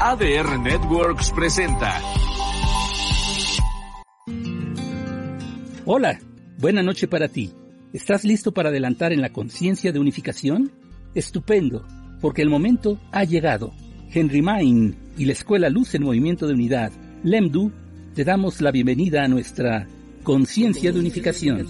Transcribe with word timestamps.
ADR 0.00 0.60
Networks 0.60 1.32
presenta. 1.32 2.00
Hola, 5.84 6.20
buena 6.56 6.84
noche 6.84 7.08
para 7.08 7.26
ti. 7.26 7.52
¿Estás 7.92 8.22
listo 8.22 8.52
para 8.52 8.68
adelantar 8.68 9.12
en 9.12 9.20
la 9.20 9.30
conciencia 9.30 9.90
de 9.90 9.98
unificación? 9.98 10.70
Estupendo, 11.16 11.84
porque 12.20 12.42
el 12.42 12.48
momento 12.48 13.00
ha 13.10 13.24
llegado. 13.24 13.72
Henry 14.14 14.40
Main 14.40 14.96
y 15.16 15.24
la 15.24 15.32
Escuela 15.32 15.68
Luz 15.68 15.92
en 15.96 16.04
Movimiento 16.04 16.46
de 16.46 16.54
Unidad, 16.54 16.92
LEMDU, 17.24 17.72
te 18.14 18.22
damos 18.22 18.60
la 18.60 18.70
bienvenida 18.70 19.24
a 19.24 19.28
nuestra 19.28 19.88
conciencia 20.22 20.92
de 20.92 21.00
unificación. 21.00 21.66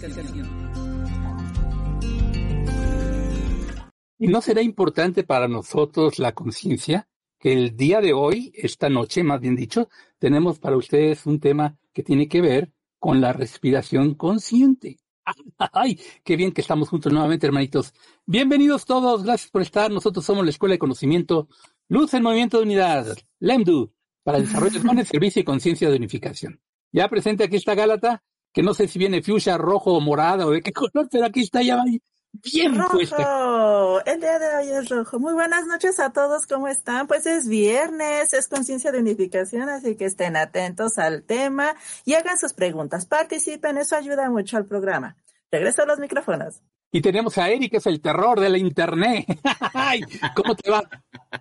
¿Y 4.18 4.26
no 4.26 4.42
será 4.42 4.60
importante 4.60 5.24
para 5.24 5.48
nosotros 5.48 6.18
la 6.18 6.32
conciencia? 6.32 7.07
Que 7.38 7.52
el 7.52 7.76
día 7.76 8.00
de 8.00 8.12
hoy, 8.12 8.52
esta 8.54 8.88
noche 8.88 9.22
más 9.22 9.40
bien 9.40 9.56
dicho, 9.56 9.88
tenemos 10.18 10.58
para 10.58 10.76
ustedes 10.76 11.26
un 11.26 11.40
tema 11.40 11.76
que 11.92 12.02
tiene 12.02 12.28
que 12.28 12.40
ver 12.40 12.72
con 12.98 13.20
la 13.20 13.32
respiración 13.32 14.14
consciente. 14.14 14.98
¡Ay! 15.72 16.00
Qué 16.24 16.36
bien 16.36 16.52
que 16.52 16.60
estamos 16.60 16.88
juntos 16.88 17.12
nuevamente, 17.12 17.46
hermanitos. 17.46 17.92
Bienvenidos 18.26 18.84
todos, 18.84 19.22
gracias 19.22 19.50
por 19.50 19.62
estar. 19.62 19.90
Nosotros 19.90 20.24
somos 20.24 20.44
la 20.44 20.50
Escuela 20.50 20.74
de 20.74 20.78
Conocimiento 20.78 21.48
Luz 21.88 22.12
en 22.14 22.22
Movimiento 22.22 22.58
de 22.58 22.64
Unidad, 22.64 23.16
LEMDU, 23.38 23.92
para 24.22 24.38
el 24.38 24.46
desarrollo 24.46 24.80
de 24.80 25.04
servicio 25.04 25.40
y 25.40 25.44
conciencia 25.44 25.88
de 25.88 25.96
unificación. 25.96 26.60
Ya 26.92 27.08
presente 27.08 27.44
aquí 27.44 27.56
está 27.56 27.74
Gálata, 27.74 28.22
que 28.52 28.62
no 28.62 28.74
sé 28.74 28.88
si 28.88 28.98
viene 28.98 29.22
fuchsia, 29.22 29.56
rojo 29.56 29.92
o 29.92 30.00
morada 30.00 30.46
o 30.46 30.50
de 30.50 30.60
qué 30.60 30.72
color, 30.74 31.08
pero 31.10 31.26
aquí 31.26 31.40
está 31.40 31.62
ya 31.62 31.82
bien 32.32 32.76
rojo. 32.76 34.00
El 34.04 34.20
día 34.20 34.38
de 34.38 34.56
hoy 34.56 34.68
es 34.70 34.88
rojo. 34.88 35.18
Muy 35.18 35.34
buenas 35.34 35.66
noches 35.66 35.98
a 36.00 36.12
todos, 36.12 36.46
¿cómo 36.46 36.68
están? 36.68 37.06
Pues 37.06 37.26
es 37.26 37.48
viernes, 37.48 38.32
es 38.32 38.48
conciencia 38.48 38.92
de 38.92 38.98
unificación, 38.98 39.68
así 39.68 39.96
que 39.96 40.04
estén 40.04 40.36
atentos 40.36 40.98
al 40.98 41.22
tema 41.22 41.74
y 42.04 42.14
hagan 42.14 42.38
sus 42.38 42.52
preguntas, 42.52 43.06
participen, 43.06 43.78
eso 43.78 43.96
ayuda 43.96 44.30
mucho 44.30 44.56
al 44.56 44.66
programa. 44.66 45.16
Regreso 45.50 45.82
a 45.82 45.86
los 45.86 45.98
micrófonos. 45.98 46.62
Y 46.90 47.02
tenemos 47.02 47.36
a 47.36 47.50
Eric, 47.50 47.72
que 47.72 47.76
es 47.78 47.86
el 47.86 48.00
terror 48.00 48.40
de 48.40 48.48
la 48.48 48.56
internet. 48.56 49.26
¿Cómo 50.34 50.56
te 50.56 50.70
va? 50.70 50.88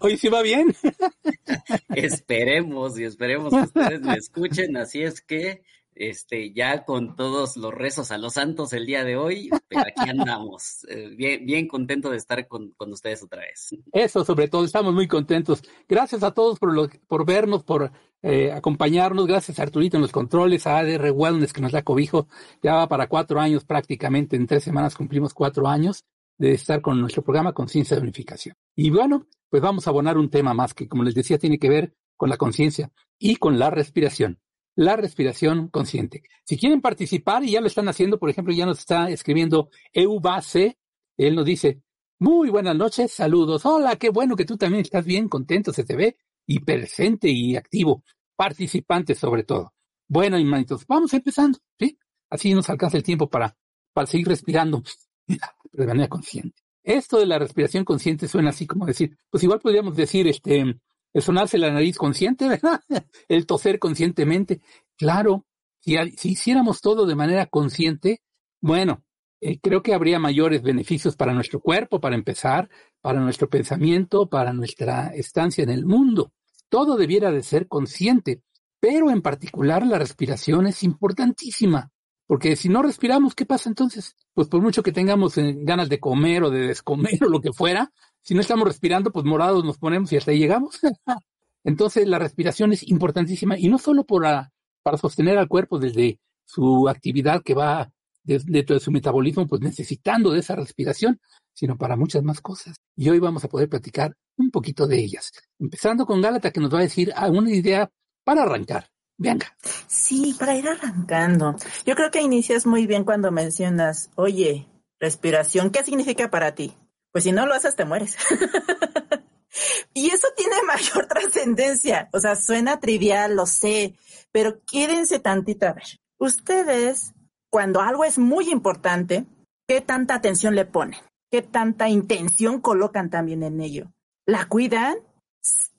¿Hoy 0.01 0.17
sí 0.17 0.27
va 0.27 0.41
bien? 0.41 0.75
esperemos 1.89 2.99
y 2.99 3.05
esperemos 3.05 3.53
que 3.53 3.61
ustedes 3.61 4.01
me 4.01 4.15
escuchen, 4.15 4.75
así 4.75 5.03
es 5.03 5.21
que 5.21 5.63
este, 5.99 6.53
ya 6.53 6.85
con 6.85 7.15
todos 7.15 7.57
los 7.57 7.73
rezos 7.73 8.11
a 8.11 8.17
los 8.17 8.33
santos 8.33 8.73
el 8.73 8.85
día 8.85 9.03
de 9.03 9.17
hoy, 9.17 9.49
pero 9.67 9.81
aquí 9.81 10.09
andamos, 10.09 10.85
eh, 10.89 11.09
bien, 11.15 11.45
bien 11.45 11.67
contento 11.67 12.09
de 12.09 12.17
estar 12.17 12.47
con, 12.47 12.73
ustedes 12.79 13.23
otra 13.23 13.41
vez. 13.41 13.69
Eso, 13.91 14.23
sobre 14.23 14.47
todo, 14.47 14.65
estamos 14.65 14.93
muy 14.93 15.07
contentos. 15.07 15.63
Gracias 15.87 16.23
a 16.23 16.31
todos 16.31 16.59
por, 16.59 16.73
lo, 16.73 16.89
por 17.07 17.25
vernos, 17.25 17.63
por 17.63 17.91
eh, 18.21 18.51
acompañarnos, 18.51 19.27
gracias 19.27 19.59
a 19.59 19.63
Arturito 19.63 19.97
en 19.97 20.01
los 20.01 20.11
controles, 20.11 20.67
a 20.67 20.77
ADR 20.77 21.11
Wellness 21.11 21.53
que 21.53 21.61
nos 21.61 21.71
da 21.71 21.83
cobijo, 21.83 22.27
ya 22.61 22.75
va 22.75 22.87
para 22.87 23.07
cuatro 23.07 23.39
años 23.39 23.65
prácticamente, 23.65 24.35
en 24.35 24.47
tres 24.47 24.63
semanas 24.63 24.95
cumplimos 24.95 25.33
cuatro 25.33 25.67
años 25.67 26.05
de 26.37 26.51
estar 26.51 26.81
con 26.81 26.99
nuestro 26.99 27.23
programa 27.23 27.53
Conciencia 27.53 27.95
de 27.97 28.03
Unificación. 28.03 28.55
Y 28.75 28.89
bueno, 28.89 29.27
pues 29.49 29.61
vamos 29.61 29.87
a 29.87 29.89
abonar 29.89 30.17
un 30.17 30.29
tema 30.29 30.53
más 30.53 30.73
que, 30.73 30.87
como 30.87 31.03
les 31.03 31.15
decía, 31.15 31.37
tiene 31.37 31.57
que 31.57 31.69
ver 31.69 31.95
con 32.15 32.29
la 32.29 32.37
conciencia 32.37 32.91
y 33.19 33.37
con 33.37 33.59
la 33.59 33.69
respiración 33.69 34.39
la 34.77 34.95
respiración 34.95 35.69
consciente. 35.69 36.21
Si 36.45 36.55
quieren 36.55 36.81
participar 36.81 37.43
y 37.43 37.51
ya 37.51 37.61
lo 37.61 37.67
están 37.67 37.89
haciendo, 37.89 38.19
por 38.19 38.29
ejemplo, 38.29 38.53
ya 38.53 38.67
nos 38.67 38.77
está 38.79 39.09
escribiendo 39.09 39.69
Eubase, 39.91 40.77
él 41.17 41.33
nos 41.33 41.45
dice, 41.45 41.81
muy 42.19 42.51
buenas 42.51 42.75
noches, 42.75 43.11
saludos, 43.11 43.65
hola, 43.65 43.95
qué 43.95 44.11
bueno 44.11 44.35
que 44.35 44.45
tú 44.45 44.55
también 44.55 44.83
estás 44.83 45.03
bien, 45.03 45.29
contento, 45.29 45.73
se 45.73 45.83
te 45.83 45.95
ve, 45.95 46.17
y 46.45 46.59
presente 46.59 47.27
y 47.27 47.55
activo, 47.55 48.03
participante 48.35 49.15
sobre 49.15 49.43
todo. 49.43 49.73
Bueno, 50.07 50.37
hermanitos, 50.37 50.85
vamos 50.85 51.11
empezando, 51.15 51.57
¿sí? 51.79 51.97
Así 52.29 52.53
nos 52.53 52.69
alcanza 52.69 52.97
el 52.97 53.03
tiempo 53.03 53.27
para, 53.27 53.57
para 53.93 54.05
seguir 54.05 54.27
respirando 54.27 54.83
de 55.71 55.87
manera 55.87 56.07
consciente. 56.07 56.61
Esto 56.83 57.17
de 57.17 57.25
la 57.25 57.39
respiración 57.39 57.83
consciente 57.83 58.27
suena 58.27 58.51
así 58.51 58.67
como 58.67 58.85
decir, 58.85 59.17
pues 59.31 59.43
igual 59.43 59.59
podríamos 59.59 59.95
decir, 59.95 60.27
este, 60.27 60.79
sonarse 61.21 61.57
la 61.57 61.71
nariz 61.71 61.97
consciente, 61.97 62.47
¿verdad? 62.49 62.81
El 63.27 63.45
toser 63.45 63.79
conscientemente. 63.79 64.61
Claro, 64.97 65.45
si, 65.79 65.97
si 66.17 66.31
hiciéramos 66.31 66.81
todo 66.81 67.05
de 67.05 67.15
manera 67.15 67.45
consciente, 67.45 68.21
bueno, 68.61 69.03
eh, 69.39 69.59
creo 69.59 69.83
que 69.83 69.93
habría 69.93 70.19
mayores 70.19 70.63
beneficios 70.63 71.15
para 71.15 71.33
nuestro 71.33 71.59
cuerpo, 71.59 71.99
para 71.99 72.15
empezar, 72.15 72.69
para 73.01 73.19
nuestro 73.19 73.49
pensamiento, 73.49 74.27
para 74.27 74.51
nuestra 74.51 75.07
estancia 75.13 75.63
en 75.63 75.69
el 75.69 75.85
mundo. 75.85 76.31
Todo 76.69 76.97
debiera 76.97 77.31
de 77.31 77.43
ser 77.43 77.67
consciente, 77.67 78.41
pero 78.79 79.11
en 79.11 79.21
particular 79.21 79.85
la 79.85 79.99
respiración 79.99 80.67
es 80.67 80.83
importantísima, 80.83 81.91
porque 82.25 82.55
si 82.55 82.67
no 82.67 82.81
respiramos, 82.81 83.35
¿qué 83.35 83.45
pasa 83.45 83.69
entonces? 83.69 84.15
Pues 84.33 84.47
por 84.47 84.61
mucho 84.61 84.83
que 84.83 84.91
tengamos 84.91 85.37
eh, 85.37 85.55
ganas 85.59 85.87
de 85.87 85.99
comer 85.99 86.43
o 86.43 86.49
de 86.49 86.67
descomer 86.67 87.17
o 87.23 87.29
lo 87.29 87.39
que 87.39 87.53
fuera, 87.53 87.91
si 88.27 88.35
no 88.35 88.41
estamos 88.41 88.67
respirando, 88.67 89.09
pues 89.13 89.23
morados 89.23 89.63
nos 89.63 89.77
ponemos 89.77 90.11
y 90.11 90.17
hasta 90.17 90.31
ahí 90.31 90.39
llegamos. 90.39 90.81
Entonces 91.63 92.05
la 92.05 92.19
respiración 92.19 92.73
es 92.73 92.85
importantísima 92.85 93.57
y 93.57 93.69
no 93.69 93.77
solo 93.77 94.03
para, 94.03 94.51
para 94.83 94.97
sostener 94.97 95.37
al 95.37 95.47
cuerpo 95.47 95.79
desde 95.79 96.19
su 96.43 96.89
actividad 96.89 97.41
que 97.41 97.53
va 97.53 97.89
dentro 98.23 98.73
de 98.73 98.81
su 98.81 98.91
metabolismo, 98.91 99.47
pues 99.47 99.61
necesitando 99.61 100.31
de 100.31 100.41
esa 100.41 100.57
respiración, 100.57 101.21
sino 101.53 101.77
para 101.77 101.95
muchas 101.95 102.21
más 102.21 102.41
cosas. 102.41 102.75
Y 102.97 103.07
hoy 103.07 103.19
vamos 103.19 103.45
a 103.45 103.47
poder 103.47 103.69
platicar 103.69 104.13
un 104.35 104.51
poquito 104.51 104.87
de 104.87 104.99
ellas. 104.99 105.31
Empezando 105.57 106.05
con 106.05 106.21
Gálata, 106.21 106.51
que 106.51 106.59
nos 106.59 106.73
va 106.73 106.79
a 106.79 106.81
decir 106.81 107.13
una 107.29 107.49
idea 107.49 107.89
para 108.25 108.41
arrancar. 108.41 108.89
Venga. 109.17 109.55
Sí, 109.87 110.35
para 110.37 110.57
ir 110.57 110.67
arrancando. 110.67 111.55
Yo 111.85 111.95
creo 111.95 112.11
que 112.11 112.21
inicias 112.21 112.65
muy 112.65 112.87
bien 112.87 113.05
cuando 113.05 113.31
mencionas, 113.31 114.11
oye, 114.15 114.67
respiración, 114.99 115.69
¿qué 115.69 115.85
significa 115.85 116.29
para 116.29 116.53
ti? 116.55 116.75
Pues 117.17 117.23
si 117.23 117.31
no 117.31 117.47
lo 117.47 117.55
haces 117.55 117.75
te 117.75 117.83
mueres. 117.83 118.15
y 119.95 120.11
eso 120.11 120.27
tiene 120.37 120.55
mayor 120.67 121.07
trascendencia. 121.07 122.09
O 122.13 122.19
sea, 122.19 122.35
suena 122.35 122.79
trivial, 122.79 123.35
lo 123.35 123.47
sé, 123.47 123.95
pero 124.31 124.61
quédense 124.71 125.17
tantito 125.17 125.65
a 125.65 125.73
ver. 125.73 125.99
Ustedes, 126.19 127.15
cuando 127.49 127.81
algo 127.81 128.05
es 128.05 128.19
muy 128.19 128.51
importante, 128.51 129.25
¿qué 129.67 129.81
tanta 129.81 130.13
atención 130.13 130.53
le 130.53 130.65
ponen? 130.65 130.99
¿Qué 131.31 131.41
tanta 131.41 131.89
intención 131.89 132.61
colocan 132.61 133.09
también 133.09 133.41
en 133.41 133.61
ello? 133.61 133.91
¿La 134.27 134.47
cuidan? 134.47 134.97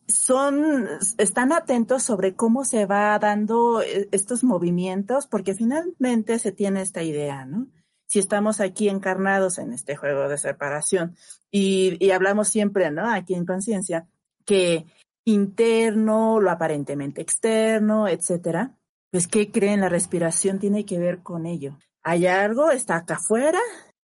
son, 0.08 0.88
están 1.18 1.52
atentos 1.52 2.02
sobre 2.02 2.34
cómo 2.34 2.64
se 2.64 2.84
va 2.84 3.16
dando 3.20 3.80
eh, 3.80 4.08
estos 4.10 4.42
movimientos, 4.42 5.28
porque 5.28 5.54
finalmente 5.54 6.40
se 6.40 6.50
tiene 6.50 6.80
esta 6.80 7.04
idea, 7.04 7.44
¿no? 7.44 7.68
Si 8.08 8.18
estamos 8.18 8.60
aquí 8.60 8.88
encarnados 8.88 9.58
en 9.58 9.72
este 9.72 9.94
juego 9.94 10.28
de 10.28 10.38
separación 10.38 11.14
y, 11.50 12.10
hablamos 12.10 12.48
siempre, 12.48 12.90
¿no? 12.90 13.08
Aquí 13.08 13.34
en 13.34 13.46
conciencia, 13.46 14.08
que 14.44 14.86
interno, 15.24 16.40
lo 16.40 16.50
aparentemente 16.50 17.20
externo, 17.20 18.08
etcétera, 18.08 18.74
pues 19.10 19.28
¿qué 19.28 19.50
creen? 19.50 19.82
La 19.82 19.90
respiración 19.90 20.58
tiene 20.58 20.86
que 20.86 20.98
ver 20.98 21.22
con 21.22 21.44
ello. 21.44 21.78
Hay 22.02 22.26
algo, 22.26 22.70
está 22.70 22.96
acá 22.96 23.16
afuera 23.16 23.60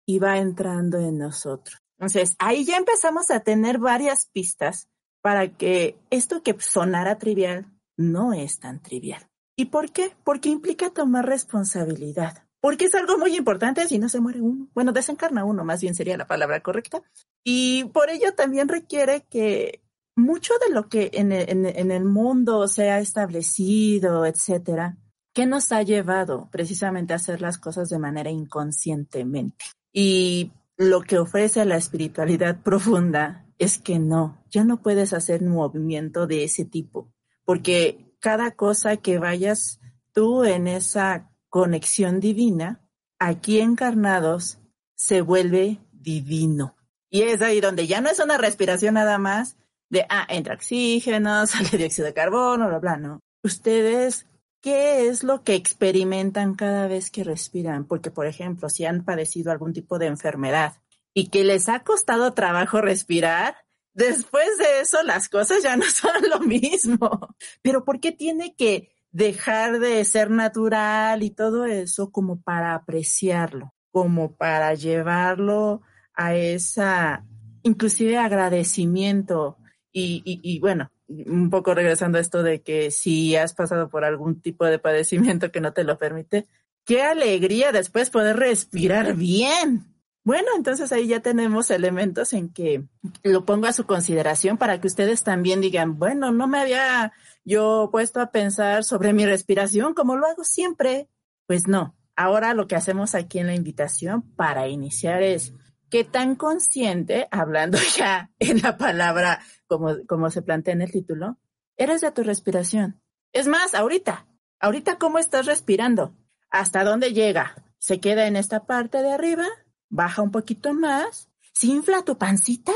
y 0.05 0.17
va 0.17 0.39
entrando 0.39 0.97
en 0.97 1.19
nosotros. 1.19 1.77
Entonces, 1.99 2.35
ahí 2.39 2.65
ya 2.65 2.77
empezamos 2.77 3.29
a 3.29 3.41
tener 3.41 3.77
varias 3.77 4.25
pistas 4.25 4.87
para 5.21 5.49
que 5.55 5.99
esto 6.09 6.41
que 6.41 6.55
sonara 6.59 7.19
trivial 7.19 7.67
no 7.97 8.33
es 8.33 8.59
tan 8.59 8.81
trivial. 8.81 9.27
¿Y 9.55 9.65
por 9.65 9.91
qué? 9.91 10.11
Porque 10.23 10.49
implica 10.49 10.89
tomar 10.89 11.27
responsabilidad 11.27 12.43
porque 12.61 12.85
es 12.85 12.95
algo 12.95 13.17
muy 13.17 13.35
importante 13.35 13.87
si 13.87 13.97
no 13.97 14.07
se 14.07 14.21
muere 14.21 14.39
uno. 14.39 14.69
Bueno, 14.73 14.93
desencarna 14.93 15.43
uno, 15.43 15.65
más 15.65 15.81
bien 15.81 15.95
sería 15.95 16.15
la 16.15 16.27
palabra 16.27 16.61
correcta. 16.61 17.01
Y 17.43 17.85
por 17.85 18.09
ello 18.09 18.33
también 18.35 18.67
requiere 18.67 19.25
que 19.29 19.81
mucho 20.15 20.53
de 20.65 20.73
lo 20.73 20.87
que 20.87 21.09
en 21.13 21.31
el, 21.31 22.05
mundo 22.05 22.67
se 22.67 22.91
ha 22.91 22.99
establecido, 22.99 24.25
etcétera, 24.25 24.97
que 25.33 25.47
nos 25.47 25.71
ha 25.71 25.81
llevado 25.81 26.49
precisamente 26.51 27.13
a 27.13 27.15
hacer 27.15 27.41
las 27.41 27.57
cosas 27.57 27.89
de 27.89 27.97
manera 27.97 28.29
inconscientemente. 28.29 29.65
Y 29.91 30.51
lo 30.77 31.01
que 31.01 31.17
ofrece 31.17 31.65
la 31.65 31.77
espiritualidad 31.77 32.61
profunda 32.61 33.45
es 33.57 33.79
que 33.79 33.97
no, 33.97 34.43
ya 34.49 34.63
no 34.63 34.81
puedes 34.81 35.13
hacer 35.13 35.41
un 35.41 35.49
movimiento 35.49 36.27
de 36.27 36.43
ese 36.43 36.65
tipo, 36.65 37.11
porque 37.45 38.15
cada 38.19 38.51
cosa 38.51 38.97
que 38.97 39.17
vayas 39.17 39.79
tú 40.13 40.43
en 40.43 40.67
esa 40.67 41.30
conexión 41.51 42.21
divina, 42.21 42.81
aquí 43.19 43.59
encarnados 43.59 44.57
se 44.95 45.21
vuelve 45.21 45.79
divino. 45.91 46.75
Y 47.09 47.23
es 47.23 47.41
ahí 47.41 47.59
donde 47.59 47.85
ya 47.85 48.01
no 48.01 48.09
es 48.09 48.19
una 48.19 48.37
respiración 48.37 48.95
nada 48.95 49.17
más 49.19 49.57
de, 49.89 50.05
ah, 50.09 50.25
entra 50.29 50.55
oxígeno, 50.55 51.45
sale 51.47 51.77
dióxido 51.77 52.07
de 52.07 52.13
carbono, 52.13 52.67
bla, 52.67 52.79
bla, 52.79 52.97
no. 52.97 53.19
Ustedes, 53.43 54.27
¿qué 54.61 55.07
es 55.07 55.23
lo 55.23 55.43
que 55.43 55.55
experimentan 55.55 56.55
cada 56.55 56.87
vez 56.87 57.11
que 57.11 57.25
respiran? 57.25 57.85
Porque, 57.85 58.11
por 58.11 58.27
ejemplo, 58.27 58.69
si 58.69 58.85
han 58.85 59.03
padecido 59.03 59.51
algún 59.51 59.73
tipo 59.73 59.99
de 59.99 60.07
enfermedad 60.07 60.77
y 61.13 61.27
que 61.27 61.43
les 61.43 61.67
ha 61.67 61.83
costado 61.83 62.33
trabajo 62.33 62.79
respirar, 62.79 63.57
después 63.93 64.57
de 64.57 64.79
eso 64.79 65.03
las 65.03 65.27
cosas 65.27 65.61
ya 65.61 65.75
no 65.75 65.83
son 65.91 66.29
lo 66.29 66.39
mismo. 66.39 67.35
Pero 67.61 67.83
¿por 67.83 67.99
qué 67.99 68.13
tiene 68.13 68.55
que 68.55 68.89
dejar 69.11 69.79
de 69.79 70.03
ser 70.05 70.29
natural 70.29 71.23
y 71.23 71.31
todo 71.31 71.65
eso 71.65 72.11
como 72.11 72.41
para 72.41 72.73
apreciarlo, 72.75 73.73
como 73.91 74.35
para 74.35 74.73
llevarlo 74.73 75.81
a 76.13 76.35
esa, 76.35 77.25
inclusive 77.63 78.17
agradecimiento 78.17 79.57
y, 79.91 80.21
y, 80.25 80.39
y 80.43 80.59
bueno, 80.59 80.91
un 81.07 81.49
poco 81.49 81.73
regresando 81.73 82.17
a 82.17 82.21
esto 82.21 82.43
de 82.43 82.61
que 82.61 82.91
si 82.91 83.35
has 83.35 83.53
pasado 83.53 83.89
por 83.89 84.05
algún 84.05 84.41
tipo 84.41 84.65
de 84.65 84.79
padecimiento 84.79 85.51
que 85.51 85.61
no 85.61 85.73
te 85.73 85.83
lo 85.83 85.97
permite, 85.97 86.47
qué 86.85 87.01
alegría 87.01 87.71
después 87.71 88.09
poder 88.09 88.37
respirar 88.37 89.15
bien. 89.15 89.85
Bueno, 90.23 90.49
entonces 90.55 90.91
ahí 90.91 91.07
ya 91.07 91.21
tenemos 91.21 91.71
elementos 91.71 92.33
en 92.33 92.53
que 92.53 92.87
lo 93.23 93.43
pongo 93.43 93.65
a 93.65 93.73
su 93.73 93.85
consideración 93.87 94.57
para 94.57 94.79
que 94.79 94.87
ustedes 94.87 95.23
también 95.23 95.61
digan, 95.61 95.97
bueno, 95.97 96.31
no 96.31 96.47
me 96.47 96.59
había 96.59 97.11
yo 97.43 97.89
puesto 97.91 98.21
a 98.21 98.31
pensar 98.31 98.83
sobre 98.83 99.13
mi 99.13 99.25
respiración 99.25 99.95
como 99.95 100.15
lo 100.15 100.27
hago 100.27 100.43
siempre. 100.43 101.09
Pues 101.47 101.67
no, 101.67 101.95
ahora 102.15 102.53
lo 102.53 102.67
que 102.67 102.75
hacemos 102.75 103.15
aquí 103.15 103.39
en 103.39 103.47
la 103.47 103.55
invitación 103.55 104.21
para 104.35 104.67
iniciar 104.67 105.23
es 105.23 105.53
qué 105.89 106.03
tan 106.03 106.35
consciente, 106.35 107.27
hablando 107.31 107.79
ya 107.97 108.29
en 108.37 108.61
la 108.61 108.77
palabra 108.77 109.41
como, 109.65 110.05
como 110.07 110.29
se 110.29 110.43
plantea 110.43 110.75
en 110.75 110.83
el 110.83 110.91
título, 110.91 111.39
eres 111.77 112.01
de 112.01 112.11
tu 112.11 112.23
respiración. 112.23 113.01
Es 113.33 113.47
más, 113.47 113.73
ahorita, 113.73 114.27
ahorita 114.59 114.99
cómo 114.99 115.17
estás 115.17 115.47
respirando, 115.47 116.15
hasta 116.51 116.83
dónde 116.83 117.11
llega, 117.11 117.55
se 117.79 117.99
queda 117.99 118.27
en 118.27 118.35
esta 118.35 118.65
parte 118.65 119.01
de 119.01 119.11
arriba 119.11 119.47
baja 119.91 120.23
un 120.23 120.31
poquito 120.31 120.73
más, 120.73 121.29
¿se 121.53 121.67
infla 121.67 122.03
tu 122.03 122.17
pancita? 122.17 122.71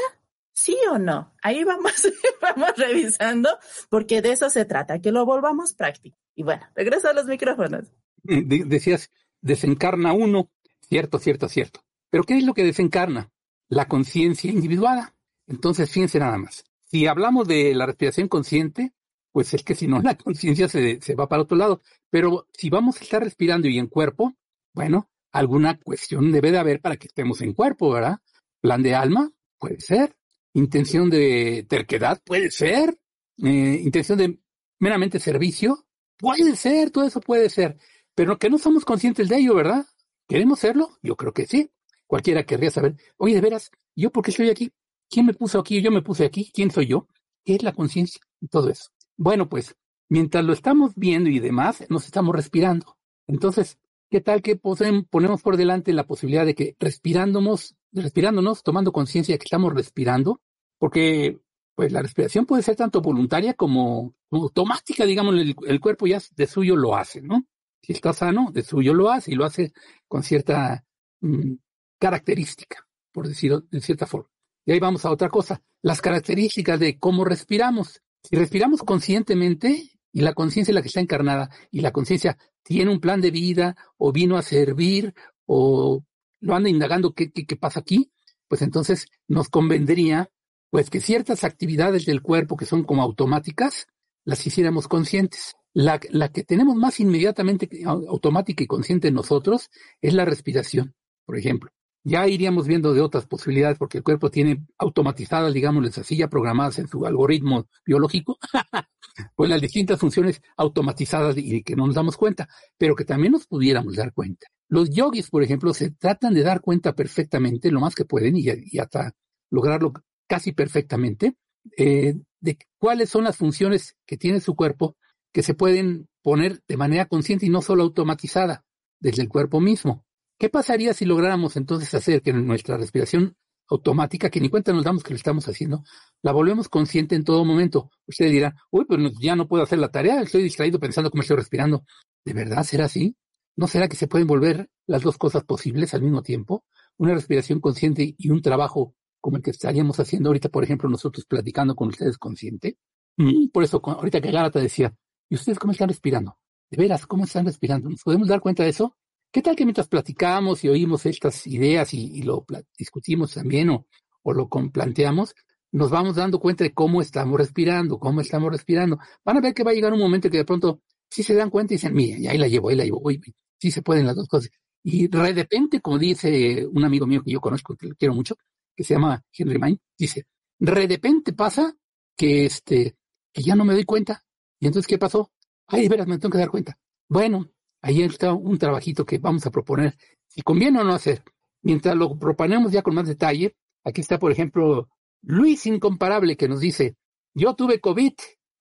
¿Sí 0.53 0.77
o 0.91 1.00
no? 1.00 1.33
Ahí 1.41 1.63
vamos, 1.63 1.91
vamos 2.41 2.71
revisando, 2.77 3.50
porque 3.89 4.21
de 4.21 4.33
eso 4.33 4.50
se 4.50 4.65
trata, 4.65 5.00
que 5.00 5.12
lo 5.12 5.25
volvamos 5.25 5.73
práctico. 5.73 6.17
Y 6.35 6.44
bueno, 6.44 6.65
regreso 6.75 7.09
a 7.09 7.13
los 7.13 7.25
micrófonos. 7.25 7.91
Decías, 8.23 9.12
desencarna 9.41 10.13
uno, 10.13 10.51
cierto, 10.88 11.17
cierto, 11.19 11.50
cierto. 11.50 11.81
Pero 12.09 12.23
¿qué 12.23 12.38
es 12.38 12.44
lo 12.44 12.53
que 12.53 12.63
desencarna? 12.63 13.31
La 13.68 13.88
conciencia 13.88 14.51
individuada. 14.51 15.15
Entonces, 15.47 15.89
fíjense 15.89 16.19
nada 16.19 16.38
más. 16.38 16.65
Si 16.85 17.07
hablamos 17.07 17.47
de 17.47 17.73
la 17.73 17.85
respiración 17.85 18.27
consciente, 18.27 18.94
pues 19.31 19.53
es 19.53 19.63
que 19.63 19.75
si 19.75 19.88
no, 19.88 20.01
la 20.01 20.15
conciencia 20.18 20.68
se, 20.68 21.01
se 21.01 21.15
va 21.15 21.27
para 21.27 21.44
otro 21.44 21.57
lado. 21.57 21.81
Pero 22.09 22.47
si 22.53 22.69
vamos 22.69 22.97
a 23.00 23.03
estar 23.03 23.23
respirando 23.23 23.68
y 23.68 23.79
en 23.79 23.88
cuerpo, 23.88 24.33
bueno, 24.73 25.09
alguna 25.35 25.77
cuestión 25.77 26.31
debe 26.31 26.49
de 26.49 26.59
haber 26.59 26.79
para 26.79 26.95
que 26.95 27.07
estemos 27.07 27.41
en 27.41 27.51
cuerpo, 27.51 27.91
¿verdad? 27.91 28.19
Plan 28.61 28.81
de 28.81 28.95
alma, 28.95 29.33
puede 29.59 29.81
ser. 29.81 30.15
Intención 30.53 31.09
de 31.09 31.65
terquedad, 31.67 32.21
puede 32.23 32.49
ser. 32.51 32.97
Eh, 33.43 33.81
intención 33.83 34.17
de 34.17 34.39
meramente 34.79 35.19
servicio, 35.19 35.85
puede 36.17 36.55
ser, 36.55 36.89
todo 36.89 37.05
eso 37.05 37.19
puede 37.19 37.49
ser. 37.49 37.77
Pero 38.15 38.39
que 38.39 38.49
no 38.49 38.57
somos 38.57 38.85
conscientes 38.85 39.27
de 39.27 39.39
ello, 39.39 39.55
¿verdad? 39.55 39.85
¿Queremos 40.25 40.59
serlo? 40.59 40.97
Yo 41.03 41.17
creo 41.17 41.33
que 41.33 41.45
sí. 41.45 41.69
Cualquiera 42.07 42.45
querría 42.45 42.71
saber, 42.71 42.95
oye, 43.17 43.35
de 43.35 43.41
veras, 43.41 43.71
¿yo 43.93 44.11
por 44.11 44.23
qué 44.23 44.31
estoy 44.31 44.49
aquí? 44.49 44.71
¿Quién 45.09 45.25
me 45.25 45.33
puso 45.33 45.59
aquí? 45.59 45.81
¿Yo 45.81 45.91
me 45.91 46.01
puse 46.01 46.23
aquí? 46.23 46.49
¿Quién 46.53 46.71
soy 46.71 46.87
yo? 46.87 47.09
¿Qué 47.43 47.55
es 47.55 47.63
la 47.63 47.73
conciencia? 47.73 48.21
Todo 48.49 48.69
eso. 48.69 48.89
Bueno, 49.17 49.49
pues, 49.49 49.75
mientras 50.07 50.45
lo 50.45 50.53
estamos 50.53 50.93
viendo 50.95 51.29
y 51.29 51.39
demás, 51.39 51.83
nos 51.89 52.05
estamos 52.05 52.33
respirando. 52.33 52.97
Entonces, 53.27 53.77
¿Qué 54.10 54.22
tal 54.22 54.42
que 54.42 54.56
ponemos 54.56 55.42
por 55.42 55.57
delante 55.57 55.92
la 55.94 56.06
posibilidad 56.06 56.46
de 56.46 56.56
que 56.56 56.75
respirándonos, 56.80 57.75
respirándonos, 57.92 58.63
tomando 58.63 58.92
conciencia 58.92 59.38
que 59.38 59.46
estamos 59.46 59.74
respirando? 59.74 60.42
Porque 60.78 61.40
pues 61.75 61.92
la 61.92 62.02
respiración 62.02 62.46
puede 62.46 62.63
ser 62.63 62.75
tanto 62.75 63.02
voluntaria 63.02 63.54
como, 63.54 64.16
automática, 64.31 65.06
digamos, 65.06 65.36
el, 65.36 65.80
cuerpo 65.80 66.07
ya 66.07 66.22
de 66.36 66.48
suyo 66.48 66.75
lo 66.75 66.96
hace, 66.96 67.22
¿no? 67.22 67.46
Si 67.81 67.94
está 67.94 68.13
sano, 68.13 68.50
de 68.52 68.63
suyo 68.63 68.94
lo 68.94 69.12
hace 69.12 69.31
y 69.31 69.36
lo 69.36 69.46
hace 69.46 69.74
con 70.07 70.24
cierta 70.24 70.86
mm, 71.19 71.56
característica, 72.00 72.88
por 73.12 73.28
decirlo 73.28 73.62
de 73.69 73.81
cierta 73.81 74.06
forma. 74.06 74.30
Y 74.66 74.72
ahí 74.72 74.80
vamos 74.80 75.06
a 75.06 75.12
otra 75.12 75.30
cosa, 75.30 75.62
las 75.81 76.02
características 76.02 76.80
de 76.80 76.98
cómo 76.98 77.25
respiramos. 77.25 78.02
Si 78.24 78.36
respiramos 78.36 78.81
conscientemente, 78.81 79.92
y 80.12 80.22
la 80.22 80.34
conciencia 80.34 80.72
es 80.72 80.75
la 80.75 80.81
que 80.81 80.88
está 80.88 81.02
encarnada, 81.02 81.50
y 81.69 81.81
la 81.81 81.92
conciencia 81.92 82.38
tiene 82.65 82.91
un 82.91 83.00
plan 83.00 83.21
de 83.21 83.31
vida 83.31 83.77
o 83.97 84.12
vino 84.12 84.38
a 84.38 84.41
servir 84.41 85.13
o 85.45 86.03
lo 86.41 86.56
anda 86.56 86.67
indagando 86.67 87.13
qué, 87.13 87.31
qué, 87.31 87.56
pasa 87.56 87.79
aquí, 87.79 88.12
pues 88.47 88.62
entonces 88.63 89.07
nos 89.27 89.50
convendría 89.50 90.29
pues 90.71 90.89
que 90.89 91.00
ciertas 91.00 91.44
actividades 91.44 92.06
del 92.06 92.21
cuerpo 92.21 92.57
que 92.57 92.65
son 92.65 92.83
como 92.83 93.03
automáticas 93.03 93.88
las 94.25 94.45
hiciéramos 94.45 94.88
conscientes. 94.88 95.56
La, 95.73 96.00
la 96.09 96.31
que 96.31 96.44
tenemos 96.44 96.75
más 96.75 97.00
inmediatamente 97.00 97.69
automática 97.85 98.63
y 98.63 98.68
consciente 98.68 99.09
en 99.09 99.13
nosotros 99.13 99.69
es 100.01 100.13
la 100.13 100.25
respiración, 100.25 100.95
por 101.25 101.38
ejemplo. 101.38 101.69
Ya 102.07 102.28
iríamos 102.28 102.68
viendo 102.68 102.94
de 102.94 103.02
otras 103.02 103.25
posibilidades 103.25 103.80
porque 103.80 103.98
el 103.98 104.04
cuerpo 104.04 104.30
tiene 104.30 104.63
automatizadas, 104.78 105.52
digamos, 105.52 105.98
así, 105.98 106.16
ya 106.16 106.30
programadas 106.30 106.78
en 106.78 106.88
su 106.88 107.04
algoritmo 107.04 107.68
biológico, 107.84 108.38
pues 109.36 109.50
las 109.50 109.60
distintas 109.60 110.00
funciones 110.00 110.40
automatizadas 110.56 111.36
y 111.36 111.63
que 111.63 111.75
no 111.75 111.88
nos 111.88 111.96
damos 111.96 112.16
cuenta, 112.16 112.48
pero 112.78 112.96
que 112.96 113.06
también 113.06 113.34
nos 113.34 113.48
pudiéramos 113.48 113.96
dar 113.96 114.13
cuenta. 114.13 114.46
Los 114.69 114.92
yogis, 114.92 115.31
por 115.31 115.42
ejemplo, 115.42 115.74
se 115.74 115.90
tratan 115.90 116.36
de 116.36 116.44
dar 116.44 116.62
cuenta 116.62 116.94
perfectamente, 116.94 117.72
lo 117.72 117.80
más 117.80 117.96
que 117.96 118.06
pueden, 118.06 118.38
y, 118.38 118.50
hasta 118.78 119.12
lograrlo 119.50 119.92
casi 120.28 120.52
perfectamente, 120.52 121.36
eh, 121.75 122.16
de 122.40 122.57
cuáles 122.78 123.10
son 123.10 123.24
las 123.24 123.36
funciones 123.36 123.96
que 124.06 124.16
tiene 124.18 124.42
su 124.42 124.56
cuerpo 124.56 124.96
que 125.34 125.42
se 125.42 125.56
pueden 125.56 126.07
poner 126.22 126.62
de 126.68 126.78
manera 126.78 127.07
consciente 127.07 127.48
y 127.48 127.50
no 127.50 127.63
solo 127.63 127.81
automatizada 127.81 128.63
desde 129.00 129.24
el 129.24 129.30
cuerpo 129.30 129.60
mismo. 129.60 130.05
¿Qué 130.37 130.49
pasaría 130.49 130.93
si 130.93 131.05
lográramos 131.05 131.55
entonces 131.55 131.93
hacer 131.93 132.21
que 132.21 132.33
nuestra 132.33 132.77
respiración 132.77 133.35
automática, 133.67 134.29
que 134.29 134.39
ni 134.39 134.49
cuenta 134.49 134.73
nos 134.73 134.83
damos 134.83 135.03
que 135.03 135.11
lo 135.11 135.17
estamos 135.17 135.47
haciendo, 135.47 135.83
la 136.21 136.31
volvemos 136.31 136.69
consciente 136.69 137.15
en 137.15 137.23
todo 137.23 137.43
momento. 137.45 137.89
Ustedes 138.07 138.31
dirán, 138.31 138.53
uy, 138.71 138.85
pero 138.87 139.09
ya 139.19 139.35
no 139.35 139.47
puedo 139.47 139.63
hacer 139.63 139.79
la 139.79 139.89
tarea, 139.89 140.21
estoy 140.21 140.43
distraído 140.43 140.79
pensando 140.79 141.09
cómo 141.09 141.21
estoy 141.21 141.37
respirando. 141.37 141.83
¿De 142.23 142.33
verdad 142.33 142.63
será 142.63 142.85
así? 142.85 143.15
¿No 143.55 143.67
será 143.67 143.87
que 143.87 143.95
se 143.95 144.07
pueden 144.07 144.27
volver 144.27 144.69
las 144.85 145.01
dos 145.01 145.17
cosas 145.17 145.43
posibles 145.43 145.93
al 145.93 146.01
mismo 146.01 146.21
tiempo? 146.21 146.65
Una 146.97 147.13
respiración 147.13 147.59
consciente 147.59 148.15
y 148.17 148.29
un 148.29 148.41
trabajo 148.41 148.95
como 149.21 149.37
el 149.37 149.43
que 149.43 149.51
estaríamos 149.51 149.99
haciendo 149.99 150.29
ahorita, 150.29 150.49
por 150.49 150.63
ejemplo, 150.63 150.89
nosotros 150.89 151.25
platicando 151.25 151.75
con 151.75 151.87
ustedes 151.87 152.17
consciente. 152.17 152.77
Mm, 153.17 153.47
por 153.47 153.63
eso, 153.63 153.81
ahorita 153.83 154.21
que 154.21 154.31
Gárata 154.31 154.59
decía, 154.59 154.93
¿y 155.30 155.35
ustedes 155.35 155.57
cómo 155.57 155.71
están 155.71 155.89
respirando? 155.89 156.37
¿De 156.69 156.77
veras 156.77 157.07
cómo 157.07 157.23
están 157.23 157.45
respirando? 157.45 157.89
¿Nos 157.89 158.04
podemos 158.04 158.27
dar 158.27 158.42
cuenta 158.42 158.63
de 158.63 158.69
eso? 158.69 158.95
¿Qué 159.35 159.42
tal 159.42 159.54
que 159.54 159.65
mientras 159.65 159.89
platicamos 159.89 160.63
y 160.63 160.69
oímos 160.69 161.06
estas 161.06 161.45
ideas 161.45 161.94
y, 161.94 162.21
lo 162.21 162.45
discutimos 162.77 163.33
también 163.33 163.69
o, 163.69 163.85
lo 164.23 164.47
planteamos, 164.47 165.35
nos 165.73 165.92
vamos 165.92 166.15
dando 166.15 166.39
cuenta 166.39 166.63
de 166.63 166.73
cómo 166.73 167.01
estamos 167.01 167.37
respirando, 167.37 167.99
cómo 167.99 168.21
estamos 168.21 168.49
respirando? 168.49 168.97
Van 169.25 169.35
a 169.35 169.42
ver 169.42 169.54
que 169.54 169.65
va 169.65 169.71
a 169.71 169.73
llegar 169.73 169.92
un 169.92 169.99
momento 169.99 170.30
que 170.30 170.37
de 170.37 170.45
pronto 170.45 170.80
sí 171.09 171.21
se 171.21 171.33
dan 171.33 171.49
cuenta 171.49 171.73
y 171.73 171.75
dicen, 171.75 171.94
mira, 171.94 172.31
ahí 172.31 172.37
la 172.37 172.47
llevo, 172.47 172.69
ahí 172.69 172.77
la 172.77 172.85
llevo, 172.85 173.01
uy, 173.04 173.21
sí 173.59 173.71
se 173.71 173.81
pueden 173.81 174.06
las 174.06 174.15
dos 174.15 174.30
cosas. 174.30 174.49
Y 174.81 175.09
de 175.09 175.33
repente, 175.33 175.81
como 175.81 175.99
dice 175.99 176.65
un 176.65 176.85
amigo 176.85 177.06
mío 177.06 177.21
que 177.21 177.31
yo 177.31 177.42
conozco, 177.42 177.75
que 177.75 177.87
lo 177.87 177.95
quiero 177.95 178.13
mucho, 178.13 178.37
que 178.73 178.85
se 178.85 178.94
llama 178.94 179.21
Henry 179.37 179.59
Main, 179.59 179.77
dice, 179.97 180.27
de 180.57 180.71
repente 180.71 181.33
pasa 181.33 181.75
que 182.15 182.45
este, 182.45 182.95
que 183.33 183.44
ya 183.44 183.54
no 183.57 183.65
me 183.65 183.73
doy 183.73 183.83
cuenta. 183.83 184.23
Y 184.61 184.68
entonces, 184.68 184.87
¿qué 184.87 184.97
pasó? 184.97 185.33
Ay, 185.68 185.89
veras, 185.89 186.07
me 186.07 186.19
tengo 186.19 186.31
que 186.31 186.37
dar 186.37 186.49
cuenta. 186.49 186.80
Bueno, 187.09 187.51
Ahí 187.85 188.01
está 188.01 188.33
un 188.33 188.57
trabajito 188.57 189.06
que 189.06 189.19
vamos 189.19 189.45
a 189.45 189.51
proponer, 189.51 189.95
si 190.27 190.42
conviene 190.42 190.80
o 190.80 190.83
no 190.83 190.95
hacer. 190.95 191.21
Mientras 191.61 191.95
lo 191.95 192.18
proponemos 192.18 192.71
ya 192.71 192.81
con 192.81 192.95
más 192.95 193.07
detalle, 193.07 193.56
aquí 193.83 194.01
está, 194.01 194.18
por 194.18 194.31
ejemplo, 194.31 194.89
Luis 195.21 195.68
Incomparable 195.68 196.35
que 196.35 196.47
nos 196.47 196.61
dice, 196.61 196.95
yo 197.35 197.54
tuve 197.54 197.80
COVID 197.80 198.13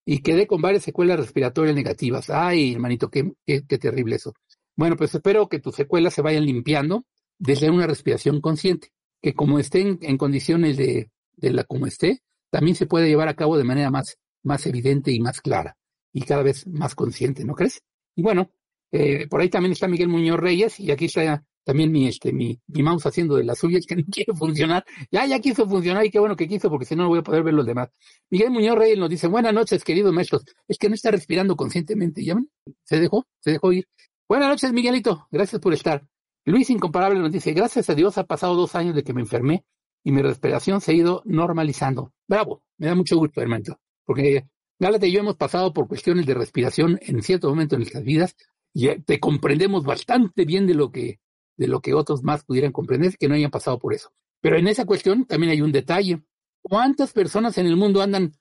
y 0.04 0.18
quedé 0.18 0.46
con 0.46 0.60
varias 0.60 0.82
secuelas 0.82 1.18
respiratorias 1.18 1.74
negativas. 1.74 2.28
Ay, 2.28 2.74
hermanito, 2.74 3.08
qué, 3.08 3.32
qué, 3.46 3.62
terrible 3.78 4.16
eso. 4.16 4.34
Bueno, 4.76 4.94
pues 4.94 5.14
espero 5.14 5.48
que 5.48 5.58
tus 5.58 5.74
secuelas 5.74 6.12
se 6.12 6.20
vayan 6.20 6.44
limpiando 6.44 7.06
desde 7.38 7.70
una 7.70 7.86
respiración 7.86 8.42
consciente, 8.42 8.88
que 9.22 9.32
como 9.32 9.58
estén 9.58 9.98
en 10.02 10.18
condiciones 10.18 10.76
de, 10.76 11.10
de 11.32 11.50
la 11.50 11.64
como 11.64 11.86
esté, 11.86 12.20
también 12.50 12.76
se 12.76 12.84
puede 12.84 13.08
llevar 13.08 13.28
a 13.28 13.36
cabo 13.36 13.56
de 13.56 13.64
manera 13.64 13.90
más, 13.90 14.18
más 14.42 14.66
evidente 14.66 15.12
y 15.12 15.20
más 15.20 15.40
clara 15.40 15.78
y 16.12 16.20
cada 16.20 16.42
vez 16.42 16.66
más 16.66 16.94
consciente, 16.94 17.42
¿no 17.46 17.54
crees? 17.54 17.80
Y 18.14 18.22
bueno, 18.22 18.50
eh, 18.96 19.26
por 19.28 19.40
ahí 19.40 19.48
también 19.48 19.72
está 19.72 19.88
Miguel 19.88 20.06
Muñoz 20.06 20.38
Reyes 20.38 20.78
y 20.78 20.92
aquí 20.92 21.06
está 21.06 21.44
también 21.64 21.90
mi, 21.90 22.06
este, 22.06 22.32
mi, 22.32 22.60
mouse 22.68 23.06
haciendo 23.06 23.34
de 23.34 23.42
las 23.42 23.58
suyas 23.58 23.86
que 23.86 23.96
no 23.96 24.04
quiere 24.12 24.32
funcionar. 24.34 24.84
Ya, 25.10 25.26
ya 25.26 25.40
quiso 25.40 25.68
funcionar 25.68 26.06
y 26.06 26.10
qué 26.10 26.20
bueno 26.20 26.36
que 26.36 26.46
quiso 26.46 26.70
porque 26.70 26.84
si 26.84 26.94
no 26.94 27.02
no 27.02 27.08
voy 27.08 27.18
a 27.18 27.22
poder 27.22 27.42
ver 27.42 27.54
los 27.54 27.66
demás. 27.66 27.88
Miguel 28.30 28.52
Muñoz 28.52 28.76
Reyes 28.78 28.96
nos 28.96 29.10
dice, 29.10 29.26
buenas 29.26 29.52
noches, 29.52 29.82
queridos 29.82 30.12
maestros. 30.12 30.44
Es 30.68 30.78
que 30.78 30.88
no 30.88 30.94
está 30.94 31.10
respirando 31.10 31.56
conscientemente. 31.56 32.24
¿Ya 32.24 32.36
ven? 32.36 32.48
Se 32.84 33.00
dejó, 33.00 33.26
se 33.40 33.50
dejó 33.50 33.72
ir. 33.72 33.88
Buenas 34.28 34.48
noches, 34.48 34.72
Miguelito. 34.72 35.26
Gracias 35.32 35.60
por 35.60 35.74
estar. 35.74 36.06
Luis 36.44 36.70
Incomparable 36.70 37.18
nos 37.18 37.32
dice, 37.32 37.52
gracias 37.52 37.90
a 37.90 37.96
Dios 37.96 38.16
ha 38.16 38.24
pasado 38.24 38.54
dos 38.54 38.76
años 38.76 38.94
de 38.94 39.02
que 39.02 39.12
me 39.12 39.22
enfermé 39.22 39.64
y 40.04 40.12
mi 40.12 40.22
respiración 40.22 40.80
se 40.80 40.92
ha 40.92 40.94
ido 40.94 41.20
normalizando. 41.24 42.12
Bravo, 42.28 42.62
me 42.78 42.86
da 42.86 42.94
mucho 42.94 43.16
gusto, 43.16 43.40
hermano, 43.40 43.80
porque 44.04 44.46
Gálate 44.78 45.06
y 45.06 45.12
yo 45.12 45.20
hemos 45.20 45.36
pasado 45.36 45.72
por 45.72 45.86
cuestiones 45.86 46.26
de 46.26 46.34
respiración 46.34 46.98
en 47.00 47.22
cierto 47.22 47.48
momento 47.48 47.76
en 47.76 47.82
nuestras 47.82 48.02
vidas 48.02 48.36
y 48.74 48.88
eh, 48.88 49.02
te 49.04 49.20
comprendemos 49.20 49.84
bastante 49.84 50.44
bien 50.44 50.66
de 50.66 50.74
lo 50.74 50.90
que 50.90 51.20
de 51.56 51.68
lo 51.68 51.80
que 51.80 51.94
otros 51.94 52.24
más 52.24 52.44
pudieran 52.44 52.72
comprender 52.72 53.16
que 53.16 53.28
no 53.28 53.36
hayan 53.36 53.50
pasado 53.50 53.78
por 53.78 53.94
eso. 53.94 54.10
Pero 54.40 54.58
en 54.58 54.66
esa 54.66 54.84
cuestión 54.84 55.24
también 55.24 55.52
hay 55.52 55.60
un 55.62 55.70
detalle. 55.70 56.24
¿Cuántas 56.60 57.12
personas 57.12 57.56
en 57.58 57.66
el 57.66 57.76
mundo 57.76 58.02
andan, 58.02 58.32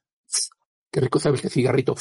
qué 0.91 0.99
rico 0.99 1.19
sabe 1.19 1.35
este 1.35 1.49
cigarrito, 1.49 1.95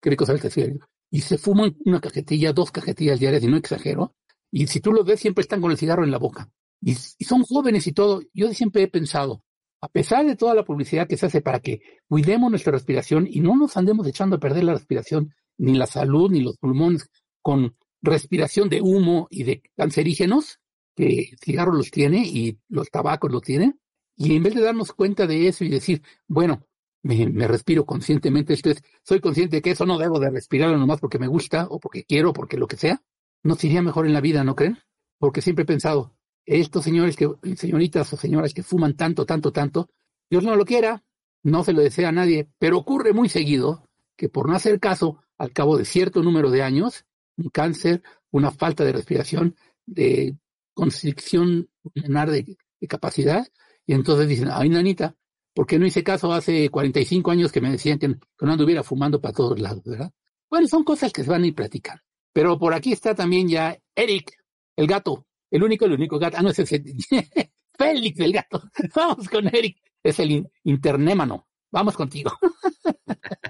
qué 0.00 0.10
rico 0.10 0.24
sabe 0.24 0.36
este 0.38 0.50
cigarrito, 0.50 0.86
y 1.10 1.20
se 1.20 1.36
fuman 1.36 1.76
una 1.84 2.00
cajetilla, 2.00 2.52
dos 2.52 2.70
cajetillas 2.70 3.20
diarias, 3.20 3.42
y 3.42 3.48
no 3.48 3.56
exagero, 3.56 4.14
y 4.50 4.66
si 4.66 4.80
tú 4.80 4.92
los 4.92 5.04
ves 5.04 5.20
siempre 5.20 5.42
están 5.42 5.60
con 5.60 5.70
el 5.70 5.76
cigarro 5.76 6.04
en 6.04 6.10
la 6.10 6.18
boca, 6.18 6.50
y, 6.80 6.92
y 6.92 7.24
son 7.24 7.42
jóvenes 7.42 7.86
y 7.86 7.92
todo. 7.92 8.22
Yo 8.32 8.52
siempre 8.54 8.82
he 8.82 8.88
pensado, 8.88 9.44
a 9.80 9.88
pesar 9.88 10.24
de 10.24 10.36
toda 10.36 10.54
la 10.54 10.64
publicidad 10.64 11.06
que 11.06 11.16
se 11.16 11.26
hace 11.26 11.42
para 11.42 11.60
que 11.60 11.80
cuidemos 12.08 12.50
nuestra 12.50 12.72
respiración 12.72 13.26
y 13.30 13.40
no 13.40 13.56
nos 13.56 13.76
andemos 13.76 14.06
echando 14.06 14.36
a 14.36 14.40
perder 14.40 14.64
la 14.64 14.74
respiración, 14.74 15.34
ni 15.58 15.74
la 15.74 15.86
salud, 15.86 16.30
ni 16.30 16.40
los 16.40 16.56
pulmones, 16.56 17.10
con 17.46 17.76
respiración 18.02 18.68
de 18.68 18.82
humo 18.82 19.28
y 19.30 19.44
de 19.44 19.62
cancerígenos, 19.76 20.58
que 20.96 21.28
el 21.30 21.38
cigarro 21.38 21.72
los 21.74 21.92
tiene 21.92 22.26
y 22.26 22.58
los 22.68 22.90
tabacos 22.90 23.30
los 23.30 23.42
tienen, 23.42 23.78
y 24.16 24.34
en 24.34 24.42
vez 24.42 24.56
de 24.56 24.62
darnos 24.62 24.90
cuenta 24.92 25.28
de 25.28 25.46
eso 25.46 25.62
y 25.62 25.68
decir, 25.68 26.02
bueno, 26.26 26.66
me, 27.04 27.46
respiro 27.46 27.86
conscientemente, 27.86 28.52
esto 28.52 28.70
es, 28.70 28.82
soy 29.04 29.20
consciente 29.20 29.58
de 29.58 29.62
que 29.62 29.70
eso 29.70 29.86
no 29.86 29.96
debo 29.96 30.18
de 30.18 30.30
respirarlo 30.30 30.76
nomás 30.76 30.98
porque 30.98 31.20
me 31.20 31.28
gusta 31.28 31.68
o 31.70 31.78
porque 31.78 32.02
quiero 32.02 32.30
o 32.30 32.32
porque 32.32 32.56
lo 32.56 32.66
que 32.66 32.76
sea, 32.76 33.00
nos 33.44 33.62
iría 33.62 33.80
mejor 33.80 34.06
en 34.06 34.14
la 34.14 34.20
vida, 34.20 34.42
¿no 34.42 34.56
creen? 34.56 34.78
Porque 35.20 35.40
siempre 35.40 35.62
he 35.62 35.66
pensado, 35.66 36.16
estos 36.46 36.82
señores 36.82 37.14
que, 37.14 37.30
señoritas 37.54 38.12
o 38.12 38.16
señoras 38.16 38.54
que 38.54 38.64
fuman 38.64 38.96
tanto, 38.96 39.24
tanto, 39.24 39.52
tanto, 39.52 39.88
Dios 40.28 40.42
no 40.42 40.56
lo 40.56 40.64
quiera, 40.64 41.04
no 41.44 41.62
se 41.62 41.72
lo 41.72 41.80
desea 41.80 42.08
a 42.08 42.12
nadie, 42.12 42.48
pero 42.58 42.78
ocurre 42.78 43.12
muy 43.12 43.28
seguido 43.28 43.88
que 44.16 44.28
por 44.28 44.48
no 44.48 44.56
hacer 44.56 44.80
caso, 44.80 45.20
al 45.38 45.52
cabo 45.52 45.78
de 45.78 45.84
cierto 45.84 46.24
número 46.24 46.50
de 46.50 46.64
años, 46.64 47.04
un 47.36 47.50
cáncer, 47.50 48.02
una 48.30 48.50
falta 48.50 48.84
de 48.84 48.92
respiración, 48.92 49.56
de 49.84 50.36
constricción 50.74 51.68
de, 51.94 52.56
capacidad, 52.88 53.46
y 53.86 53.94
entonces 53.94 54.28
dicen, 54.28 54.48
ay, 54.52 54.68
nanita, 54.68 55.16
¿por 55.54 55.66
qué 55.66 55.78
no 55.78 55.86
hice 55.86 56.04
caso 56.04 56.32
hace 56.32 56.68
45 56.68 57.30
años 57.30 57.50
que 57.50 57.60
me 57.60 57.70
decían 57.70 57.98
que, 57.98 58.08
no 58.08 58.52
anduviera 58.52 58.82
fumando 58.82 59.20
para 59.20 59.34
todos 59.34 59.58
lados, 59.58 59.82
verdad? 59.84 60.12
Bueno, 60.48 60.68
son 60.68 60.84
cosas 60.84 61.12
que 61.12 61.24
se 61.24 61.30
van 61.30 61.42
a 61.42 61.46
ir 61.46 61.54
platicando. 61.54 62.02
Pero 62.32 62.58
por 62.58 62.74
aquí 62.74 62.92
está 62.92 63.14
también 63.14 63.48
ya 63.48 63.76
Eric, 63.94 64.32
el 64.76 64.86
gato, 64.86 65.26
el 65.50 65.62
único, 65.62 65.86
el 65.86 65.92
único 65.92 66.18
gato. 66.18 66.36
Ah, 66.38 66.42
no, 66.42 66.50
es 66.50 66.58
ese. 66.58 66.82
Félix, 67.78 68.20
el 68.20 68.32
gato. 68.32 68.62
Vamos 68.94 69.28
con 69.28 69.46
Eric. 69.48 69.78
Es 70.02 70.20
el 70.20 70.46
internémano. 70.64 71.48
Vamos 71.70 71.96
contigo. 71.96 72.32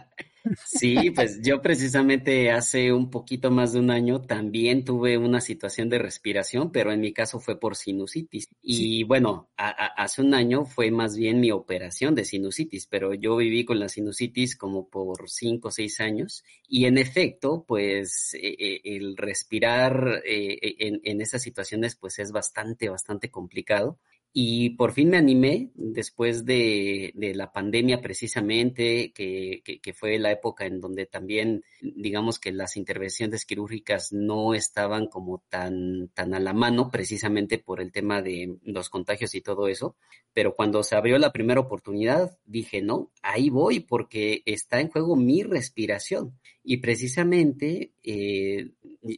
Sí, 0.65 1.11
pues 1.11 1.41
yo 1.43 1.61
precisamente 1.61 2.50
hace 2.50 2.93
un 2.93 3.11
poquito 3.11 3.50
más 3.50 3.73
de 3.73 3.81
un 3.81 3.91
año 3.91 4.21
también 4.23 4.85
tuve 4.85 5.19
una 5.19 5.41
situación 5.41 5.88
de 5.88 5.99
respiración, 5.99 6.71
pero 6.71 6.93
en 6.93 7.00
mi 7.00 7.12
caso 7.12 7.41
fue 7.41 7.59
por 7.59 7.76
sinusitis. 7.76 8.49
Y 8.62 9.05
bueno, 9.05 9.49
hace 9.57 10.23
un 10.23 10.35
año 10.35 10.65
fue 10.65 10.91
más 10.91 11.17
bien 11.17 11.41
mi 11.41 11.50
operación 11.50 12.15
de 12.15 12.25
sinusitis, 12.25 12.87
pero 12.87 13.15
yo 13.15 13.37
viví 13.37 13.65
con 13.65 13.79
la 13.79 13.88
sinusitis 13.88 14.57
como 14.57 14.88
por 14.88 15.29
cinco 15.29 15.69
o 15.69 15.71
seis 15.71 16.00
años. 16.00 16.45
Y 16.69 16.85
en 16.85 16.99
efecto, 16.99 17.65
pues 17.67 18.35
e, 18.35 18.57
e, 18.59 18.97
el 18.97 19.17
respirar 19.17 20.23
eh, 20.25 20.59
en, 20.79 21.00
en 21.05 21.21
esas 21.21 21.43
situaciones 21.43 21.97
pues 21.97 22.19
es 22.19 22.33
bastante, 22.33 22.88
bastante 22.88 23.31
complicado. 23.31 23.99
Y 24.38 24.69
por 24.76 24.93
fin 24.93 25.09
me 25.09 25.16
animé 25.16 25.71
después 25.76 26.45
de, 26.45 27.11
la 27.35 27.52
pandemia 27.52 28.02
precisamente, 28.02 29.11
que, 29.14 29.95
fue 29.95 30.19
la 30.19 30.31
época 30.31 30.66
en 30.66 30.78
donde 30.78 31.07
también, 31.07 31.64
digamos 31.81 32.38
que 32.38 32.52
las 32.52 32.76
intervenciones 32.76 33.47
quirúrgicas 33.47 34.12
no 34.12 34.52
estaban 34.52 35.07
como 35.07 35.43
tan, 35.49 36.09
tan 36.09 36.35
a 36.35 36.38
la 36.38 36.52
mano, 36.52 36.90
precisamente 36.90 37.57
por 37.59 37.81
el 37.81 37.93
tema 37.93 38.21
de 38.21 38.59
los 38.64 38.90
contagios 38.90 39.35
y 39.35 39.40
todo 39.40 39.69
eso. 39.69 39.97
Pero 40.35 40.55
cuando 40.55 40.83
se 40.83 40.97
abrió 40.97 41.16
la 41.16 41.33
primera 41.33 41.61
oportunidad, 41.61 42.37
dije, 42.45 42.83
no, 42.83 43.11
ahí 43.23 43.49
voy 43.49 43.81
porque 43.81 44.43
está 44.45 44.83
en 44.83 44.90
juego 44.90 45.16
mi 45.16 45.45
respiración. 45.45 46.38
Y 46.68 46.78
precisamente 46.78 47.92
eh, 48.02 48.73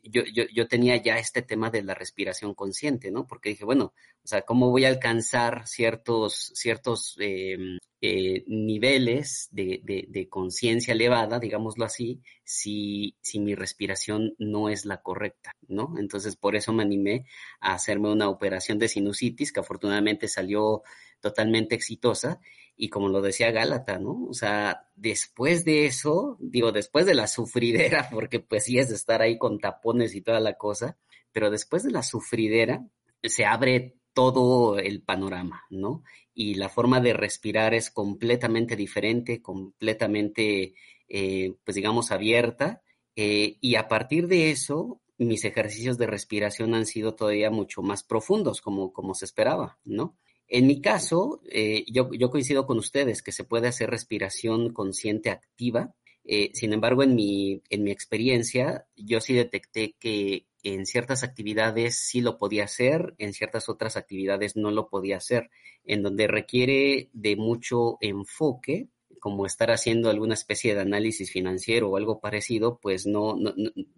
yo, 0.04 0.22
yo, 0.34 0.44
yo, 0.54 0.68
tenía 0.68 1.02
ya 1.02 1.18
este 1.18 1.40
tema 1.40 1.70
de 1.70 1.82
la 1.82 1.94
respiración 1.94 2.52
consciente, 2.52 3.10
¿no? 3.10 3.26
Porque 3.26 3.48
dije, 3.48 3.64
bueno, 3.64 3.94
o 4.22 4.26
sea, 4.28 4.42
¿cómo 4.42 4.70
voy 4.70 4.84
a 4.84 4.88
alcanzar 4.88 5.66
ciertos, 5.66 6.52
ciertos 6.54 7.16
em, 7.18 7.78
eh, 8.02 8.44
niveles 8.48 9.48
de, 9.50 9.80
de, 9.82 10.04
de 10.10 10.28
conciencia 10.28 10.92
elevada, 10.92 11.38
digámoslo 11.38 11.86
así, 11.86 12.20
si, 12.44 13.16
si 13.22 13.40
mi 13.40 13.54
respiración 13.54 14.34
no 14.36 14.68
es 14.68 14.84
la 14.84 15.00
correcta, 15.00 15.56
¿no? 15.68 15.94
Entonces, 15.98 16.36
por 16.36 16.54
eso 16.54 16.74
me 16.74 16.82
animé 16.82 17.24
a 17.60 17.72
hacerme 17.72 18.12
una 18.12 18.28
operación 18.28 18.78
de 18.78 18.88
sinusitis, 18.88 19.54
que 19.54 19.60
afortunadamente 19.60 20.28
salió 20.28 20.82
totalmente 21.22 21.74
exitosa 21.74 22.40
y 22.80 22.88
como 22.90 23.08
lo 23.08 23.20
decía 23.20 23.50
Gálata, 23.50 23.98
¿no? 23.98 24.26
O 24.30 24.32
sea, 24.32 24.88
después 24.94 25.64
de 25.64 25.86
eso, 25.86 26.36
digo, 26.40 26.70
después 26.70 27.06
de 27.06 27.14
la 27.14 27.26
sufridera, 27.26 28.08
porque 28.12 28.38
pues 28.38 28.64
sí 28.64 28.78
es 28.78 28.92
estar 28.92 29.20
ahí 29.20 29.36
con 29.36 29.58
tapones 29.58 30.14
y 30.14 30.22
toda 30.22 30.38
la 30.38 30.54
cosa, 30.54 30.96
pero 31.32 31.50
después 31.50 31.82
de 31.82 31.90
la 31.90 32.04
sufridera 32.04 32.86
se 33.22 33.44
abre 33.44 33.96
todo 34.14 34.78
el 34.78 35.02
panorama, 35.02 35.64
¿no? 35.70 36.04
Y 36.34 36.54
la 36.54 36.68
forma 36.68 37.00
de 37.00 37.14
respirar 37.14 37.74
es 37.74 37.90
completamente 37.90 38.76
diferente, 38.76 39.42
completamente, 39.42 40.74
eh, 41.08 41.54
pues 41.64 41.74
digamos, 41.74 42.12
abierta. 42.12 42.82
Eh, 43.16 43.58
y 43.60 43.74
a 43.74 43.88
partir 43.88 44.28
de 44.28 44.50
eso, 44.50 45.00
mis 45.18 45.44
ejercicios 45.44 45.98
de 45.98 46.06
respiración 46.06 46.74
han 46.74 46.86
sido 46.86 47.16
todavía 47.16 47.50
mucho 47.50 47.82
más 47.82 48.04
profundos, 48.04 48.60
como, 48.60 48.92
como 48.92 49.14
se 49.14 49.24
esperaba, 49.24 49.78
¿no? 49.84 50.16
En 50.48 50.66
mi 50.66 50.80
caso, 50.80 51.42
eh, 51.50 51.84
yo, 51.88 52.08
coincido 52.30 52.66
con 52.66 52.78
ustedes 52.78 53.22
que 53.22 53.32
se 53.32 53.44
puede 53.44 53.68
hacer 53.68 53.90
respiración 53.90 54.72
consciente 54.72 55.30
activa. 55.30 55.94
Eh, 56.24 56.50
sin 56.54 56.72
embargo, 56.72 57.02
en 57.02 57.14
mi, 57.14 57.62
en 57.68 57.84
mi 57.84 57.90
experiencia, 57.90 58.86
yo 58.96 59.20
sí 59.20 59.34
detecté 59.34 59.94
que 59.98 60.46
en 60.62 60.86
ciertas 60.86 61.22
actividades 61.22 61.96
sí 61.96 62.20
lo 62.20 62.38
podía 62.38 62.64
hacer, 62.64 63.14
en 63.18 63.32
ciertas 63.32 63.68
otras 63.68 63.96
actividades 63.96 64.56
no 64.56 64.70
lo 64.70 64.88
podía 64.88 65.18
hacer, 65.18 65.50
en 65.84 66.02
donde 66.02 66.26
requiere 66.26 67.10
de 67.12 67.36
mucho 67.36 67.98
enfoque 68.00 68.88
como 69.18 69.46
estar 69.46 69.70
haciendo 69.70 70.10
alguna 70.10 70.34
especie 70.34 70.74
de 70.74 70.80
análisis 70.80 71.30
financiero 71.30 71.88
o 71.88 71.96
algo 71.96 72.20
parecido, 72.20 72.78
pues 72.80 73.06
no, 73.06 73.36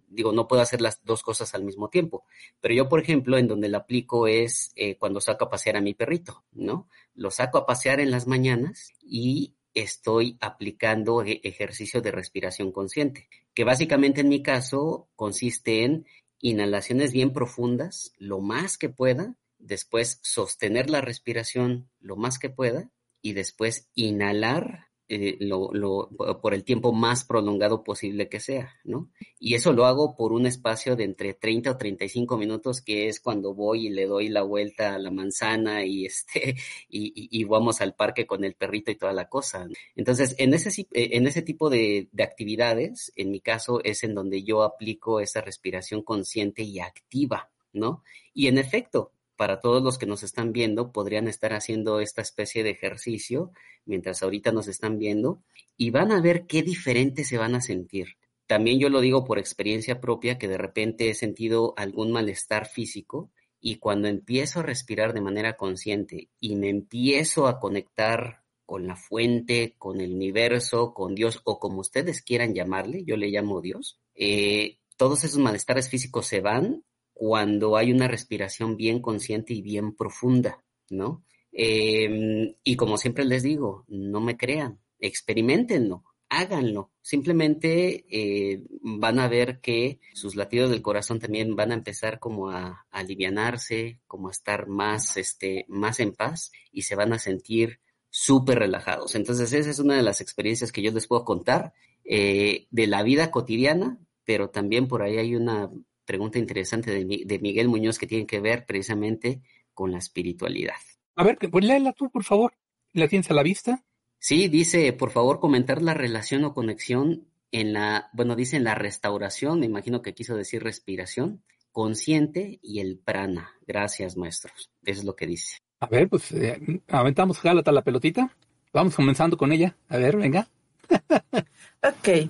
digo, 0.07 0.31
no 0.31 0.47
puedo 0.47 0.61
hacer 0.61 0.81
las 0.81 1.03
dos 1.03 1.23
cosas 1.23 1.53
al 1.55 1.63
mismo 1.63 1.89
tiempo. 1.89 2.25
Pero 2.59 2.73
yo, 2.73 2.89
por 2.89 3.01
ejemplo, 3.01 3.37
en 3.37 3.47
donde 3.47 3.69
la 3.69 3.79
aplico 3.79 4.27
es 4.27 4.71
eh, 4.75 4.97
cuando 4.97 5.21
saco 5.21 5.45
a 5.45 5.49
pasear 5.49 5.77
a 5.77 5.81
mi 5.81 5.93
perrito, 5.93 6.43
¿no? 6.51 6.87
Lo 7.15 7.31
saco 7.31 7.57
a 7.57 7.65
pasear 7.65 7.99
en 7.99 8.11
las 8.11 8.27
mañanas 8.27 8.91
y 9.01 9.55
estoy 9.73 10.37
aplicando 10.41 11.23
e-, 11.23 11.41
ejercicio 11.43 12.01
de 12.01 12.11
respiración 12.11 12.71
consciente, 12.71 13.29
que 13.53 13.63
básicamente 13.63 14.21
en 14.21 14.29
mi 14.29 14.41
caso 14.41 15.07
consiste 15.15 15.83
en 15.83 16.05
inhalaciones 16.39 17.11
bien 17.11 17.33
profundas, 17.33 18.13
lo 18.17 18.39
más 18.39 18.77
que 18.77 18.89
pueda, 18.89 19.35
después 19.59 20.19
sostener 20.23 20.89
la 20.89 21.01
respiración 21.01 21.89
lo 21.99 22.15
más 22.15 22.39
que 22.39 22.49
pueda 22.49 22.91
y 23.21 23.33
después 23.33 23.89
inhalar 23.93 24.87
eh, 25.13 25.35
lo, 25.41 26.09
por 26.41 26.53
el 26.53 26.63
tiempo 26.63 26.93
más 26.93 27.25
prolongado 27.25 27.83
posible 27.83 28.29
que 28.29 28.39
sea, 28.39 28.79
¿no? 28.85 29.11
Y 29.39 29.55
eso 29.55 29.73
lo 29.73 29.85
hago 29.85 30.15
por 30.15 30.31
un 30.31 30.45
espacio 30.45 30.95
de 30.95 31.03
entre 31.03 31.33
30 31.33 31.71
o 31.71 31.77
35 31.77 32.37
minutos, 32.37 32.81
que 32.81 33.09
es 33.09 33.19
cuando 33.19 33.53
voy 33.53 33.87
y 33.87 33.89
le 33.89 34.05
doy 34.05 34.29
la 34.29 34.43
vuelta 34.43 34.95
a 34.95 34.99
la 34.99 35.11
manzana 35.11 35.83
y, 35.83 36.05
este, 36.05 36.55
y, 36.89 37.43
vamos 37.43 37.81
al 37.81 37.93
parque 37.93 38.25
con 38.25 38.45
el 38.45 38.53
perrito 38.53 38.89
y 38.89 38.95
toda 38.95 39.11
la 39.11 39.27
cosa. 39.27 39.67
Entonces, 39.97 40.33
en 40.37 40.53
ese, 40.53 40.69
eh, 40.93 41.09
en 41.11 41.27
ese 41.27 41.41
tipo 41.41 41.69
de, 41.69 42.07
de 42.13 42.23
actividades, 42.23 43.11
en 43.17 43.31
mi 43.31 43.41
caso, 43.41 43.83
es 43.83 44.05
en 44.05 44.15
donde 44.15 44.43
yo 44.43 44.63
aplico 44.63 45.19
esa 45.19 45.41
respiración 45.41 46.03
consciente 46.03 46.63
y 46.63 46.79
activa, 46.79 47.51
¿no? 47.73 48.01
Y 48.33 48.47
en 48.47 48.57
efecto, 48.57 49.11
para 49.41 49.59
todos 49.59 49.81
los 49.81 49.97
que 49.97 50.05
nos 50.05 50.21
están 50.21 50.51
viendo, 50.51 50.91
podrían 50.91 51.27
estar 51.27 51.53
haciendo 51.53 51.99
esta 51.99 52.21
especie 52.21 52.61
de 52.61 52.69
ejercicio 52.69 53.51
mientras 53.85 54.21
ahorita 54.21 54.51
nos 54.51 54.67
están 54.67 54.99
viendo 54.99 55.41
y 55.75 55.89
van 55.89 56.11
a 56.11 56.21
ver 56.21 56.45
qué 56.45 56.61
diferente 56.61 57.23
se 57.23 57.39
van 57.39 57.55
a 57.55 57.61
sentir. 57.61 58.17
También 58.45 58.79
yo 58.79 58.89
lo 58.89 59.01
digo 59.01 59.25
por 59.25 59.39
experiencia 59.39 59.99
propia 59.99 60.37
que 60.37 60.47
de 60.47 60.59
repente 60.59 61.09
he 61.09 61.15
sentido 61.15 61.73
algún 61.75 62.11
malestar 62.11 62.67
físico 62.67 63.31
y 63.59 63.77
cuando 63.77 64.07
empiezo 64.07 64.59
a 64.59 64.63
respirar 64.63 65.11
de 65.11 65.21
manera 65.21 65.57
consciente 65.57 66.29
y 66.39 66.55
me 66.55 66.69
empiezo 66.69 67.47
a 67.47 67.59
conectar 67.59 68.43
con 68.67 68.85
la 68.85 68.95
fuente, 68.95 69.73
con 69.79 70.01
el 70.01 70.13
universo, 70.13 70.93
con 70.93 71.15
Dios 71.15 71.41
o 71.45 71.57
como 71.57 71.79
ustedes 71.79 72.21
quieran 72.21 72.53
llamarle, 72.53 73.03
yo 73.05 73.17
le 73.17 73.29
llamo 73.29 73.59
Dios, 73.59 73.99
eh, 74.13 74.77
todos 74.97 75.23
esos 75.23 75.39
malestares 75.39 75.89
físicos 75.89 76.27
se 76.27 76.41
van 76.41 76.83
cuando 77.21 77.77
hay 77.77 77.91
una 77.91 78.07
respiración 78.07 78.75
bien 78.75 78.99
consciente 78.99 79.53
y 79.53 79.61
bien 79.61 79.95
profunda, 79.95 80.63
¿no? 80.89 81.23
Em, 81.51 82.55
y 82.63 82.75
como 82.75 82.97
siempre 82.97 83.25
les 83.25 83.43
digo, 83.43 83.85
no 83.89 84.21
me 84.21 84.37
crean, 84.37 84.79
experimentenlo, 84.97 86.03
háganlo. 86.29 86.89
Simplemente 86.99 88.05
eh, 88.09 88.63
van 88.81 89.19
a 89.19 89.27
ver 89.27 89.61
que 89.61 89.99
sus 90.15 90.35
latidos 90.35 90.71
del 90.71 90.81
corazón 90.81 91.19
también 91.19 91.55
van 91.55 91.69
a 91.69 91.75
empezar 91.75 92.17
como 92.17 92.49
a, 92.49 92.87
alivianarse, 92.89 93.99
como 94.07 94.29
a 94.29 94.31
estar 94.31 94.67
más, 94.67 95.15
este, 95.15 95.67
más 95.67 95.99
en 95.99 96.13
paz 96.13 96.51
y 96.71 96.81
se 96.81 96.95
van 96.95 97.13
a 97.13 97.19
sentir 97.19 97.81
súper 98.09 98.57
relajados. 98.57 99.13
Entonces 99.13 99.53
esa 99.53 99.69
es 99.69 99.77
una 99.77 99.95
de 99.95 100.01
las 100.01 100.21
experiencias 100.21 100.71
que 100.71 100.81
yo 100.81 100.91
les 100.91 101.05
puedo 101.05 101.23
contar 101.23 101.71
eh, 102.03 102.65
de 102.71 102.87
la 102.87 103.03
vida 103.03 103.29
cotidiana, 103.29 103.99
pero 104.25 104.49
también 104.49 104.87
por 104.87 105.03
ahí 105.03 105.19
hay 105.19 105.35
una 105.35 105.69
pregunta 106.11 106.39
interesante 106.39 106.91
de, 106.91 107.23
de 107.25 107.39
Miguel 107.39 107.69
Muñoz 107.69 107.97
que 107.97 108.05
tiene 108.05 108.25
que 108.25 108.41
ver 108.41 108.65
precisamente 108.65 109.41
con 109.73 109.93
la 109.93 109.97
espiritualidad. 109.97 110.75
A 111.15 111.23
ver, 111.23 111.37
pues 111.37 111.63
léela 111.63 111.93
tú, 111.93 112.09
por 112.11 112.25
favor. 112.25 112.51
¿La 112.91 113.07
tienes 113.07 113.31
a 113.31 113.33
la 113.33 113.43
vista? 113.43 113.85
Sí, 114.19 114.49
dice, 114.49 114.91
por 114.91 115.11
favor, 115.11 115.39
comentar 115.39 115.81
la 115.81 115.93
relación 115.93 116.43
o 116.43 116.53
conexión 116.53 117.29
en 117.53 117.71
la, 117.71 118.09
bueno, 118.11 118.35
dice 118.35 118.57
en 118.57 118.65
la 118.65 118.75
restauración, 118.75 119.61
me 119.61 119.67
imagino 119.67 120.01
que 120.01 120.13
quiso 120.13 120.35
decir 120.35 120.61
respiración, 120.61 121.45
consciente 121.71 122.59
y 122.61 122.81
el 122.81 122.99
prana. 122.99 123.51
Gracias, 123.65 124.17
maestros. 124.17 124.69
Eso 124.83 124.99
es 124.99 125.05
lo 125.05 125.15
que 125.15 125.27
dice. 125.27 125.59
A 125.79 125.87
ver, 125.87 126.09
pues 126.09 126.29
eh, 126.33 126.59
aventamos 126.89 127.41
Gálata 127.41 127.71
la 127.71 127.83
pelotita. 127.83 128.35
Vamos 128.73 128.97
comenzando 128.97 129.37
con 129.37 129.53
ella. 129.53 129.77
A 129.87 129.97
ver, 129.97 130.17
venga. 130.17 130.49
ok. 131.81 132.29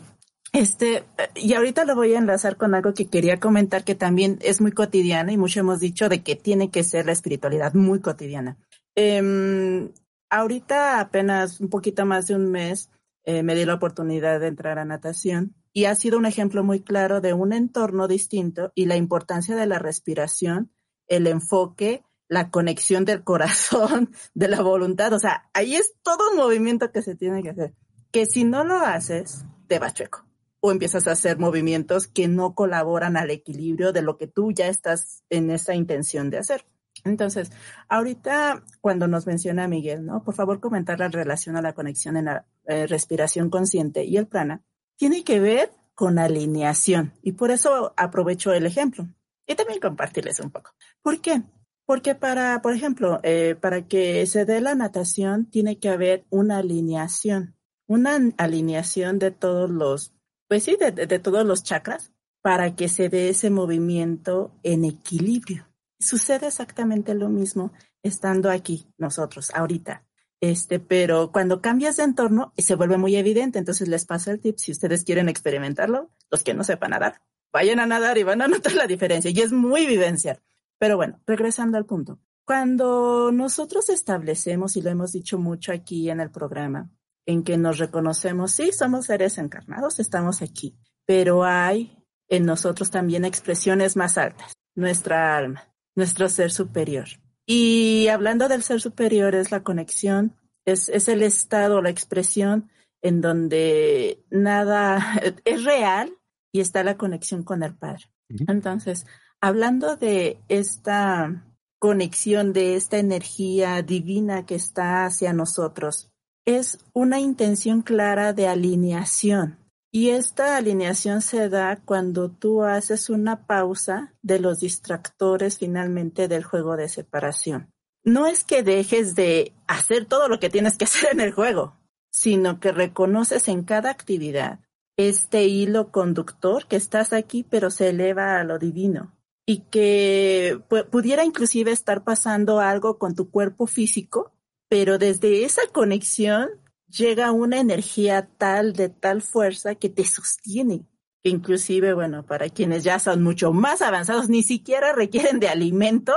Este, 0.53 1.05
y 1.35 1.53
ahorita 1.53 1.85
lo 1.85 1.95
voy 1.95 2.13
a 2.13 2.17
enlazar 2.17 2.57
con 2.57 2.75
algo 2.75 2.93
que 2.93 3.07
quería 3.07 3.39
comentar 3.39 3.85
que 3.85 3.95
también 3.95 4.37
es 4.41 4.59
muy 4.59 4.73
cotidiano 4.73 5.31
y 5.31 5.37
mucho 5.37 5.61
hemos 5.61 5.79
dicho 5.79 6.09
de 6.09 6.23
que 6.23 6.35
tiene 6.35 6.69
que 6.69 6.83
ser 6.83 7.05
la 7.05 7.13
espiritualidad 7.13 7.73
muy 7.73 8.01
cotidiana. 8.01 8.57
Eh, 8.95 9.89
ahorita 10.29 10.99
apenas 10.99 11.61
un 11.61 11.69
poquito 11.69 12.05
más 12.05 12.27
de 12.27 12.35
un 12.35 12.51
mes 12.51 12.89
eh, 13.23 13.43
me 13.43 13.55
di 13.55 13.63
la 13.63 13.75
oportunidad 13.75 14.41
de 14.41 14.47
entrar 14.47 14.77
a 14.77 14.85
natación 14.85 15.55
y 15.71 15.85
ha 15.85 15.95
sido 15.95 16.17
un 16.17 16.25
ejemplo 16.25 16.65
muy 16.65 16.81
claro 16.81 17.21
de 17.21 17.33
un 17.33 17.53
entorno 17.53 18.09
distinto 18.09 18.73
y 18.75 18.87
la 18.87 18.97
importancia 18.97 19.55
de 19.55 19.67
la 19.67 19.79
respiración, 19.79 20.69
el 21.07 21.27
enfoque, 21.27 22.03
la 22.27 22.49
conexión 22.49 23.05
del 23.05 23.23
corazón, 23.23 24.11
de 24.33 24.49
la 24.49 24.61
voluntad. 24.61 25.13
O 25.13 25.19
sea, 25.19 25.49
ahí 25.53 25.75
es 25.75 25.93
todo 26.01 26.31
un 26.31 26.37
movimiento 26.37 26.91
que 26.91 27.01
se 27.01 27.15
tiene 27.15 27.41
que 27.41 27.51
hacer. 27.51 27.73
Que 28.11 28.25
si 28.25 28.43
no 28.43 28.65
lo 28.65 28.75
haces, 28.75 29.45
te 29.67 29.79
va 29.79 29.93
chueco 29.93 30.30
o 30.61 30.71
empiezas 30.71 31.07
a 31.07 31.11
hacer 31.11 31.39
movimientos 31.39 32.07
que 32.07 32.27
no 32.27 32.55
colaboran 32.55 33.17
al 33.17 33.31
equilibrio 33.31 33.91
de 33.91 34.03
lo 34.03 34.17
que 34.17 34.27
tú 34.27 34.51
ya 34.51 34.67
estás 34.67 35.23
en 35.29 35.51
esa 35.51 35.75
intención 35.75 36.29
de 36.29 36.37
hacer. 36.37 36.65
Entonces, 37.03 37.51
ahorita 37.89 38.63
cuando 38.79 39.07
nos 39.07 39.25
menciona 39.25 39.67
Miguel, 39.67 40.05
¿no? 40.05 40.23
Por 40.23 40.35
favor, 40.35 40.59
comentar 40.59 40.99
la 40.99 41.07
relación 41.07 41.57
a 41.57 41.61
la 41.61 41.73
conexión 41.73 42.15
en 42.15 42.25
la 42.25 42.45
eh, 42.65 42.85
respiración 42.85 43.49
consciente 43.49 44.03
y 44.05 44.17
el 44.17 44.27
prana, 44.27 44.63
tiene 44.97 45.23
que 45.23 45.39
ver 45.39 45.71
con 45.95 46.19
alineación 46.19 47.13
y 47.21 47.33
por 47.33 47.51
eso 47.51 47.93
aprovecho 47.97 48.53
el 48.53 48.65
ejemplo 48.65 49.07
y 49.47 49.55
también 49.55 49.79
compartirles 49.79 50.39
un 50.39 50.51
poco. 50.51 50.71
¿Por 51.01 51.21
qué? 51.21 51.41
Porque 51.85 52.13
para, 52.13 52.61
por 52.61 52.73
ejemplo, 52.73 53.19
eh, 53.23 53.55
para 53.59 53.87
que 53.87 54.25
se 54.27 54.45
dé 54.45 54.61
la 54.61 54.75
natación 54.75 55.49
tiene 55.49 55.79
que 55.79 55.89
haber 55.89 56.25
una 56.29 56.59
alineación, 56.59 57.55
una 57.87 58.19
alineación 58.37 59.17
de 59.17 59.31
todos 59.31 59.69
los 59.69 60.13
pues 60.51 60.65
sí, 60.65 60.75
de, 60.77 61.19
todos 61.19 61.45
los 61.45 61.63
chakras, 61.63 62.11
para 62.41 62.75
que 62.75 62.89
se 62.89 63.07
dé 63.07 63.29
ese 63.29 63.49
movimiento 63.49 64.51
en 64.63 64.83
equilibrio. 64.83 65.65
Sucede 65.97 66.47
exactamente 66.47 67.15
lo 67.15 67.29
mismo 67.29 67.71
estando 68.03 68.51
aquí 68.51 68.85
nosotros, 68.97 69.49
ahorita. 69.53 70.03
Este, 70.41 70.81
pero 70.81 71.31
cuando 71.31 71.61
cambias 71.61 71.95
de 71.95 72.03
entorno 72.03 72.51
se 72.57 72.75
vuelve 72.75 72.97
muy 72.97 73.15
evidente, 73.15 73.59
entonces 73.59 73.87
les 73.87 74.05
paso 74.05 74.29
el 74.29 74.41
tip, 74.41 74.57
si 74.57 74.73
ustedes 74.73 75.05
quieren 75.05 75.29
experimentarlo, 75.29 76.09
los 76.29 76.43
que 76.43 76.53
no 76.53 76.65
sepan 76.65 76.91
nadar, 76.91 77.21
vayan 77.53 77.79
a 77.79 77.85
nadar 77.85 78.17
y 78.17 78.23
van 78.23 78.41
a 78.41 78.47
notar 78.49 78.73
la 78.73 78.87
diferencia 78.87 79.31
y 79.31 79.39
es 79.39 79.53
muy 79.53 79.85
vivencial. 79.85 80.41
Pero 80.77 80.97
bueno, 80.97 81.21
regresando 81.25 81.77
al 81.77 81.85
punto. 81.85 82.19
Cuando 82.43 83.31
nosotros 83.31 83.87
establecemos, 83.87 84.75
y 84.75 84.81
lo 84.81 84.89
hemos 84.89 85.13
dicho 85.13 85.39
mucho 85.39 85.71
aquí 85.71 86.09
en 86.09 86.19
el 86.19 86.29
programa, 86.29 86.91
en 87.25 87.43
que 87.43 87.57
nos 87.57 87.77
reconocemos, 87.77 88.51
sí, 88.51 88.71
somos 88.71 89.05
seres 89.05 89.37
encarnados, 89.37 89.99
estamos 89.99 90.41
aquí, 90.41 90.77
pero 91.05 91.43
hay 91.43 91.97
en 92.27 92.45
nosotros 92.45 92.91
también 92.91 93.25
expresiones 93.25 93.95
más 93.95 94.17
altas, 94.17 94.53
nuestra 94.75 95.37
alma, 95.37 95.63
nuestro 95.95 96.29
ser 96.29 96.51
superior. 96.51 97.07
Y 97.45 98.07
hablando 98.07 98.47
del 98.47 98.63
ser 98.63 98.79
superior 98.81 99.35
es 99.35 99.51
la 99.51 99.63
conexión, 99.63 100.35
es, 100.65 100.89
es 100.89 101.07
el 101.07 101.23
estado, 101.23 101.81
la 101.81 101.89
expresión 101.89 102.69
en 103.01 103.21
donde 103.21 104.23
nada 104.29 104.99
es 105.45 105.63
real 105.63 106.13
y 106.51 106.59
está 106.59 106.83
la 106.83 106.97
conexión 106.97 107.43
con 107.43 107.63
el 107.63 107.75
Padre. 107.75 108.05
Entonces, 108.47 109.05
hablando 109.41 109.97
de 109.97 110.39
esta 110.47 111.45
conexión, 111.79 112.53
de 112.53 112.75
esta 112.75 112.97
energía 112.97 113.81
divina 113.81 114.45
que 114.45 114.55
está 114.55 115.05
hacia 115.05 115.33
nosotros, 115.33 116.10
es 116.45 116.79
una 116.93 117.19
intención 117.19 117.81
clara 117.81 118.33
de 118.33 118.47
alineación. 118.47 119.57
Y 119.93 120.09
esta 120.09 120.55
alineación 120.55 121.21
se 121.21 121.49
da 121.49 121.81
cuando 121.83 122.31
tú 122.31 122.63
haces 122.63 123.09
una 123.09 123.45
pausa 123.45 124.13
de 124.21 124.39
los 124.39 124.59
distractores 124.59 125.57
finalmente 125.57 126.27
del 126.27 126.43
juego 126.43 126.77
de 126.77 126.87
separación. 126.87 127.69
No 128.03 128.25
es 128.25 128.43
que 128.43 128.63
dejes 128.63 129.15
de 129.15 129.53
hacer 129.67 130.05
todo 130.05 130.27
lo 130.29 130.39
que 130.39 130.49
tienes 130.49 130.77
que 130.77 130.85
hacer 130.85 131.11
en 131.11 131.19
el 131.19 131.33
juego, 131.33 131.77
sino 132.09 132.59
que 132.59 132.71
reconoces 132.71 133.47
en 133.47 133.63
cada 133.63 133.89
actividad 133.89 134.59
este 134.97 135.45
hilo 135.45 135.91
conductor 135.91 136.67
que 136.67 136.75
estás 136.75 137.13
aquí 137.13 137.43
pero 137.43 137.71
se 137.71 137.89
eleva 137.89 138.39
a 138.39 138.43
lo 138.43 138.59
divino 138.59 139.15
y 139.45 139.59
que 139.59 140.61
pudiera 140.91 141.23
inclusive 141.23 141.71
estar 141.71 142.03
pasando 142.03 142.59
algo 142.59 142.97
con 142.97 143.15
tu 143.15 143.31
cuerpo 143.31 143.67
físico 143.67 144.31
pero 144.71 144.97
desde 144.97 145.43
esa 145.43 145.63
conexión 145.73 146.47
llega 146.87 147.33
una 147.33 147.59
energía 147.59 148.29
tal, 148.37 148.71
de 148.71 148.87
tal 148.87 149.21
fuerza 149.21 149.75
que 149.75 149.89
te 149.89 150.05
sostiene, 150.05 150.85
inclusive, 151.23 151.93
bueno, 151.93 152.25
para 152.25 152.47
quienes 152.47 152.85
ya 152.85 152.97
son 152.97 153.21
mucho 153.21 153.51
más 153.51 153.81
avanzados, 153.81 154.29
ni 154.29 154.43
siquiera 154.43 154.93
requieren 154.93 155.41
de 155.41 155.49
alimento 155.49 156.13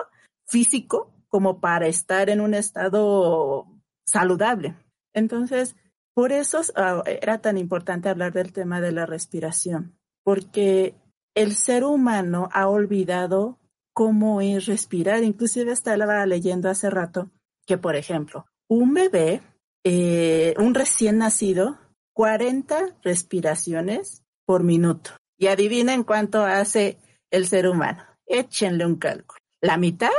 físico 0.46 1.12
como 1.26 1.60
para 1.60 1.88
estar 1.88 2.30
en 2.30 2.40
un 2.40 2.54
estado 2.54 3.66
saludable. 4.06 4.76
Entonces, 5.12 5.74
por 6.14 6.30
eso 6.30 6.60
ah, 6.76 7.02
era 7.06 7.38
tan 7.38 7.58
importante 7.58 8.08
hablar 8.08 8.32
del 8.32 8.52
tema 8.52 8.80
de 8.80 8.92
la 8.92 9.04
respiración, 9.04 9.98
porque 10.22 10.94
el 11.34 11.56
ser 11.56 11.82
humano 11.82 12.48
ha 12.52 12.68
olvidado 12.68 13.58
cómo 13.92 14.40
es 14.40 14.66
respirar. 14.66 15.24
Inclusive 15.24 15.72
estaba 15.72 16.24
leyendo 16.24 16.70
hace 16.70 16.88
rato 16.88 17.32
que, 17.66 17.78
por 17.78 17.96
ejemplo, 17.96 18.46
un 18.68 18.94
bebé, 18.94 19.42
eh, 19.84 20.54
un 20.58 20.74
recién 20.74 21.18
nacido, 21.18 21.78
40 22.14 22.98
respiraciones 23.02 24.22
por 24.46 24.62
minuto. 24.62 25.10
Y 25.38 25.48
adivinen 25.48 26.04
cuánto 26.04 26.44
hace 26.44 26.98
el 27.30 27.46
ser 27.46 27.68
humano. 27.68 28.04
Échenle 28.26 28.86
un 28.86 28.96
cálculo. 28.96 29.40
¿La 29.60 29.76
mitad? 29.76 30.10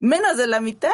¿Menos 0.00 0.36
de 0.36 0.46
la 0.46 0.60
mitad? 0.60 0.90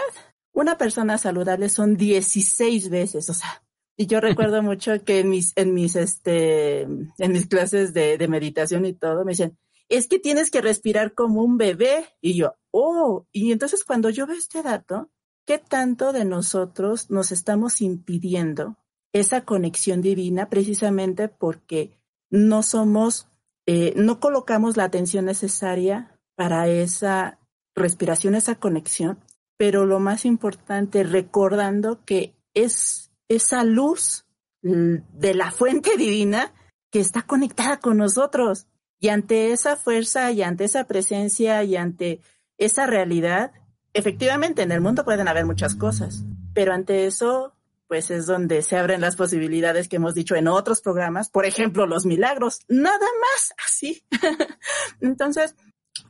Una 0.52 0.78
persona 0.78 1.18
saludable 1.18 1.68
son 1.68 1.96
16 1.96 2.90
veces, 2.90 3.28
o 3.30 3.34
sea, 3.34 3.62
y 3.96 4.06
yo 4.06 4.20
recuerdo 4.20 4.62
mucho 4.62 5.04
que 5.04 5.20
en 5.20 5.28
mis, 5.28 5.52
en 5.56 5.74
mis, 5.74 5.96
este, 5.96 6.82
en 6.82 7.32
mis 7.32 7.46
clases 7.46 7.92
de, 7.92 8.16
de, 8.16 8.28
meditación 8.28 8.86
y 8.86 8.94
todo, 8.94 9.24
me 9.24 9.32
dicen, 9.32 9.58
es 9.88 10.06
que 10.06 10.18
tienes 10.18 10.50
que 10.50 10.60
respirar 10.60 11.14
como 11.14 11.42
un 11.42 11.58
bebé. 11.58 12.06
Y 12.20 12.34
yo, 12.34 12.54
oh, 12.70 13.26
y 13.32 13.52
entonces 13.52 13.84
cuando 13.84 14.10
yo 14.10 14.26
veo 14.26 14.36
este 14.36 14.62
dato, 14.62 15.10
¿Qué 15.48 15.56
tanto 15.56 16.12
de 16.12 16.26
nosotros 16.26 17.08
nos 17.08 17.32
estamos 17.32 17.80
impidiendo 17.80 18.76
esa 19.14 19.46
conexión 19.46 20.02
divina 20.02 20.50
precisamente 20.50 21.28
porque 21.28 21.98
no 22.28 22.62
somos, 22.62 23.28
eh, 23.64 23.94
no 23.96 24.20
colocamos 24.20 24.76
la 24.76 24.84
atención 24.84 25.24
necesaria 25.24 26.20
para 26.36 26.68
esa 26.68 27.38
respiración, 27.74 28.34
esa 28.34 28.56
conexión? 28.56 29.20
Pero 29.56 29.86
lo 29.86 30.00
más 30.00 30.26
importante, 30.26 31.02
recordando 31.02 32.04
que 32.04 32.34
es 32.52 33.10
esa 33.28 33.64
luz 33.64 34.26
de 34.60 35.34
la 35.34 35.50
fuente 35.50 35.96
divina 35.96 36.52
que 36.92 37.00
está 37.00 37.22
conectada 37.22 37.80
con 37.80 37.96
nosotros. 37.96 38.66
Y 39.00 39.08
ante 39.08 39.52
esa 39.52 39.76
fuerza 39.76 40.30
y 40.30 40.42
ante 40.42 40.64
esa 40.64 40.84
presencia 40.84 41.64
y 41.64 41.74
ante 41.74 42.20
esa 42.58 42.86
realidad, 42.86 43.52
efectivamente 43.92 44.62
en 44.62 44.72
el 44.72 44.80
mundo 44.80 45.04
pueden 45.04 45.28
haber 45.28 45.46
muchas 45.46 45.74
cosas, 45.74 46.24
pero 46.54 46.72
ante 46.72 47.06
eso, 47.06 47.54
pues 47.86 48.10
es 48.10 48.26
donde 48.26 48.62
se 48.62 48.76
abren 48.76 49.00
las 49.00 49.16
posibilidades 49.16 49.88
que 49.88 49.96
hemos 49.96 50.14
dicho 50.14 50.34
en 50.34 50.48
otros 50.48 50.80
programas, 50.80 51.30
por 51.30 51.46
ejemplo, 51.46 51.86
los 51.86 52.04
milagros, 52.06 52.60
nada 52.68 53.06
más 53.20 53.54
así. 53.64 54.02
Entonces, 55.00 55.56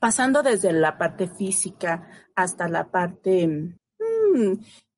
pasando 0.00 0.42
desde 0.42 0.72
la 0.72 0.98
parte 0.98 1.28
física 1.28 2.08
hasta 2.34 2.68
la 2.68 2.90
parte 2.90 3.46
mm, 3.46 4.52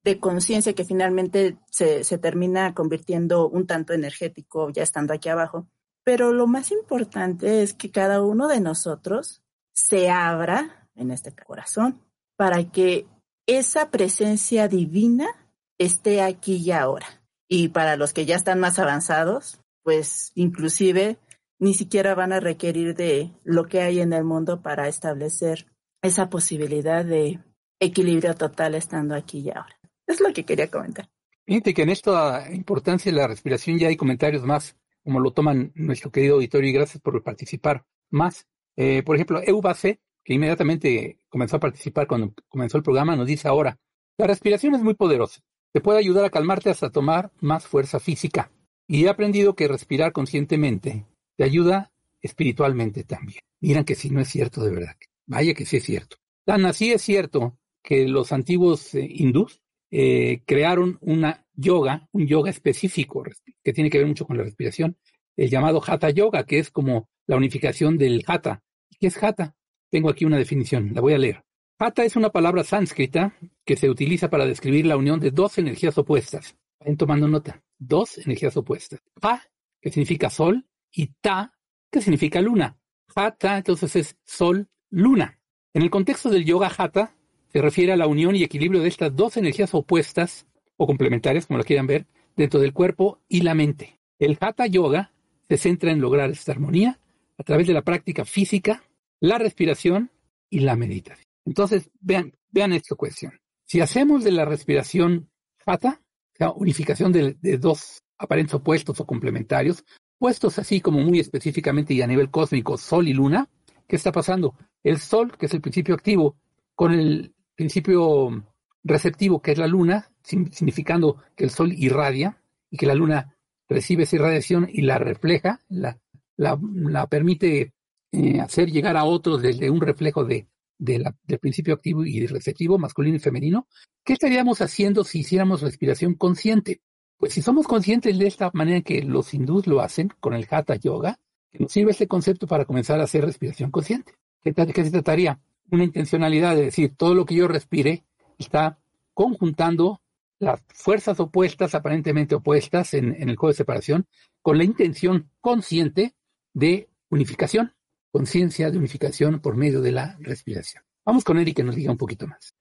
de 0.04 0.20
conciencia 0.20 0.74
que 0.74 0.84
finalmente 0.84 1.58
se, 1.70 2.04
se 2.04 2.18
termina 2.18 2.74
convirtiendo 2.74 3.48
un 3.48 3.66
tanto 3.66 3.92
energético 3.92 4.70
ya 4.70 4.82
estando 4.82 5.12
aquí 5.12 5.28
abajo. 5.28 5.68
Pero 6.02 6.32
lo 6.32 6.46
más 6.46 6.70
importante 6.70 7.62
es 7.62 7.74
que 7.74 7.90
cada 7.90 8.22
uno 8.22 8.48
de 8.48 8.60
nosotros 8.60 9.42
se 9.72 10.10
abra 10.10 10.88
en 10.94 11.10
este 11.10 11.34
corazón 11.34 12.00
para 12.40 12.64
que 12.64 13.07
esa 13.46 13.90
presencia 13.90 14.66
divina 14.66 15.29
esté 15.76 16.22
aquí 16.22 16.57
y 16.57 16.70
ahora. 16.70 17.07
Y 17.46 17.68
para 17.68 17.96
los 17.96 18.14
que 18.14 18.24
ya 18.24 18.37
están 18.37 18.59
más 18.61 18.79
avanzados, 18.79 19.61
pues 19.83 20.33
inclusive 20.37 21.18
ni 21.59 21.74
siquiera 21.74 22.14
van 22.14 22.33
a 22.33 22.40
requerir 22.40 22.94
de 22.94 23.31
lo 23.44 23.66
que 23.66 23.83
hay 23.83 24.00
en 24.00 24.14
el 24.14 24.24
mundo 24.24 24.62
para 24.62 24.88
establecer 24.88 25.66
esa 26.00 26.31
posibilidad 26.31 27.05
de 27.05 27.40
equilibrio 27.79 28.35
total 28.35 28.74
estando 28.74 29.14
aquí 29.14 29.40
y 29.40 29.50
ahora. 29.50 29.79
Es 30.07 30.22
lo 30.22 30.33
que 30.33 30.46
quería 30.46 30.70
comentar. 30.70 31.11
Fíjate 31.44 31.74
que 31.74 31.83
en 31.83 31.90
esta 31.90 32.50
importancia 32.50 33.12
de 33.12 33.18
la 33.18 33.29
respiración 33.29 33.79
ya 33.79 33.88
hay 33.88 33.98
comentarios 33.98 34.44
más, 34.44 34.79
como 35.05 35.20
lo 35.20 35.35
toman 35.35 35.72
nuestro 35.74 36.11
querido 36.11 36.37
auditorio, 36.37 36.70
y 36.70 36.72
gracias 36.72 37.03
por 37.03 37.22
participar 37.22 37.85
más. 38.09 38.46
Eh, 38.76 39.03
por 39.03 39.16
ejemplo, 39.16 39.42
Eubase, 39.44 40.00
inmediatamente 40.34 41.18
comenzó 41.28 41.56
a 41.56 41.60
participar 41.60 42.06
cuando 42.06 42.34
comenzó 42.48 42.76
el 42.76 42.82
programa, 42.82 43.16
nos 43.16 43.26
dice 43.26 43.48
ahora, 43.48 43.78
la 44.18 44.26
respiración 44.26 44.74
es 44.74 44.82
muy 44.82 44.94
poderosa, 44.94 45.40
te 45.72 45.80
puede 45.80 45.98
ayudar 45.98 46.24
a 46.24 46.30
calmarte 46.30 46.70
hasta 46.70 46.90
tomar 46.90 47.32
más 47.40 47.66
fuerza 47.66 48.00
física. 48.00 48.50
Y 48.86 49.04
he 49.04 49.08
aprendido 49.08 49.54
que 49.54 49.68
respirar 49.68 50.12
conscientemente 50.12 51.06
te 51.36 51.44
ayuda 51.44 51.92
espiritualmente 52.20 53.04
también. 53.04 53.40
Miran 53.60 53.84
que 53.84 53.94
si 53.94 54.10
no 54.10 54.20
es 54.20 54.28
cierto 54.28 54.64
de 54.64 54.72
verdad. 54.72 54.96
Vaya 55.26 55.54
que 55.54 55.64
sí 55.64 55.76
es 55.76 55.84
cierto. 55.84 56.16
Tan 56.44 56.66
así 56.66 56.92
es 56.92 57.02
cierto 57.02 57.56
que 57.82 58.08
los 58.08 58.32
antiguos 58.32 58.94
eh, 58.94 59.06
hindús 59.08 59.62
eh, 59.90 60.42
crearon 60.44 60.98
una 61.00 61.46
yoga, 61.54 62.08
un 62.12 62.26
yoga 62.26 62.50
específico 62.50 63.22
que 63.62 63.72
tiene 63.72 63.90
que 63.90 63.98
ver 63.98 64.06
mucho 64.06 64.26
con 64.26 64.36
la 64.36 64.42
respiración, 64.42 64.96
el 65.36 65.50
llamado 65.50 65.82
Hatha 65.84 66.10
Yoga, 66.10 66.44
que 66.44 66.58
es 66.58 66.70
como 66.70 67.08
la 67.26 67.36
unificación 67.36 67.96
del 67.96 68.24
Hatha. 68.26 68.62
¿Qué 68.98 69.06
es 69.06 69.22
Hatha? 69.22 69.54
Tengo 69.90 70.09
aquí 70.09 70.24
una 70.24 70.38
definición, 70.38 70.92
la 70.94 71.00
voy 71.00 71.14
a 71.14 71.18
leer. 71.18 71.42
Hatha 71.79 72.05
es 72.05 72.14
una 72.14 72.31
palabra 72.31 72.62
sánscrita 72.62 73.37
que 73.64 73.76
se 73.76 73.90
utiliza 73.90 74.31
para 74.31 74.46
describir 74.46 74.87
la 74.87 74.96
unión 74.96 75.18
de 75.18 75.31
dos 75.31 75.59
energías 75.59 75.96
opuestas. 75.98 76.57
Vayan 76.79 76.96
tomando 76.96 77.26
nota. 77.26 77.62
Dos 77.79 78.18
energías 78.18 78.57
opuestas. 78.57 79.00
Ha, 79.22 79.42
que 79.81 79.90
significa 79.90 80.31
sol, 80.31 80.66
y 80.92 81.09
Ta, 81.20 81.53
que 81.90 82.00
significa 82.00 82.40
luna. 82.40 82.79
Hatha, 83.14 83.59
entonces 83.59 83.96
es 83.96 84.16
sol, 84.24 84.68
luna. 84.90 85.38
En 85.72 85.83
el 85.83 85.90
contexto 85.90 86.31
del 86.31 86.44
yoga 86.44 86.70
Hatha, 86.76 87.14
se 87.53 87.61
refiere 87.61 87.92
a 87.92 87.96
la 87.96 88.07
unión 88.07 88.37
y 88.37 88.44
equilibrio 88.44 88.81
de 88.81 88.88
estas 88.88 89.14
dos 89.14 89.37
energías 89.37 89.74
opuestas 89.74 90.46
o 90.76 90.87
complementarias, 90.87 91.46
como 91.46 91.59
lo 91.59 91.64
quieran 91.64 91.87
ver, 91.87 92.07
dentro 92.37 92.61
del 92.61 92.72
cuerpo 92.72 93.20
y 93.29 93.40
la 93.40 93.55
mente. 93.55 93.98
El 94.18 94.38
Hatha 94.40 94.66
Yoga 94.66 95.12
se 95.48 95.57
centra 95.57 95.90
en 95.90 96.00
lograr 96.00 96.31
esta 96.31 96.53
armonía 96.53 97.00
a 97.38 97.42
través 97.42 97.66
de 97.66 97.72
la 97.72 97.83
práctica 97.83 98.24
física, 98.24 98.85
la 99.20 99.38
respiración 99.38 100.11
y 100.48 100.61
la 100.61 100.76
meditación. 100.76 101.26
Entonces, 101.44 101.90
vean, 102.00 102.33
vean 102.50 102.72
esta 102.72 102.94
cuestión. 102.96 103.33
Si 103.64 103.80
hacemos 103.80 104.24
de 104.24 104.33
la 104.33 104.44
respiración 104.44 105.30
Hatha, 105.64 106.00
o 106.00 106.37
sea, 106.37 106.50
unificación 106.52 107.12
de, 107.12 107.37
de 107.40 107.59
dos 107.59 108.02
aparentes 108.18 108.54
opuestos 108.54 108.98
o 109.00 109.06
complementarios, 109.06 109.85
puestos 110.18 110.59
así 110.59 110.80
como 110.80 111.00
muy 111.00 111.20
específicamente 111.20 111.94
y 111.94 112.02
a 112.02 112.06
nivel 112.06 112.30
cósmico, 112.30 112.76
Sol 112.76 113.09
y 113.09 113.12
Luna, 113.12 113.48
¿qué 113.87 113.96
está 113.96 114.12
pasando? 114.12 114.54
El 114.83 114.98
Sol, 114.98 115.37
que 115.37 115.46
es 115.46 115.54
el 115.54 115.61
principio 115.61 115.94
activo, 115.94 116.37
con 116.74 116.92
el 116.92 117.35
principio 117.54 118.42
receptivo, 118.85 119.42
que 119.42 119.52
es 119.52 119.59
la 119.59 119.66
luna, 119.66 120.11
significando 120.22 121.22
que 121.37 121.44
el 121.44 121.50
sol 121.50 121.72
irradia 121.72 122.42
y 122.70 122.76
que 122.76 122.87
la 122.87 122.94
luna 122.94 123.37
recibe 123.68 124.04
esa 124.04 124.16
irradiación 124.16 124.68
y 124.72 124.83
la 124.83 124.98
refleja, 124.98 125.61
la, 125.68 125.98
la, 126.37 127.06
permite 127.06 127.72
eh, 128.12 128.40
hacer 128.40 128.70
llegar 128.70 128.96
a 128.96 129.04
otros 129.04 129.42
desde 129.42 129.70
un 129.70 129.80
reflejo 129.80 130.24
de, 130.24 130.46
del 130.78 131.04
principio 131.40 131.74
activo 131.74 132.04
y 132.04 132.26
receptivo, 132.26 132.78
masculino 132.78 133.16
y 133.16 133.20
femenino. 133.20 133.66
¿Qué 134.04 134.14
estaríamos 134.14 134.60
haciendo 134.60 135.04
si 135.04 135.20
hiciéramos 135.20 135.62
respiración 135.62 136.14
consciente? 136.14 136.80
Pues 137.18 137.34
si 137.34 137.42
somos 137.42 137.66
conscientes 137.66 138.18
de 138.18 138.26
esta 138.26 138.50
manera 138.54 138.80
que 138.80 139.02
los 139.02 139.34
hindús 139.34 139.66
lo 139.66 139.80
hacen 139.80 140.10
con 140.20 140.34
el 140.34 140.46
Hatha 140.50 140.76
Yoga, 140.76 141.18
nos 141.52 141.72
sirve 141.72 141.90
este 141.90 142.06
concepto 142.06 142.46
para 142.46 142.64
comenzar 142.64 143.00
a 143.00 143.04
hacer 143.04 143.24
respiración 143.24 143.70
consciente. 143.70 144.14
¿Qué, 144.42 144.54
qué 144.54 144.84
se 144.84 144.90
trataría? 144.90 145.38
una 145.70 145.84
intencionalidad 145.84 146.56
de 146.56 146.64
decir, 146.64 146.94
todo 146.96 147.14
lo 147.14 147.24
que 147.24 147.34
yo 147.34 147.48
respire 147.48 148.04
está 148.38 148.78
conjuntando 149.14 150.00
las 150.38 150.60
fuerzas 150.68 151.20
opuestas, 151.20 151.74
aparentemente 151.74 152.34
opuestas 152.34 152.94
en, 152.94 153.14
el 153.14 153.36
juego 153.36 153.48
de 153.48 153.56
separación, 153.56 154.06
con 154.42 154.58
la 154.58 154.64
intención 154.64 155.30
consciente 155.40 156.14
de 156.54 156.88
unificación, 157.10 157.74
conciencia 158.10 158.70
de 158.70 158.78
unificación 158.78 159.40
por 159.40 159.56
medio 159.56 159.80
de 159.80 159.92
la 159.92 160.16
respiración. 160.20 160.82
Vamos 161.04 161.24
con 161.24 161.38
Eric 161.38 161.56
que 161.56 161.64
nos 161.64 161.76
diga 161.76 161.90
un 161.90 161.98
poquito 161.98 162.26
más. 162.26 162.54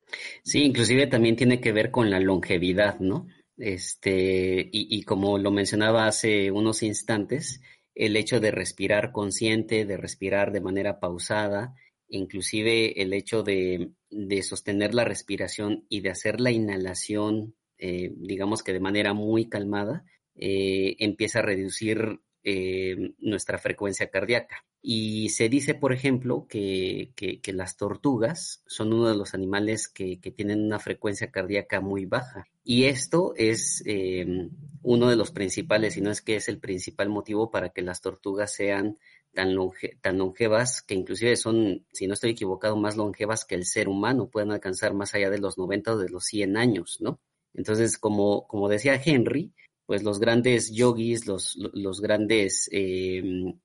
Sí, 0.44 0.64
inclusive 0.64 1.08
también 1.08 1.36
tiene 1.36 1.60
que 1.60 1.72
ver 1.72 1.92
con 1.92 2.10
la 2.10 2.20
longevidad, 2.20 3.00
¿no? 3.00 3.28
Este, 3.58 4.62
y, 4.72 4.98
y 4.98 5.04
como 5.04 5.38
lo 5.38 5.52
mencionaba 5.52 6.08
hace 6.08 6.50
unos 6.52 6.82
instantes, 6.82 7.62
el 7.96 8.16
hecho 8.16 8.40
de 8.40 8.52
respirar 8.52 9.12
consciente, 9.12 9.86
de 9.86 9.98
respirar 9.98 10.54
de 10.54 10.62
manera 10.62 11.00
pausada, 11.00 11.76
inclusive 12.10 13.02
el 13.02 13.14
hecho 13.14 13.44
de, 13.44 13.92
sostener 14.42 14.94
la 14.94 15.06
respiración 15.06 15.86
y 15.90 16.02
de 16.02 16.10
hacer 16.10 16.40
la 16.40 16.52
inhalación, 16.52 17.56
eh, 17.78 18.12
digamos 18.16 18.64
que 18.64 18.74
de 18.74 18.80
manera 18.80 19.14
muy 19.14 19.48
calmada, 19.48 20.06
eh, 20.36 20.96
empieza 21.00 21.40
a 21.40 21.44
reducir 21.44 22.22
eh, 22.44 23.14
nuestra 23.20 23.58
frecuencia 23.58 24.10
cardíaca. 24.10 24.66
Y 24.82 25.30
se 25.30 25.50
dice, 25.50 25.76
por 25.76 25.92
ejemplo, 25.92 26.48
que, 26.48 27.12
las 27.54 27.76
tortugas 27.76 28.64
son 28.66 28.94
uno 28.94 29.10
de 29.10 29.18
los 29.18 29.34
animales 29.34 29.90
que, 29.90 30.18
tienen 30.18 30.64
una 30.64 30.80
frecuencia 30.80 31.32
cardíaca 31.32 31.82
muy 31.82 32.06
baja. 32.06 32.48
Y 32.64 32.86
esto 32.86 33.34
es 33.36 33.84
uno 34.82 35.10
de 35.10 35.16
los 35.16 35.32
principales, 35.32 35.96
si 35.96 36.02
no 36.02 36.12
es 36.12 36.22
que 36.22 36.38
es 36.38 36.48
el 36.48 36.60
principal 36.60 37.10
motivo 37.10 37.52
para 37.52 37.70
que 37.70 37.82
las 37.82 38.02
tortugas 38.02 38.54
sean 38.54 38.98
tan, 39.34 39.56
tan 40.02 40.18
longevas, 40.18 40.82
que 40.82 40.96
inclusive 40.96 41.36
son, 41.36 41.86
si 41.92 42.08
no 42.08 42.14
estoy 42.14 42.32
equivocado, 42.32 42.78
más 42.78 42.96
longevas 42.96 43.46
que 43.46 43.56
el 43.56 43.66
ser 43.66 43.90
humano, 43.90 44.30
pueden 44.30 44.52
alcanzar 44.52 44.94
más 44.94 45.14
allá 45.14 45.30
de 45.30 45.40
los 45.40 45.58
90 45.58 45.94
o 45.94 45.98
de 45.98 46.10
los 46.10 46.26
100 46.26 46.58
años, 46.58 46.98
¿no? 47.02 47.20
Entonces, 47.54 47.98
como, 47.98 48.48
como 48.48 48.70
decía 48.70 49.02
Henry, 49.04 49.54
pues 49.86 50.04
los 50.04 50.20
grandes 50.20 50.72
yogis, 50.72 51.26
los, 51.26 51.56
los 51.56 52.00
grandes 52.00 52.70
em, 52.72 53.60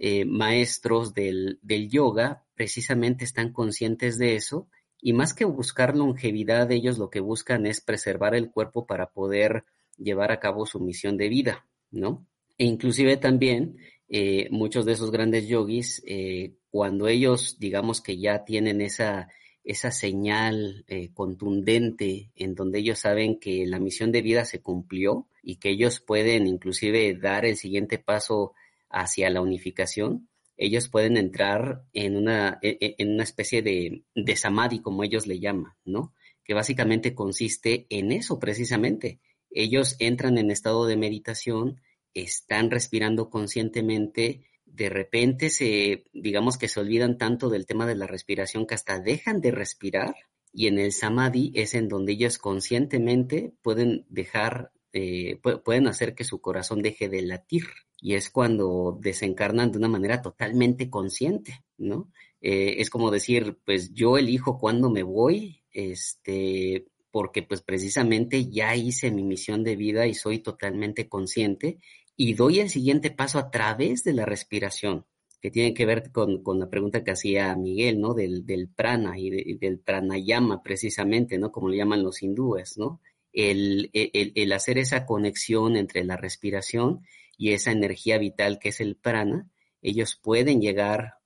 eh, 0.00 0.24
maestros 0.24 1.12
del, 1.12 1.58
del 1.60 1.88
yoga, 1.88 2.44
precisamente 2.54 3.24
están 3.24 3.52
conscientes 3.52 4.16
de 4.16 4.36
eso 4.36 4.68
y 5.02 5.12
más 5.12 5.34
que 5.34 5.44
buscar 5.44 5.96
longevidad, 5.96 6.70
ellos 6.70 6.98
lo 6.98 7.10
que 7.10 7.18
buscan 7.18 7.66
es 7.66 7.80
preservar 7.80 8.36
el 8.36 8.48
cuerpo 8.52 8.86
para 8.86 9.10
poder 9.10 9.64
llevar 9.96 10.30
a 10.30 10.38
cabo 10.38 10.66
su 10.66 10.78
misión 10.78 11.16
de 11.16 11.28
vida, 11.28 11.66
¿no? 11.90 12.24
E 12.58 12.64
inclusive 12.64 13.16
también 13.16 13.78
eh, 14.08 14.46
muchos 14.52 14.86
de 14.86 14.92
esos 14.92 15.10
grandes 15.10 15.48
yogis, 15.48 16.00
eh, 16.06 16.54
cuando 16.70 17.08
ellos, 17.08 17.56
digamos 17.58 18.00
que 18.00 18.18
ya 18.18 18.44
tienen 18.44 18.80
esa, 18.80 19.26
esa 19.64 19.90
señal 19.90 20.84
contundente 21.12 22.30
en 22.36 22.54
donde 22.54 22.78
ellos 22.78 23.00
saben 23.00 23.40
que 23.40 23.66
la 23.66 23.80
misión 23.80 24.12
de 24.12 24.22
vida 24.22 24.44
se 24.44 24.62
cumplió 24.62 25.26
y 25.42 25.56
que 25.56 25.70
ellos 25.70 25.98
pueden 25.98 26.46
inclusive 26.46 27.14
dar 27.14 27.44
el 27.44 27.56
siguiente 27.56 27.98
paso 27.98 28.54
hacia 28.90 29.30
la 29.30 29.40
unificación, 29.40 30.28
ellos 30.56 30.88
pueden 30.88 31.16
entrar 31.16 31.84
en 31.92 32.16
una, 32.16 32.58
e, 32.62 32.78
e, 32.80 32.96
en 32.98 33.12
una 33.12 33.22
especie 33.22 33.62
de, 33.62 34.04
de 34.14 34.36
samadhi, 34.36 34.80
como 34.80 35.04
ellos 35.04 35.26
le 35.26 35.38
llaman, 35.38 35.72
¿no? 35.84 36.14
Que 36.44 36.54
básicamente 36.54 37.14
consiste 37.14 37.86
en 37.90 38.10
eso 38.12 38.38
precisamente. 38.38 39.20
Ellos 39.50 39.96
entran 39.98 40.36
en 40.38 40.50
estado 40.50 40.86
de 40.86 40.96
meditación, 40.96 41.80
están 42.12 42.70
respirando 42.70 43.30
conscientemente, 43.30 44.48
de 44.64 44.88
repente 44.88 45.50
se, 45.50 46.04
digamos 46.12 46.58
que 46.58 46.68
se 46.68 46.80
olvidan 46.80 47.18
tanto 47.18 47.48
del 47.48 47.66
tema 47.66 47.86
de 47.86 47.94
la 47.94 48.06
respiración 48.06 48.66
que 48.66 48.74
hasta 48.74 49.00
dejan 49.00 49.40
de 49.40 49.50
respirar 49.50 50.14
y 50.52 50.66
en 50.66 50.78
el 50.78 50.92
samadhi 50.92 51.52
es 51.54 51.74
en 51.74 51.88
donde 51.88 52.12
ellos 52.12 52.38
conscientemente 52.38 53.52
pueden 53.62 54.06
dejar, 54.08 54.72
eh, 54.92 55.38
pueden 55.64 55.86
hacer 55.86 56.14
que 56.14 56.24
su 56.24 56.40
corazón 56.40 56.82
deje 56.82 57.08
de 57.08 57.22
latir 57.22 57.64
y 58.00 58.14
es 58.14 58.30
cuando 58.30 58.98
desencarnan 59.00 59.72
de 59.72 59.78
una 59.78 59.88
manera 59.88 60.22
totalmente 60.22 60.88
consciente, 60.88 61.64
¿no? 61.76 62.10
Eh, 62.40 62.76
es 62.78 62.90
como 62.90 63.10
decir, 63.10 63.58
pues 63.64 63.92
yo 63.92 64.16
elijo 64.16 64.58
cuándo 64.58 64.90
me 64.90 65.02
voy, 65.02 65.62
este, 65.72 66.86
porque 67.10 67.42
pues 67.42 67.62
precisamente 67.62 68.48
ya 68.48 68.76
hice 68.76 69.10
mi 69.10 69.24
misión 69.24 69.64
de 69.64 69.76
vida 69.76 70.06
y 70.06 70.14
soy 70.14 70.38
totalmente 70.38 71.08
consciente 71.08 71.78
y 72.16 72.34
doy 72.34 72.60
el 72.60 72.70
siguiente 72.70 73.10
paso 73.10 73.38
a 73.38 73.50
través 73.50 74.04
de 74.04 74.12
la 74.12 74.24
respiración. 74.24 75.06
que 75.40 75.52
tiene 75.52 75.72
que 75.72 75.86
ver 75.86 76.10
con, 76.10 76.42
la 76.58 76.68
pregunta 76.68 77.04
que 77.04 77.12
hacía 77.12 77.54
Miguel, 77.54 78.00
¿no? 78.00 78.12
Del, 78.12 78.44
del 78.44 78.68
prana 78.68 79.16
y, 79.18 79.54
del 79.56 79.78
pranayama 79.78 80.62
precisamente, 80.64 81.38
¿no? 81.38 81.52
Como 81.52 81.68
le 81.68 81.76
llaman 81.76 82.02
los 82.02 82.22
hindúes, 82.24 82.76
¿no? 82.76 83.00
El, 83.40 83.90
el, 83.92 84.52
hacer 84.52 84.78
esa 84.78 85.06
conexión 85.06 85.76
entre 85.76 86.02
la 86.02 86.16
respiración 86.16 87.02
y 87.36 87.52
esa 87.52 87.70
energía 87.70 88.18
vital 88.18 88.58
que 88.58 88.70
es 88.70 88.80
el 88.80 88.96
prana, 88.96 89.48
ellos 89.80 90.18
pueden 90.20 90.60
llegar 90.60 91.18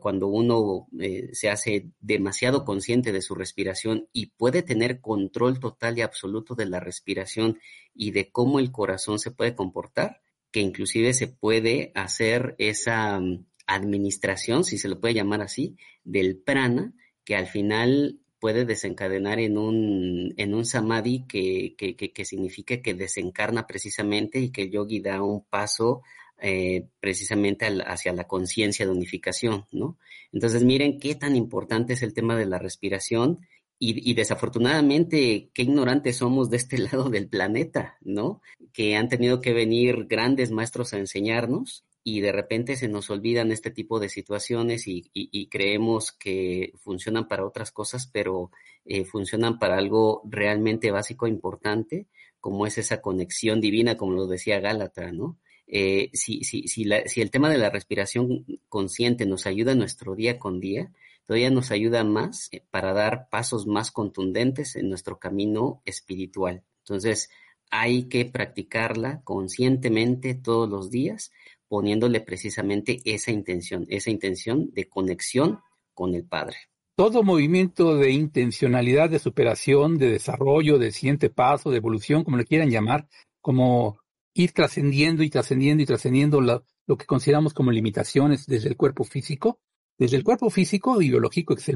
cuando 0.00 0.26
uno 0.26 0.88
eh, 1.00 1.30
se 1.32 1.48
hace 1.48 1.88
demasiado 2.00 2.66
consciente 2.66 3.12
de 3.12 3.22
su 3.22 3.34
respiración 3.34 4.08
y 4.12 4.26
puede 4.26 4.62
tener 4.62 5.00
control 5.00 5.58
total 5.58 5.96
y 5.96 6.02
absoluto 6.02 6.54
de 6.54 6.66
la 6.66 6.80
respiración 6.80 7.58
y 7.94 8.10
de 8.10 8.30
cómo 8.30 8.58
el 8.58 8.70
corazón 8.70 9.18
se 9.18 9.30
puede 9.30 9.54
comportar, 9.54 10.20
que 10.50 10.60
inclusive 10.60 11.14
se 11.14 11.28
puede 11.28 11.92
hacer 11.94 12.54
esa 12.58 13.18
mm, 13.18 13.46
administración, 13.66 14.64
si 14.64 14.76
se 14.76 14.88
lo 14.88 15.00
puede 15.00 15.14
llamar 15.14 15.40
así, 15.40 15.76
del 16.04 16.36
prana, 16.36 16.92
que 17.24 17.34
al 17.34 17.46
final 17.46 18.20
puede 18.44 18.66
desencadenar 18.66 19.40
en 19.40 19.56
un, 19.56 20.34
en 20.36 20.54
un 20.54 20.66
samadhi 20.66 21.24
que, 21.26 21.74
que, 21.78 21.96
que, 21.96 22.24
significa 22.26 22.82
que 22.82 22.92
desencarna 22.92 23.66
precisamente 23.66 24.38
y 24.38 24.50
que 24.50 24.64
el 24.64 24.70
yogi 24.70 25.00
da 25.00 25.22
un 25.22 25.46
paso 25.46 26.02
eh, 26.42 26.86
precisamente 27.00 27.64
hacia 27.86 28.12
la 28.12 28.24
conciencia 28.24 28.84
de 28.84 28.92
unificación, 28.92 29.64
¿no? 29.72 29.96
Entonces, 30.30 30.62
miren 30.62 30.98
qué 30.98 31.14
tan 31.14 31.36
importante 31.36 31.94
es 31.94 32.02
el 32.02 32.12
tema 32.12 32.36
de 32.36 32.44
la 32.44 32.58
respiración 32.58 33.38
y, 33.78 34.10
y, 34.10 34.12
desafortunadamente, 34.12 35.48
qué 35.54 35.62
ignorantes 35.62 36.18
somos 36.18 36.50
de 36.50 36.58
este 36.58 36.76
lado 36.92 37.08
del 37.08 37.28
planeta, 37.28 37.96
¿no? 38.02 38.42
Que 38.74 38.94
han 38.96 39.08
tenido 39.08 39.40
que 39.40 39.54
venir 39.54 40.04
grandes 40.06 40.50
maestros 40.50 40.92
a 40.92 40.98
enseñarnos 40.98 41.86
y 42.06 42.20
de 42.20 42.32
repente 42.32 42.76
se 42.76 42.86
nos 42.86 43.08
olvidan 43.08 43.50
este 43.50 43.70
tipo 43.70 43.98
de 43.98 44.10
situaciones 44.10 44.84
y, 44.86 45.48
creemos 45.50 46.12
que 46.12 46.72
funcionan 46.76 47.26
para 47.26 47.46
otras 47.46 47.72
cosas, 47.72 48.06
pero 48.06 48.50
eh, 48.84 49.04
funcionan 49.04 49.58
para 49.58 49.78
algo 49.78 50.20
realmente 50.26 50.90
básico 50.90 51.26
e 51.26 51.30
importante, 51.30 52.06
como 52.40 52.66
es 52.66 52.76
esa 52.76 53.00
conexión 53.00 53.62
divina, 53.62 53.96
como 53.96 54.12
lo 54.12 54.26
decía 54.26 54.60
Gálata, 54.60 55.12
¿no? 55.12 55.38
Eh, 55.66 56.10
si, 56.12 56.44
si, 56.44 56.68
si, 56.68 56.86
si 57.06 57.20
el 57.22 57.30
tema 57.30 57.48
de 57.48 57.56
la 57.56 57.70
respiración 57.70 58.44
consciente 58.68 59.24
nos 59.24 59.46
ayuda 59.46 59.74
nuestro 59.74 60.14
día 60.14 60.38
con 60.38 60.60
día, 60.60 60.92
todavía 61.26 61.50
nos 61.50 61.70
ayuda 61.70 62.04
más 62.04 62.50
eh, 62.52 62.62
para 62.70 62.92
dar 62.92 63.30
pasos 63.30 63.66
más 63.66 63.90
contundentes 63.90 64.76
en 64.76 64.90
nuestro 64.90 65.18
camino 65.18 65.80
espiritual. 65.86 66.62
Entonces, 66.80 67.30
hay 67.70 68.04
que 68.04 68.24
practicarla 68.26 69.22
conscientemente 69.24 70.34
todos 70.34 70.68
los 70.68 70.90
días 70.90 71.32
poniéndole 71.68 72.20
precisamente 72.20 73.00
esa 73.04 73.30
intención, 73.30 73.86
esa 73.88 74.10
intención 74.10 74.70
de 74.72 74.88
conexión 74.88 75.60
con 75.92 76.14
el 76.14 76.24
Padre. 76.26 76.56
Todo 76.96 77.24
movimiento 77.24 77.96
de 77.96 78.12
intencionalidad, 78.12 79.10
de 79.10 79.18
superación, 79.18 79.98
de 79.98 80.10
desarrollo, 80.10 80.78
de 80.78 80.92
siguiente 80.92 81.28
paso, 81.28 81.70
de 81.70 81.78
evolución, 81.78 82.22
como 82.22 82.36
le 82.36 82.44
quieran 82.44 82.70
llamar, 82.70 83.08
como 83.40 83.98
ir 84.32 84.52
trascendiendo 84.52 85.22
y 85.22 85.30
trascendiendo 85.30 85.82
y 85.82 85.86
trascendiendo 85.86 86.40
lo, 86.40 86.64
que 86.96 87.06
consideramos 87.06 87.54
como 87.54 87.72
limitaciones 87.72 88.46
desde 88.46 88.68
el 88.68 88.76
cuerpo 88.76 89.04
físico, 89.04 89.60
desde 89.98 90.16
el 90.16 90.24
cuerpo 90.24 90.50
físico 90.50 91.00
y 91.00 91.08
biológico 91.08 91.54
es 91.54 91.68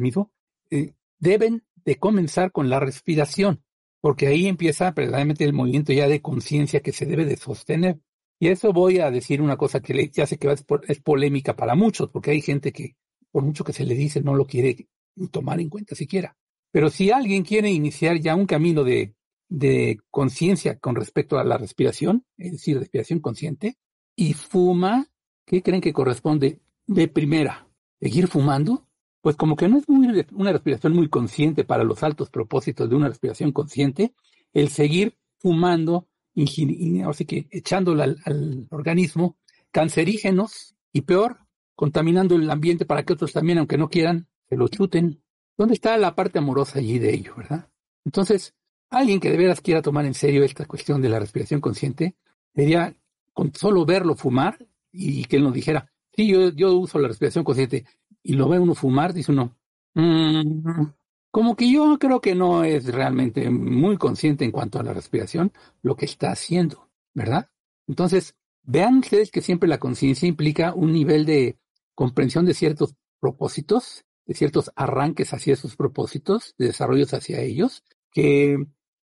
eh, 0.70 0.94
deben 1.18 1.64
de 1.84 1.96
comenzar 1.96 2.52
con 2.52 2.68
la 2.68 2.80
respiración, 2.80 3.62
porque 4.00 4.26
ahí 4.26 4.46
empieza 4.46 4.92
precisamente 4.92 5.44
el 5.44 5.52
movimiento 5.52 5.92
ya 5.92 6.08
de 6.08 6.20
conciencia 6.20 6.80
que 6.80 6.92
se 6.92 7.06
debe 7.06 7.24
de 7.24 7.36
sostener. 7.36 7.98
Y 8.40 8.48
eso 8.48 8.72
voy 8.72 8.98
a 8.98 9.10
decir 9.10 9.42
una 9.42 9.56
cosa 9.56 9.80
que 9.80 10.10
ya 10.12 10.26
sé 10.26 10.38
que 10.38 10.54
es 10.88 11.00
polémica 11.00 11.56
para 11.56 11.74
muchos, 11.74 12.08
porque 12.10 12.30
hay 12.30 12.40
gente 12.40 12.72
que, 12.72 12.96
por 13.30 13.42
mucho 13.42 13.64
que 13.64 13.72
se 13.72 13.84
le 13.84 13.94
dice, 13.94 14.20
no 14.20 14.34
lo 14.34 14.46
quiere 14.46 14.88
tomar 15.30 15.60
en 15.60 15.68
cuenta 15.68 15.94
siquiera. 15.94 16.36
Pero 16.70 16.90
si 16.90 17.10
alguien 17.10 17.42
quiere 17.42 17.70
iniciar 17.70 18.20
ya 18.20 18.36
un 18.36 18.46
camino 18.46 18.84
de, 18.84 19.14
de 19.48 19.98
conciencia 20.10 20.78
con 20.78 20.94
respecto 20.94 21.38
a 21.38 21.44
la 21.44 21.58
respiración, 21.58 22.24
es 22.36 22.52
decir, 22.52 22.78
respiración 22.78 23.20
consciente, 23.20 23.76
y 24.14 24.34
fuma, 24.34 25.08
¿qué 25.44 25.62
creen 25.62 25.80
que 25.80 25.92
corresponde 25.92 26.60
de 26.86 27.08
primera? 27.08 27.68
¿Seguir 28.00 28.28
fumando? 28.28 28.86
Pues 29.20 29.36
como 29.36 29.56
que 29.56 29.68
no 29.68 29.78
es 29.78 29.84
una 29.88 30.52
respiración 30.52 30.94
muy 30.94 31.08
consciente 31.08 31.64
para 31.64 31.84
los 31.84 32.02
altos 32.02 32.30
propósitos 32.30 32.88
de 32.88 32.96
una 32.96 33.08
respiración 33.08 33.52
consciente, 33.52 34.14
el 34.52 34.68
seguir 34.68 35.18
fumando 35.38 36.08
así 37.06 37.24
que 37.24 37.46
echándole 37.50 38.02
al, 38.02 38.66
organismo 38.70 39.36
cancerígenos 39.70 40.74
y 40.92 41.02
peor, 41.02 41.38
contaminando 41.74 42.34
el 42.34 42.50
ambiente 42.50 42.86
para 42.86 43.02
que 43.02 43.12
otros 43.12 43.32
también, 43.32 43.58
aunque 43.58 43.78
no 43.78 43.88
quieran, 43.88 44.26
se 44.48 44.56
lo 44.56 44.68
chuten. 44.68 45.22
¿Dónde 45.56 45.74
está 45.74 45.96
la 45.96 46.14
parte 46.14 46.38
amorosa 46.38 46.78
allí 46.78 46.98
de 46.98 47.14
ello, 47.14 47.34
verdad? 47.36 47.68
Entonces, 48.04 48.54
alguien 48.90 49.20
que 49.20 49.30
de 49.30 49.36
veras 49.36 49.60
quiera 49.60 49.82
tomar 49.82 50.06
en 50.06 50.14
serio 50.14 50.44
esta 50.44 50.64
cuestión 50.66 51.02
de 51.02 51.08
la 51.08 51.18
respiración 51.18 51.60
consciente, 51.60 52.16
debería 52.54 52.96
con 53.32 53.52
solo 53.54 53.84
verlo 53.84 54.14
fumar 54.14 54.58
y 54.90 55.24
que 55.24 55.36
él 55.36 55.44
nos 55.44 55.52
dijera, 55.52 55.90
sí, 56.14 56.28
yo, 56.28 56.50
yo 56.50 56.74
uso 56.74 56.98
la 56.98 57.08
respiración 57.08 57.44
consciente, 57.44 57.84
y 58.22 58.34
lo 58.34 58.48
ve 58.48 58.58
uno 58.58 58.74
fumar, 58.74 59.12
dice 59.12 59.32
uno, 59.32 59.56
mmm, 59.94 60.82
como 61.38 61.54
que 61.54 61.70
yo 61.70 62.00
creo 62.00 62.20
que 62.20 62.34
no 62.34 62.64
es 62.64 62.86
realmente 62.86 63.48
muy 63.48 63.96
consciente 63.96 64.44
en 64.44 64.50
cuanto 64.50 64.80
a 64.80 64.82
la 64.82 64.92
respiración 64.92 65.52
lo 65.82 65.94
que 65.94 66.04
está 66.04 66.32
haciendo, 66.32 66.90
¿verdad? 67.14 67.48
Entonces, 67.86 68.34
vean 68.64 68.98
ustedes 68.98 69.30
que 69.30 69.40
siempre 69.40 69.68
la 69.68 69.78
conciencia 69.78 70.26
implica 70.26 70.74
un 70.74 70.92
nivel 70.92 71.24
de 71.26 71.56
comprensión 71.94 72.44
de 72.44 72.54
ciertos 72.54 72.96
propósitos, 73.20 74.04
de 74.26 74.34
ciertos 74.34 74.72
arranques 74.74 75.32
hacia 75.32 75.52
esos 75.52 75.76
propósitos, 75.76 76.56
de 76.58 76.66
desarrollos 76.66 77.14
hacia 77.14 77.40
ellos, 77.40 77.84
que 78.10 78.56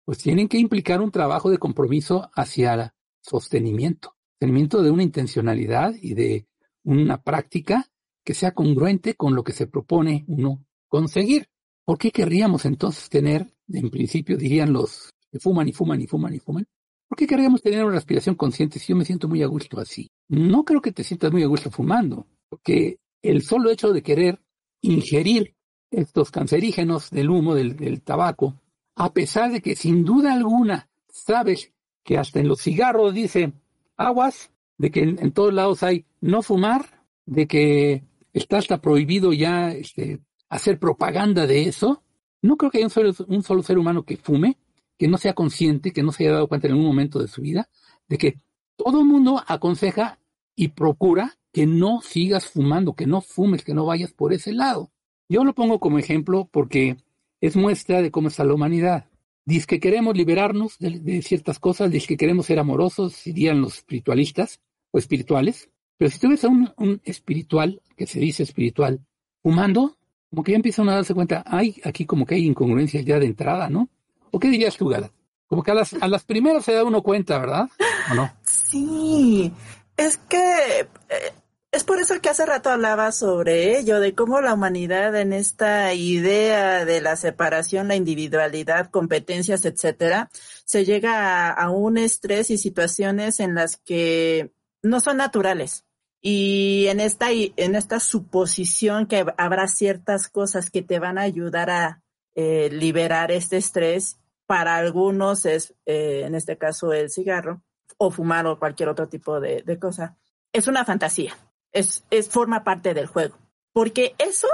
pues 0.04 0.18
tienen 0.18 0.48
que 0.48 0.58
implicar 0.58 1.02
un 1.02 1.12
trabajo 1.12 1.52
de 1.52 1.60
compromiso 1.60 2.32
hacia 2.34 2.74
el 2.74 2.90
sostenimiento, 3.22 4.16
sostenimiento 4.40 4.82
de 4.82 4.90
una 4.90 5.04
intencionalidad 5.04 5.94
y 6.02 6.16
de 6.16 6.48
una 6.84 7.22
práctica 7.22 7.92
que 8.26 8.34
sea 8.34 8.56
congruente 8.56 9.14
con 9.14 9.36
lo 9.36 9.44
que 9.44 9.54
se 9.54 9.68
propone 9.68 10.26
uno 10.28 10.66
conseguir. 10.88 11.53
¿Por 11.86 11.98
qué 11.98 12.12
querríamos 12.12 12.66
entonces 12.66 13.10
tener, 13.10 13.54
en 13.68 13.90
principio 13.90 14.38
dirían 14.38 14.72
los 14.72 15.10
que 15.32 15.40
fuman 15.40 15.68
y 15.68 15.74
fuman 15.74 16.02
y 16.02 16.08
fuman 16.08 16.34
y 16.34 16.40
fuman, 16.40 16.66
¿por 17.10 17.18
qué 17.18 17.28
querríamos 17.28 17.62
tener 17.62 17.84
una 17.84 17.96
respiración 17.96 18.36
consciente 18.36 18.80
si 18.80 18.94
yo 18.94 18.96
me 18.96 19.06
siento 19.06 19.28
muy 19.28 19.44
a 19.44 19.48
gusto 19.48 19.80
así? 19.80 20.10
No 20.30 20.64
creo 20.64 20.82
que 20.82 20.92
te 20.92 21.04
sientas 21.04 21.32
muy 21.32 21.44
a 21.44 21.48
gusto 21.48 21.70
fumando, 21.72 22.28
porque 22.50 23.00
el 23.22 23.42
solo 23.42 23.70
hecho 23.70 23.92
de 23.92 24.02
querer 24.02 24.40
ingerir 24.82 25.56
estos 25.92 26.32
cancerígenos 26.32 27.10
del 27.10 27.30
humo, 27.30 27.56
del, 27.56 28.02
tabaco, 28.02 28.60
a 28.96 29.14
pesar 29.14 29.52
de 29.52 29.62
que 29.62 29.76
sin 29.76 30.06
duda 30.06 30.34
alguna 30.34 30.90
sabes 31.10 31.72
que 32.04 32.18
hasta 32.18 32.40
en 32.40 32.48
los 32.48 32.62
cigarros 32.62 33.14
dice 33.14 33.54
aguas, 33.98 34.52
de 34.78 34.92
que 34.92 35.02
en, 35.02 35.32
todos 35.32 35.54
lados 35.54 35.84
hay 35.84 36.06
no 36.22 36.42
fumar, 36.42 37.06
de 37.26 37.48
que 37.48 38.04
está 38.34 38.58
hasta 38.58 38.82
prohibido 38.82 39.34
ya 39.34 39.72
este, 39.72 40.20
hacer 40.54 40.78
propaganda 40.78 41.48
de 41.48 41.64
eso. 41.64 42.04
No 42.42 42.58
creo 42.58 42.70
que 42.70 42.78
haya 42.78 42.88
un 43.28 43.44
solo, 43.44 43.64
ser 43.64 43.78
humano 43.80 44.04
que 44.04 44.18
fume, 44.18 44.60
que 45.00 45.08
no 45.08 45.18
sea 45.18 45.34
consciente, 45.34 45.92
que 45.92 46.04
no 46.04 46.12
se 46.12 46.24
haya 46.24 46.34
dado 46.34 46.48
cuenta 46.48 46.68
en 46.68 46.74
algún 46.74 46.86
momento 46.86 47.20
de 47.20 47.28
su 47.28 47.42
vida, 47.42 47.70
de 48.08 48.18
que 48.20 48.40
todo 48.76 49.00
el 49.00 49.06
mundo 49.06 49.44
aconseja 49.48 50.20
y 50.56 50.70
procura 50.70 51.38
que 51.52 51.66
no 51.66 52.02
sigas 52.02 52.48
fumando, 52.48 52.94
que 52.94 53.08
no 53.08 53.22
fumes, 53.22 53.64
que 53.64 53.74
no 53.74 53.86
vayas 53.86 54.14
por 54.14 54.32
ese 54.32 54.54
lado. 54.54 54.92
Yo 55.28 55.44
lo 55.44 55.56
pongo 55.56 55.80
como 55.80 55.98
ejemplo 55.98 56.48
porque 56.52 56.98
es 57.42 57.56
muestra 57.56 58.04
de 58.04 58.12
cómo 58.12 58.28
está 58.28 58.44
la 58.44 58.54
humanidad. 58.54 59.10
Dice 59.46 59.66
que 59.66 59.80
queremos 59.80 60.16
liberarnos 60.16 60.78
de, 60.78 61.22
ciertas 61.24 61.58
cosas, 61.58 61.90
dice 61.90 62.08
que 62.08 62.18
queremos 62.18 62.46
ser 62.46 62.60
amorosos, 62.60 63.24
dirían 63.26 63.60
los 63.60 63.78
espiritualistas 63.78 64.62
o 64.92 65.00
espirituales. 65.00 65.72
Pero 65.98 66.12
si 66.12 66.20
tú 66.20 66.30
ves 66.30 66.44
a 66.44 66.50
un 66.50 67.02
espiritual, 67.06 67.82
que 67.98 68.06
se 68.06 68.20
dice 68.20 68.44
espiritual, 68.44 69.02
fumando, 69.42 69.98
como 70.34 70.44
que 70.44 70.54
ya 70.54 70.56
empiezan 70.56 70.90
a 70.90 70.96
darse 70.96 71.14
cuenta, 71.14 71.44
hay 71.46 71.80
aquí 71.84 72.08
como 72.08 72.26
que 72.26 72.34
hay 72.34 72.48
incongruencias 72.48 73.06
ya 73.06 73.20
de 73.20 73.28
entrada, 73.28 73.70
¿no? 73.70 73.88
¿O 74.32 74.40
qué 74.40 74.48
dirías 74.48 74.76
tú, 74.76 74.88
Gala? 74.88 75.12
Como 75.46 75.62
que 75.62 75.70
a 75.70 75.76
las, 75.76 75.94
a 75.94 76.08
las 76.08 76.24
primeras 76.24 76.66
se 76.66 76.74
da 76.74 76.84
uno 76.84 77.04
cuenta, 77.04 77.38
¿verdad? 77.38 77.70
¿O 78.12 78.16
no? 78.16 78.34
Sí, 78.42 79.54
es 79.96 80.18
que 80.18 80.80
eh, 80.80 81.34
es 81.72 81.84
por 81.84 82.00
eso 82.00 82.20
que 82.20 82.30
hace 82.30 82.48
rato 82.48 82.72
hablaba 82.72 83.12
sobre 83.12 83.78
ello, 83.78 84.00
de 84.00 84.16
cómo 84.16 84.42
la 84.42 84.56
humanidad 84.56 85.16
en 85.16 85.34
esta 85.34 85.94
idea 85.94 86.84
de 86.84 87.00
la 87.00 87.16
separación, 87.16 87.88
la 87.88 87.96
individualidad, 87.96 88.90
competencias, 88.90 89.66
etcétera, 89.66 90.32
se 90.66 90.84
llega 90.84 91.52
a 91.52 91.70
un 91.70 92.00
estrés 92.00 92.50
y 92.50 92.58
situaciones 92.58 93.40
en 93.40 93.54
las 93.54 93.78
que 93.78 94.52
no 94.82 95.00
son 95.00 95.18
naturales. 95.18 95.86
Y 96.26 96.88
en 96.88 97.02
esta, 97.02 97.28
en 97.32 97.76
esta 97.76 98.00
suposición 98.00 99.08
que 99.08 99.26
habrá 99.38 99.68
ciertas 99.68 100.30
cosas 100.30 100.72
que 100.72 100.82
te 100.82 100.98
van 100.98 101.18
a 101.18 101.24
ayudar 101.24 101.70
a 101.70 102.02
eh, 102.34 102.70
liberar 102.72 103.30
este 103.32 103.58
estrés, 103.58 104.20
para 104.46 104.78
algunos 104.78 105.46
es, 105.46 105.76
eh, 105.86 106.24
en 106.26 106.36
este 106.36 106.58
caso, 106.58 106.94
el 106.94 107.10
cigarro 107.10 107.62
o 107.98 108.10
fumar 108.10 108.48
o 108.48 108.58
cualquier 108.58 108.90
otro 108.90 109.08
tipo 109.08 109.40
de, 109.40 109.64
de 109.64 109.78
cosa. 109.78 110.18
Es 110.52 110.68
una 110.68 110.86
fantasía. 110.86 111.36
es, 111.74 112.06
es 112.10 112.30
forma 112.30 112.64
parte 112.64 112.94
del 112.94 113.08
juego. 113.08 113.38
Porque 113.74 114.16
eso, 114.20 114.48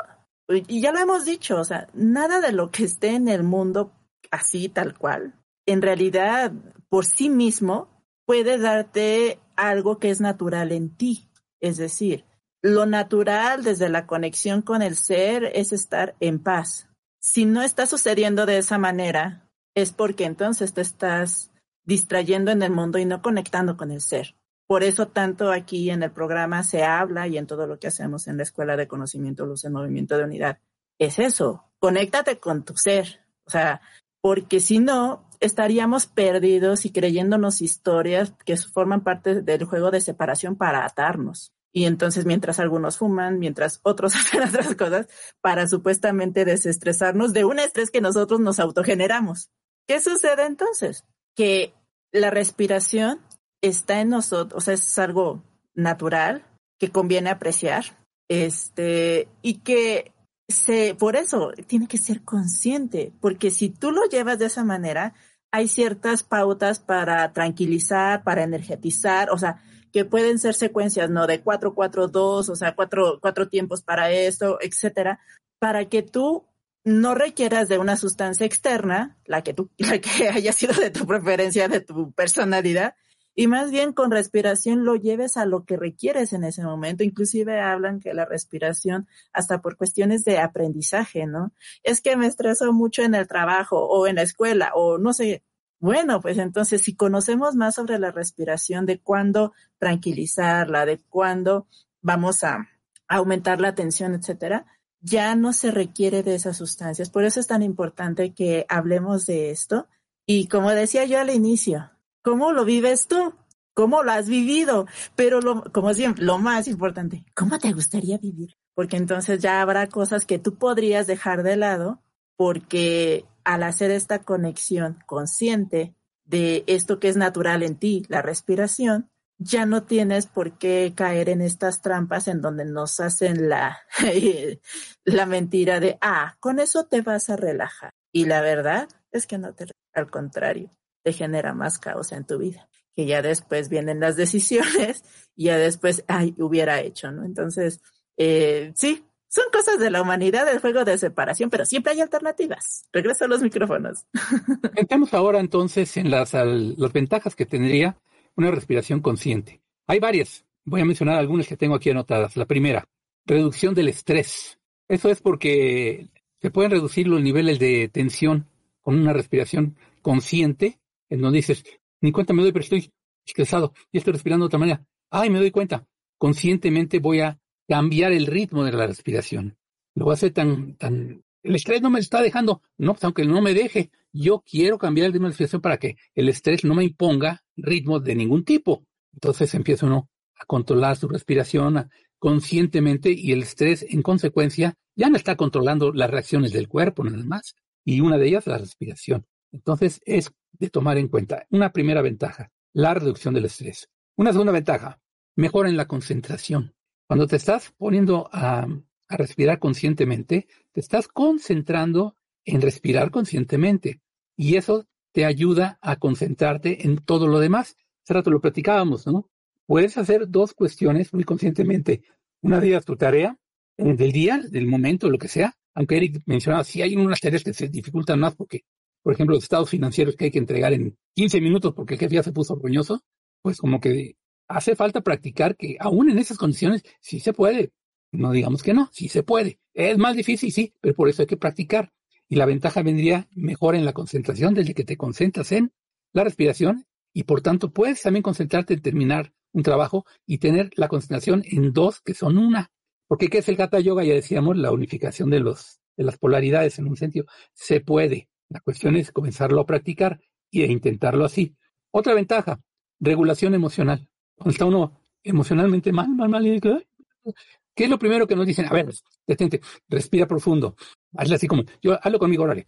y 0.48 0.82
ya 0.82 0.92
lo 0.92 1.00
hemos 1.00 1.26
dicho, 1.26 1.60
o 1.60 1.64
sea, 1.64 1.88
nada 1.94 2.42
de 2.42 2.54
lo 2.54 2.72
que 2.72 2.86
esté 2.86 3.10
en 3.10 3.28
el 3.28 3.44
mundo 3.44 3.92
así 4.32 4.70
tal 4.70 4.98
cual, 4.98 5.36
en 5.66 5.82
realidad 5.82 6.52
por 6.88 7.06
sí 7.06 7.30
mismo 7.30 7.90
puede 8.26 8.58
darte 8.58 9.40
algo 9.56 10.00
que 10.00 10.10
es 10.10 10.22
natural 10.22 10.72
en 10.72 10.96
ti. 10.96 11.29
Es 11.62 11.78
decir, 11.78 12.26
lo 12.62 12.86
natural 12.86 13.64
desde 13.64 13.90
la 13.90 14.06
conexión 14.06 14.62
con 14.62 14.82
el 14.82 14.96
ser 14.96 15.52
es 15.54 15.72
estar 15.72 16.16
en 16.20 16.40
paz. 16.40 16.90
Si 17.22 17.46
no 17.46 17.62
está 17.62 17.86
sucediendo 17.86 18.46
de 18.46 18.58
esa 18.58 18.78
manera, 18.78 19.50
es 19.76 19.92
porque 19.92 20.26
entonces 20.26 20.74
te 20.74 20.82
estás 20.82 21.52
distrayendo 21.86 22.52
en 22.52 22.62
el 22.62 22.72
mundo 22.72 23.00
y 23.00 23.06
no 23.06 23.22
conectando 23.22 23.78
con 23.78 23.92
el 23.92 24.02
ser. 24.02 24.36
Por 24.68 24.84
eso 24.84 25.08
tanto 25.08 25.52
aquí 25.52 25.90
en 25.90 26.04
el 26.04 26.12
programa 26.12 26.64
se 26.64 26.84
habla 26.84 27.28
y 27.28 27.38
en 27.38 27.48
todo 27.48 27.66
lo 27.66 27.80
que 27.80 27.88
hacemos 27.88 28.28
en 28.28 28.38
la 28.38 28.44
Escuela 28.44 28.78
de 28.78 28.88
Conocimiento 28.88 29.46
Luz 29.46 29.66
en 29.66 29.74
Movimiento 29.74 30.18
de 30.18 30.26
Unidad. 30.26 30.60
Es 31.00 31.18
eso, 31.18 31.66
conéctate 31.80 32.40
con 32.40 32.64
tu 32.64 32.76
ser. 32.76 33.26
O 33.46 33.50
sea, 33.50 33.82
porque 34.22 34.60
si 34.60 34.80
no, 34.80 35.29
estaríamos 35.40 36.06
perdidos 36.06 36.86
y 36.86 36.92
creyéndonos 36.92 37.62
historias 37.62 38.34
que 38.46 38.58
forman 38.58 39.04
parte 39.04 39.42
del 39.42 39.64
juego 39.66 39.92
de 39.92 40.02
separación 40.02 40.56
para 40.56 40.86
atarnos. 40.86 41.54
Y 41.72 41.86
entonces, 41.86 42.26
mientras 42.26 42.60
algunos 42.60 42.98
fuman, 42.98 43.40
mientras 43.40 43.80
otros 43.84 44.16
hacen 44.16 44.44
otras 44.44 44.76
cosas, 44.76 45.08
para 45.42 45.68
supuestamente 45.68 46.46
desestresarnos 46.46 47.34
de 47.34 47.46
un 47.46 47.60
estrés 47.60 47.92
que 47.92 48.02
nosotros 48.02 48.40
nos 48.40 48.60
autogeneramos. 48.60 49.50
¿Qué 49.88 50.00
sucede 50.00 50.46
entonces? 50.46 51.06
Que 51.36 51.74
la 52.12 52.32
respiración 52.32 53.22
está 53.62 54.02
en 54.02 54.10
nosotros, 54.10 54.58
o 54.58 54.62
sea, 54.62 54.74
es 54.74 55.00
algo 55.00 55.44
natural 55.74 56.46
que 56.80 56.92
conviene 56.92 57.30
apreciar, 57.30 57.98
este, 58.30 59.28
y 59.42 59.56
que 59.56 60.14
se, 60.50 60.96
por 60.96 61.16
eso 61.16 61.52
tiene 61.68 61.88
que 61.88 61.98
ser 61.98 62.24
consciente, 62.24 63.14
porque 63.22 63.52
si 63.52 63.70
tú 63.70 63.92
lo 63.92 64.04
llevas 64.06 64.40
de 64.40 64.48
esa 64.48 64.64
manera, 64.64 65.14
hay 65.52 65.68
ciertas 65.68 66.24
pautas 66.24 66.80
para 66.80 67.32
tranquilizar, 67.34 68.24
para 68.24 68.44
energetizar, 68.44 69.30
o 69.32 69.38
sea, 69.38 69.62
que 69.92 70.06
pueden 70.06 70.40
ser 70.40 70.54
secuencias, 70.54 71.10
¿no? 71.10 71.28
De 71.28 71.42
cuatro, 71.42 71.74
cuatro, 71.74 72.08
dos, 72.08 72.50
o 72.50 72.56
sea, 72.56 72.76
cuatro, 72.76 73.20
cuatro 73.22 73.48
tiempos 73.48 73.82
para 73.82 74.12
esto, 74.12 74.60
etcétera, 74.62 75.20
para 75.60 75.86
que 75.86 76.02
tú 76.04 76.46
no 76.84 77.16
requieras 77.16 77.70
de 77.70 77.78
una 77.78 77.98
sustancia 77.98 78.46
externa, 78.46 79.18
la 79.26 79.44
que 79.44 79.54
tú, 79.54 79.70
la 79.78 80.00
que 80.00 80.30
haya 80.30 80.54
sido 80.54 80.74
de 80.74 80.90
tu 80.90 81.06
preferencia, 81.06 81.68
de 81.68 81.82
tu 81.82 82.12
personalidad, 82.12 82.96
y 83.40 83.48
más 83.48 83.72
bien 83.72 83.94
con 83.94 84.12
respiración 84.12 84.84
lo 84.84 84.98
lleves 84.98 85.38
a 85.38 85.46
lo 85.46 85.64
que 85.64 85.78
requieres 85.78 86.34
en 86.34 86.44
ese 86.44 86.62
momento. 86.62 87.06
Inclusive 87.06 87.62
hablan 87.62 88.02
que 88.02 88.14
la 88.14 88.26
respiración, 88.26 89.08
hasta 89.32 89.62
por 89.62 89.78
cuestiones 89.78 90.26
de 90.26 90.40
aprendizaje, 90.40 91.26
¿no? 91.26 91.54
Es 91.82 92.02
que 92.02 92.18
me 92.18 92.28
estreso 92.28 92.74
mucho 92.74 93.02
en 93.02 93.16
el 93.16 93.30
trabajo 93.30 93.78
o 93.78 94.08
en 94.08 94.18
la 94.18 94.24
escuela 94.24 94.74
o 94.76 94.98
no 94.98 95.14
sé. 95.14 95.46
Bueno, 95.80 96.20
pues 96.20 96.38
entonces 96.38 96.82
si 96.82 96.98
conocemos 96.98 97.56
más 97.56 97.76
sobre 97.76 97.98
la 97.98 98.12
respiración, 98.12 98.86
de 98.86 99.00
cuándo 99.00 99.54
tranquilizarla, 99.78 100.86
de 100.86 101.00
cuándo 101.08 101.66
vamos 102.02 102.44
a 102.44 102.68
aumentar 103.08 103.62
la 103.62 103.74
tensión, 103.74 104.16
etcétera, 104.16 104.66
ya 105.00 105.34
no 105.36 105.54
se 105.54 105.72
requiere 105.72 106.24
de 106.24 106.36
esas 106.36 106.58
sustancias. 106.58 107.10
Por 107.10 107.24
eso 107.24 107.40
es 107.40 107.48
tan 107.48 107.64
importante 107.64 108.34
que 108.34 108.66
hablemos 108.68 109.26
de 109.26 109.50
esto. 109.50 109.88
Y 110.26 110.50
como 110.50 110.72
decía 110.72 111.06
yo 111.06 111.22
al 111.22 111.30
inicio, 111.30 111.90
¿cómo 112.22 112.52
lo 112.52 112.66
vives 112.66 113.08
tú? 113.08 113.34
¿Cómo 113.74 114.04
lo 114.04 114.12
has 114.12 114.28
vivido? 114.28 114.88
Pero 115.16 115.42
lo, 115.42 115.64
como 115.72 115.94
siempre, 115.94 116.24
lo 116.24 116.38
más 116.38 116.68
importante, 116.68 117.24
¿cómo 117.34 117.60
te 117.60 117.72
gustaría 117.72 118.18
vivir? 118.18 118.56
Porque 118.74 118.98
entonces 118.98 119.40
ya 119.42 119.62
habrá 119.62 119.88
cosas 119.88 120.26
que 120.26 120.40
tú 120.40 120.56
podrías 120.56 121.08
dejar 121.08 121.44
de 121.44 121.56
lado 121.56 122.02
porque 122.36 123.26
al 123.44 123.64
hacer 123.64 123.92
esta 123.92 124.20
conexión 124.20 125.00
consciente 125.06 125.96
de 126.26 126.64
esto 126.68 127.00
que 127.00 127.10
es 127.10 127.18
natural 127.18 127.64
en 127.64 127.76
ti, 127.76 128.06
la 128.08 128.22
respiración, 128.22 129.10
ya 129.40 129.66
no 129.66 129.84
tienes 129.84 130.28
por 130.28 130.58
qué 130.58 130.94
caer 130.96 131.30
en 131.30 131.42
estas 131.42 131.82
trampas 131.82 132.28
en 132.28 132.42
donde 132.42 132.66
nos 132.66 133.00
hacen 133.00 133.50
la, 133.50 133.80
la 135.06 135.26
mentira 135.26 135.80
de, 135.80 135.98
ah, 136.02 136.36
con 136.40 136.60
eso 136.60 136.86
te 136.86 137.02
vas 137.02 137.30
a 137.30 137.38
relajar. 137.38 137.92
Y 138.12 138.26
la 138.26 138.42
verdad 138.42 138.90
es 139.12 139.26
que 139.26 139.38
no 139.38 139.54
te, 139.54 139.68
al 139.94 140.12
contrario, 140.12 140.70
te 141.04 141.14
genera 141.14 141.54
más 141.54 141.80
caos 141.80 142.12
en 142.12 142.26
tu 142.26 142.38
vida, 142.38 142.70
que 142.96 143.06
ya 143.06 143.22
después 143.22 143.70
vienen 143.70 144.00
las 144.00 144.16
decisiones 144.18 145.04
y 145.36 145.46
ya 145.46 145.58
después, 145.58 146.04
ay, 146.08 146.36
hubiera 146.38 146.82
hecho, 146.82 147.12
¿no? 147.12 147.26
Entonces, 147.26 147.82
eh, 148.18 148.72
sí, 148.76 149.04
son 149.30 149.46
cosas 149.54 149.80
de 149.80 149.92
la 149.92 150.02
humanidad 150.02 150.46
del 150.46 150.60
juego 150.60 150.84
de 150.84 150.98
separación, 150.98 151.50
pero 151.50 151.64
siempre 151.64 151.94
hay 151.94 152.02
alternativas. 152.02 152.88
Regreso 152.92 153.26
a 153.26 153.28
los 153.28 153.42
micrófonos. 153.42 154.06
Entramos 154.76 155.14
ahora 155.14 155.40
entonces 155.40 155.96
en 155.98 156.10
las, 156.10 156.34
las 156.34 156.94
ventajas 156.94 157.36
que 157.36 157.46
tendría 157.46 157.96
una 158.36 158.50
respiración 158.50 159.02
consciente. 159.02 159.62
Hay 159.86 160.00
varias. 160.00 160.46
Voy 160.66 160.82
a 160.82 160.86
mencionar 160.86 161.18
algunas 161.18 161.48
que 161.48 161.58
tengo 161.58 161.76
aquí 161.76 161.92
anotadas. 161.92 162.36
La 162.38 162.46
primera, 162.46 162.88
reducción 163.26 163.76
del 163.76 163.90
estrés. 163.90 164.60
Eso 164.88 165.10
es 165.10 165.22
porque 165.22 166.10
se 166.42 166.50
pueden 166.50 166.72
reducir 166.72 167.08
los 167.08 167.22
niveles 167.22 167.60
de 167.60 167.88
tensión 167.90 168.48
con 168.82 169.00
una 169.00 169.14
respiración 169.14 169.76
consciente, 170.02 170.80
en 171.10 171.22
donde 171.22 171.38
dices, 171.38 171.64
ni 172.02 172.12
cuenta 172.12 172.34
me 172.34 172.42
doy, 172.42 172.52
pero 172.52 172.64
estoy 172.64 172.92
estresado 173.26 173.74
y 173.92 173.98
estoy 173.98 174.14
respirando 174.14 174.46
de 174.46 174.48
otra 174.48 174.60
manera. 174.60 174.86
Ay, 175.10 175.30
me 175.30 175.40
doy 175.40 175.52
cuenta. 175.52 175.86
Conscientemente 176.18 177.00
voy 177.00 177.22
a 177.22 177.40
cambiar 177.68 178.12
el 178.12 178.28
ritmo 178.28 178.64
de 178.64 178.72
la 178.72 178.88
respiración. 178.88 179.58
Lo 179.96 180.06
voy 180.06 180.14
a 180.14 180.16
hacer 180.16 180.32
tan, 180.32 180.76
tan, 180.76 181.24
el 181.44 181.56
estrés 181.56 181.82
no 181.82 181.90
me 181.90 182.00
está 182.00 182.22
dejando. 182.22 182.62
No, 182.78 182.94
pues, 182.94 183.04
aunque 183.04 183.26
no 183.26 183.42
me 183.42 183.54
deje, 183.54 183.92
yo 184.12 184.44
quiero 184.46 184.78
cambiar 184.78 185.08
el 185.08 185.14
ritmo 185.14 185.28
de 185.28 185.32
respiración 185.32 185.62
para 185.62 185.78
que 185.78 185.98
el 186.16 186.30
estrés 186.30 186.64
no 186.64 186.76
me 186.76 186.84
imponga 186.84 187.44
ritmo 187.56 188.00
de 188.00 188.16
ningún 188.16 188.44
tipo. 188.44 188.86
Entonces 189.14 189.54
empieza 189.54 189.86
uno 189.86 190.10
a 190.36 190.46
controlar 190.46 190.96
su 190.96 191.08
respiración 191.08 191.90
conscientemente 192.18 193.12
y 193.12 193.32
el 193.32 193.44
estrés 193.44 193.86
en 193.88 194.02
consecuencia 194.02 194.76
ya 194.96 195.10
no 195.10 195.16
está 195.16 195.36
controlando 195.36 195.94
las 195.94 196.10
reacciones 196.10 196.52
del 196.52 196.68
cuerpo 196.68 197.04
nada 197.04 197.24
más. 197.24 197.56
Y 197.86 198.02
una 198.02 198.18
de 198.18 198.28
ellas 198.28 198.48
la 198.48 198.58
respiración. 198.58 199.26
Entonces 199.52 200.02
es 200.06 200.32
de 200.52 200.70
tomar 200.70 200.98
en 200.98 201.08
cuenta. 201.08 201.46
Una 201.50 201.72
primera 201.72 202.02
ventaja, 202.02 202.52
la 202.74 202.94
reducción 202.94 203.34
del 203.34 203.46
estrés. 203.46 203.90
Una 204.16 204.32
segunda 204.32 204.52
ventaja, 204.52 205.00
mejora 205.36 205.70
en 205.70 205.78
la 205.78 205.88
concentración. 205.88 206.76
Cuando 207.08 207.28
te 207.28 207.36
estás 207.36 207.74
poniendo 207.78 208.30
a, 208.32 208.68
a 209.08 209.18
respirar 209.18 209.60
conscientemente, 209.60 210.48
te 210.72 210.80
estás 210.80 211.08
concentrando 211.08 212.16
en 212.46 212.62
respirar 212.62 213.12
conscientemente. 213.12 214.02
Y 214.36 214.56
eso 214.56 214.88
te 215.12 215.26
ayuda 215.26 215.80
a 215.82 215.98
concentrarte 215.98 216.86
en 216.86 216.98
todo 216.98 217.28
lo 217.28 217.40
demás. 217.40 217.76
Hace 218.04 218.14
rato 218.14 218.32
lo 218.32 218.42
platicábamos, 218.42 219.06
¿no? 219.08 219.30
Puedes 219.66 219.98
hacer 219.98 220.30
dos 220.30 220.54
cuestiones 220.54 221.14
muy 221.14 221.24
conscientemente. 221.24 222.04
Una 222.42 222.60
de 222.60 222.70
ellas 222.70 222.86
tu 222.86 222.96
tarea 222.96 223.38
eh, 223.78 223.94
del 223.94 224.12
día, 224.12 224.42
del 224.50 224.68
momento, 224.68 225.10
lo 225.10 225.18
que 225.18 225.28
sea. 225.28 225.54
Aunque 225.74 225.98
Eric 225.98 226.22
mencionaba, 226.26 226.64
si 226.64 226.82
hay 226.82 226.96
unas 226.96 227.20
tareas 227.20 227.44
que 227.44 227.54
se 227.54 227.68
dificultan 227.68 228.20
más 228.20 228.36
porque, 228.36 228.64
por 229.04 229.14
ejemplo, 229.14 229.36
los 229.36 229.44
estados 229.44 229.70
financieros 229.70 230.16
que 230.16 230.26
hay 230.26 230.32
que 230.32 230.40
entregar 230.40 230.74
en 230.74 230.98
15 231.16 231.42
minutos 231.42 231.74
porque 231.74 231.96
el 231.96 232.00
jefe 232.00 232.16
ya 232.16 232.24
se 232.24 232.32
puso 232.32 232.54
orgulloso, 232.54 233.02
pues 233.42 233.58
como 233.58 233.80
que 233.80 234.16
hace 234.48 234.76
falta 234.76 235.02
practicar 235.02 235.56
que 235.56 235.78
aún 235.80 236.10
en 236.10 236.20
esas 236.20 236.38
condiciones 236.38 236.84
sí 237.00 237.20
se 237.20 237.34
puede. 237.34 237.72
No 238.12 238.32
digamos 238.32 238.64
que 238.64 238.74
no, 238.74 238.90
sí 238.92 239.08
se 239.08 239.24
puede. 239.24 239.60
Es 239.74 239.98
más 239.98 240.16
difícil, 240.16 240.52
sí, 240.52 240.74
pero 240.82 240.96
por 240.96 241.10
eso 241.10 241.22
hay 241.22 241.28
que 241.28 241.38
practicar. 241.38 241.94
Y 242.28 242.36
la 242.36 242.46
ventaja 242.46 242.82
vendría 242.84 243.28
mejor 243.32 243.76
en 243.76 243.86
la 243.86 243.94
concentración 243.94 244.54
desde 244.54 244.74
que 244.74 244.84
te 244.84 244.98
concentras 244.98 245.52
en 245.52 245.72
la 246.14 246.24
respiración 246.24 246.86
y 247.14 247.24
por 247.24 247.42
tanto 247.42 247.72
puedes 247.72 248.02
también 248.02 248.24
concentrarte 248.24 248.74
en 248.74 248.82
terminar 248.82 249.34
un 249.52 249.64
trabajo 249.64 250.06
y 250.26 250.38
tener 250.38 250.70
la 250.76 250.88
concentración 250.88 251.44
en 251.46 251.74
dos 251.74 252.02
que 252.02 252.14
son 252.14 252.38
una. 252.38 252.72
Porque 253.08 253.30
¿qué 253.30 253.40
es 253.40 253.50
el 253.50 253.60
Hatha 253.60 253.80
Yoga? 253.80 254.04
Ya 254.04 254.14
decíamos, 254.14 254.58
la 254.58 254.72
unificación 254.72 255.30
de, 255.32 255.40
los, 255.40 255.80
de 255.98 256.04
las 256.04 256.18
polaridades 256.18 256.78
en 256.78 256.88
un 256.88 256.96
sentido. 256.96 257.26
Se 257.54 257.82
puede. 257.82 258.29
La 258.50 258.60
cuestión 258.60 258.96
es 258.96 259.12
comenzarlo 259.12 259.62
a 259.62 259.66
practicar 259.66 260.20
y 260.50 260.64
e 260.64 260.72
intentarlo 260.72 261.26
así. 261.26 261.56
Otra 261.92 262.14
ventaja, 262.14 262.60
regulación 263.00 263.54
emocional. 263.54 264.08
Cuando 264.36 264.52
está 264.52 264.66
uno 264.66 265.02
emocionalmente 265.24 265.92
mal, 265.92 266.10
mal, 266.10 266.30
mal, 266.30 266.46
y 266.46 266.60
¿Qué 266.60 267.84
es 267.84 267.90
lo 267.90 268.00
primero 268.00 268.28
que 268.28 268.36
nos 268.36 268.46
dicen? 268.46 268.66
A 268.66 268.74
ver, 268.74 268.94
detente, 269.26 269.62
respira 269.88 270.28
profundo. 270.28 270.76
Hazle 271.16 271.36
así 271.36 271.48
como, 271.48 271.64
yo 271.82 271.98
hazlo 272.02 272.20
conmigo, 272.20 272.44
órale. 272.44 272.66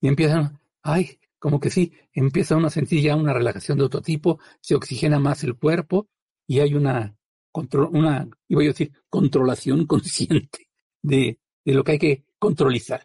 Y 0.00 0.08
empiezan, 0.08 0.58
ay, 0.82 1.18
como 1.38 1.60
que 1.60 1.70
sí, 1.70 1.92
empieza 2.12 2.56
uno 2.56 2.68
a 2.68 2.70
sentir 2.70 3.02
ya 3.02 3.16
una 3.16 3.32
relajación 3.32 3.78
de 3.78 3.84
otro 3.84 4.00
tipo, 4.00 4.38
se 4.60 4.74
oxigena 4.74 5.18
más 5.18 5.44
el 5.44 5.56
cuerpo 5.56 6.08
y 6.46 6.60
hay 6.60 6.74
una, 6.74 7.16
control, 7.52 7.90
una, 7.92 8.28
iba 8.48 8.62
a 8.62 8.64
decir, 8.64 8.92
controlación 9.08 9.86
consciente 9.86 10.68
de, 11.02 11.38
de 11.64 11.74
lo 11.74 11.84
que 11.84 11.92
hay 11.92 11.98
que 11.98 12.24
controlizar. 12.38 13.04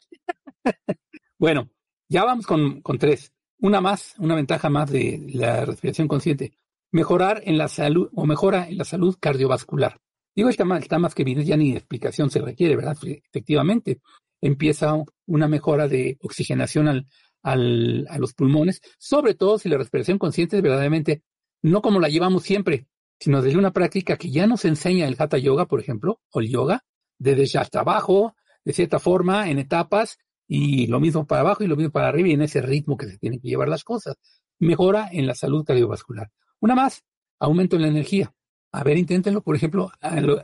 Bueno, 1.41 1.71
ya 2.07 2.23
vamos 2.23 2.45
con, 2.45 2.81
con 2.81 2.99
tres. 2.99 3.33
Una 3.57 3.81
más, 3.81 4.13
una 4.19 4.35
ventaja 4.35 4.69
más 4.69 4.91
de 4.91 5.25
la 5.33 5.65
respiración 5.65 6.07
consciente. 6.07 6.53
Mejorar 6.91 7.41
en 7.45 7.57
la 7.57 7.67
salud 7.67 8.11
o 8.13 8.27
mejora 8.27 8.69
en 8.69 8.77
la 8.77 8.85
salud 8.85 9.17
cardiovascular. 9.19 9.99
Digo, 10.35 10.49
está 10.49 10.65
más, 10.65 10.83
está 10.83 10.99
más 10.99 11.15
que 11.15 11.23
evidente, 11.23 11.49
ya 11.49 11.57
ni 11.57 11.71
explicación 11.71 12.29
se 12.29 12.41
requiere, 12.41 12.75
¿verdad? 12.75 12.95
Efectivamente, 13.03 14.01
empieza 14.39 14.93
una 15.25 15.47
mejora 15.47 15.87
de 15.87 16.19
oxigenación 16.21 16.87
al, 16.87 17.07
al, 17.41 18.05
a 18.07 18.19
los 18.19 18.35
pulmones, 18.35 18.79
sobre 18.99 19.33
todo 19.33 19.57
si 19.57 19.67
la 19.67 19.79
respiración 19.79 20.19
consciente 20.19 20.57
es 20.57 20.61
verdaderamente 20.61 21.23
no 21.63 21.81
como 21.81 21.99
la 21.99 22.09
llevamos 22.09 22.43
siempre, 22.43 22.85
sino 23.19 23.41
desde 23.41 23.57
una 23.57 23.73
práctica 23.73 24.15
que 24.15 24.29
ya 24.29 24.45
nos 24.45 24.63
enseña 24.63 25.07
el 25.07 25.15
Hatha 25.17 25.39
Yoga, 25.39 25.65
por 25.65 25.79
ejemplo, 25.79 26.21
o 26.29 26.39
el 26.39 26.49
yoga, 26.49 26.83
desde 27.17 27.57
hasta 27.57 27.79
abajo, 27.79 28.35
de 28.63 28.73
cierta 28.73 28.99
forma, 28.99 29.49
en 29.49 29.57
etapas, 29.57 30.19
y 30.53 30.87
lo 30.87 30.99
mismo 30.99 31.25
para 31.25 31.39
abajo 31.39 31.63
y 31.63 31.67
lo 31.67 31.77
mismo 31.77 31.93
para 31.93 32.09
arriba, 32.09 32.27
y 32.27 32.33
en 32.33 32.41
ese 32.41 32.61
ritmo 32.61 32.97
que 32.97 33.07
se 33.07 33.17
tienen 33.17 33.39
que 33.39 33.47
llevar 33.47 33.69
las 33.69 33.85
cosas. 33.85 34.17
Mejora 34.59 35.07
en 35.09 35.25
la 35.25 35.33
salud 35.33 35.63
cardiovascular. 35.63 36.29
Una 36.59 36.75
más, 36.75 37.05
aumento 37.39 37.77
en 37.77 37.83
la 37.83 37.87
energía. 37.87 38.35
A 38.73 38.83
ver, 38.83 38.97
inténtenlo, 38.97 39.41
por 39.41 39.55
ejemplo, 39.55 39.89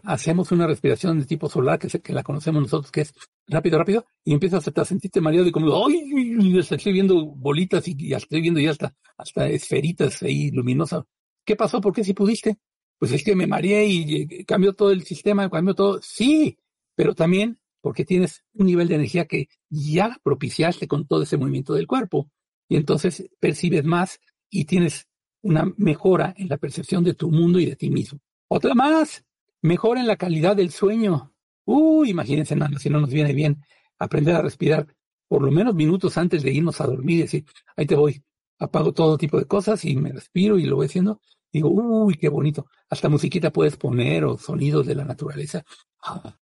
hacemos 0.03 0.53
una 0.53 0.65
respiración 0.65 1.19
de 1.19 1.25
tipo 1.25 1.49
solar, 1.49 1.77
que, 1.77 1.89
que 1.99 2.13
la 2.13 2.23
conocemos 2.23 2.61
nosotros, 2.61 2.89
que 2.89 3.01
es 3.01 3.13
rápido, 3.47 3.77
rápido, 3.77 4.05
y 4.23 4.31
empiezas 4.31 4.65
a 4.65 4.85
sentirte 4.85 5.19
mareado 5.19 5.45
y 5.45 5.51
como, 5.51 5.85
¡ay! 5.85 6.57
Estoy 6.57 6.93
viendo 6.93 7.25
bolitas 7.25 7.85
y, 7.89 8.07
ya 8.07 8.15
estoy 8.15 8.39
viendo 8.39 8.61
ya 8.61 8.71
hasta, 8.71 8.95
hasta 9.17 9.49
esferitas 9.49 10.23
ahí 10.23 10.51
luminosas. 10.51 11.03
¿Qué 11.43 11.57
pasó? 11.57 11.81
¿Por 11.81 11.93
qué 11.93 12.05
si 12.05 12.13
pudiste? 12.13 12.59
Pues 12.97 13.11
es 13.11 13.25
que 13.25 13.35
me 13.35 13.45
mareé 13.45 13.85
y 13.87 14.45
cambió 14.45 14.71
todo 14.71 14.91
el 14.91 15.03
sistema, 15.03 15.49
cambió 15.49 15.75
todo. 15.75 15.99
Sí, 16.01 16.57
pero 16.95 17.13
también 17.13 17.59
porque 17.81 18.05
tienes 18.05 18.43
un 18.53 18.67
nivel 18.67 18.87
de 18.87 18.95
energía 18.95 19.25
que 19.25 19.47
ya 19.69 20.17
propiciaste 20.23 20.87
con 20.87 21.07
todo 21.07 21.23
ese 21.23 21.37
movimiento 21.37 21.73
del 21.73 21.87
cuerpo. 21.87 22.29
Y 22.69 22.75
entonces 22.75 23.29
percibes 23.39 23.85
más 23.85 24.19
y 24.49 24.65
tienes 24.65 25.07
una 25.41 25.71
mejora 25.77 26.33
en 26.37 26.49
la 26.49 26.57
percepción 26.57 27.03
de 27.03 27.13
tu 27.13 27.31
mundo 27.31 27.59
y 27.59 27.65
de 27.65 27.75
ti 27.75 27.89
mismo. 27.89 28.19
Otra 28.49 28.73
más, 28.73 29.23
mejora 29.61 30.01
en 30.01 30.07
la 30.07 30.17
calidad 30.17 30.55
del 30.55 30.71
sueño. 30.71 31.33
Uy, 31.65 32.09
imagínense 32.09 32.55
nada, 32.55 32.77
si 32.79 32.89
no 32.89 32.99
nos 32.99 33.09
viene 33.09 33.33
bien 33.33 33.61
aprender 33.99 34.35
a 34.35 34.41
respirar 34.41 34.87
por 35.27 35.41
lo 35.41 35.51
menos 35.51 35.75
minutos 35.75 36.17
antes 36.17 36.43
de 36.43 36.51
irnos 36.51 36.79
a 36.79 36.87
dormir 36.87 37.19
y 37.19 37.21
decir, 37.23 37.45
ahí 37.75 37.85
te 37.85 37.95
voy, 37.95 38.23
apago 38.59 38.93
todo 38.93 39.17
tipo 39.17 39.37
de 39.37 39.45
cosas 39.45 39.83
y 39.85 39.95
me 39.95 40.11
respiro 40.11 40.57
y 40.57 40.65
lo 40.65 40.77
voy 40.77 40.85
haciendo. 40.85 41.21
Digo, 41.51 41.69
uy, 41.69 42.15
qué 42.15 42.29
bonito. 42.29 42.67
Hasta 42.89 43.09
musiquita 43.09 43.51
puedes 43.51 43.77
poner 43.77 44.25
o 44.25 44.37
sonidos 44.37 44.85
de 44.85 44.95
la 44.95 45.05
naturaleza. 45.05 45.63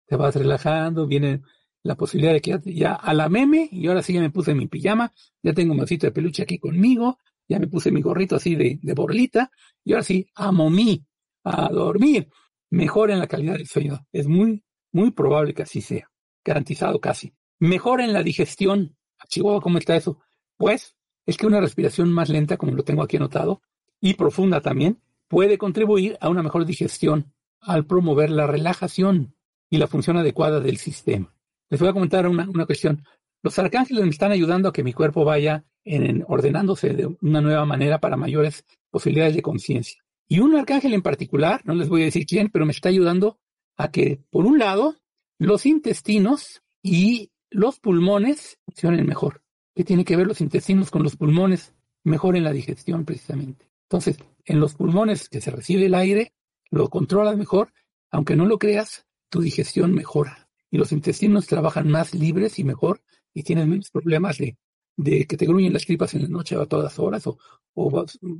Te 0.08 0.16
vas 0.16 0.36
relajando, 0.36 1.06
viene 1.06 1.42
la 1.84 1.96
posibilidad 1.96 2.34
de 2.34 2.42
que 2.42 2.60
ya, 2.74 2.94
a 2.94 3.14
la 3.14 3.30
meme, 3.30 3.70
y 3.72 3.88
ahora 3.88 4.02
sí 4.02 4.14
ya 4.14 4.22
me 4.22 4.32
puse 4.32 4.56
mi 4.56 4.68
pijama, 4.68 5.14
ya 5.44 5.54
tengo 5.54 5.74
un 5.74 5.80
vasito 5.80 6.08
de 6.08 6.12
peluche 6.12 6.44
aquí 6.44 6.60
conmigo, 6.60 7.20
ya 7.48 7.60
me 7.60 7.68
puse 7.68 7.92
mi 7.92 8.02
gorrito 8.02 8.36
así 8.36 8.56
de, 8.56 8.80
de 8.82 8.94
borlita, 8.94 9.52
y 9.84 9.94
ahora 9.94 10.04
sí, 10.04 10.28
amo 10.36 10.70
mí, 10.70 11.06
a 11.44 11.70
dormir. 11.70 12.30
Mejor 12.70 13.12
en 13.12 13.20
la 13.20 13.28
calidad 13.28 13.54
del 13.54 13.68
sueño. 13.68 14.06
Es 14.12 14.28
muy, 14.28 14.64
muy 14.92 15.12
probable 15.12 15.54
que 15.54 15.64
así 15.64 15.80
sea. 15.82 16.10
Garantizado 16.44 17.00
casi. 17.00 17.34
Mejor 17.60 18.02
en 18.02 18.12
la 18.12 18.24
digestión. 18.24 18.98
Chihuahua, 19.30 19.62
¿cómo 19.62 19.78
está 19.78 19.96
eso? 19.96 20.20
Pues 20.58 20.96
es 21.26 21.38
que 21.38 21.48
una 21.48 21.62
respiración 21.62 22.12
más 22.12 22.30
lenta, 22.30 22.58
como 22.58 22.74
lo 22.74 22.84
tengo 22.84 23.04
aquí 23.04 23.18
anotado, 23.18 23.62
y 24.02 24.16
profunda 24.16 24.62
también, 24.62 25.02
puede 25.28 25.58
contribuir 25.58 26.18
a 26.20 26.30
una 26.30 26.44
mejor 26.44 26.66
digestión 26.66 27.34
al 27.62 27.86
promover 27.86 28.30
la 28.30 28.48
relajación 28.48 29.37
y 29.70 29.78
la 29.78 29.88
función 29.88 30.18
adecuada 30.18 30.60
del 30.60 30.78
sistema. 30.78 31.34
Les 31.70 31.80
voy 31.80 31.90
a 31.90 31.94
comentar 31.94 32.28
una, 32.28 32.50
una 32.50 32.66
cuestión. 32.66 33.04
Los 33.44 33.60
arcángeles 33.60 34.04
me 34.04 34.10
están 34.10 34.32
ayudando 34.32 34.70
a 34.70 34.74
que 34.74 34.84
mi 34.84 34.94
cuerpo 34.94 35.26
vaya 35.26 35.66
en, 35.84 36.24
ordenándose 36.28 36.90
de 36.90 37.08
una 37.22 37.42
nueva 37.42 37.66
manera 37.66 38.00
para 38.00 38.18
mayores 38.18 38.66
posibilidades 38.90 39.36
de 39.36 39.42
conciencia. 39.42 40.04
Y 40.28 40.40
un 40.40 40.56
arcángel 40.56 40.94
en 40.94 41.02
particular, 41.02 41.62
no 41.64 41.74
les 41.74 41.90
voy 41.90 42.02
a 42.02 42.06
decir 42.06 42.26
quién, 42.26 42.50
pero 42.50 42.66
me 42.66 42.72
está 42.72 42.90
ayudando 42.90 43.40
a 43.78 43.92
que, 43.92 44.22
por 44.30 44.46
un 44.46 44.60
lado, 44.60 44.96
los 45.40 45.66
intestinos 45.66 46.62
y 46.82 47.32
los 47.50 47.80
pulmones 47.80 48.60
funcionen 48.66 49.06
mejor. 49.06 49.42
¿Qué 49.76 49.84
tiene 49.84 50.04
que 50.04 50.18
ver 50.18 50.28
los 50.28 50.42
intestinos 50.42 50.92
con 50.92 51.04
los 51.04 51.16
pulmones? 51.16 51.74
Mejor 52.04 52.36
en 52.36 52.44
la 52.44 52.52
digestión, 52.52 53.06
precisamente. 53.06 53.70
Entonces, 53.84 54.18
en 54.46 54.60
los 54.60 54.76
pulmones 54.76 55.30
que 55.30 55.40
se 55.40 55.52
recibe 55.52 55.86
el 55.86 55.96
aire, 55.96 56.34
lo 56.70 56.90
controlas 56.90 57.38
mejor, 57.38 57.72
aunque 58.12 58.36
no 58.36 58.46
lo 58.46 58.60
creas, 58.60 59.06
tu 59.30 59.42
digestión 59.42 59.94
mejora. 59.94 60.50
Y 60.70 60.78
los 60.78 60.92
intestinos 60.92 61.48
trabajan 61.48 61.90
más 61.90 62.14
libres 62.14 62.60
y 62.60 62.64
mejor 62.64 63.02
y 63.34 63.44
tienen 63.44 63.70
menos 63.70 63.90
problemas 63.90 64.38
de 64.38 64.58
de 64.98 65.26
que 65.28 65.38
te 65.38 65.46
gruñen 65.46 65.72
las 65.72 65.86
tripas 65.86 66.14
en 66.16 66.24
la 66.24 66.28
noche 66.28 66.56
a 66.56 66.66
todas 66.66 66.98
horas, 67.00 67.24
o, 67.28 67.38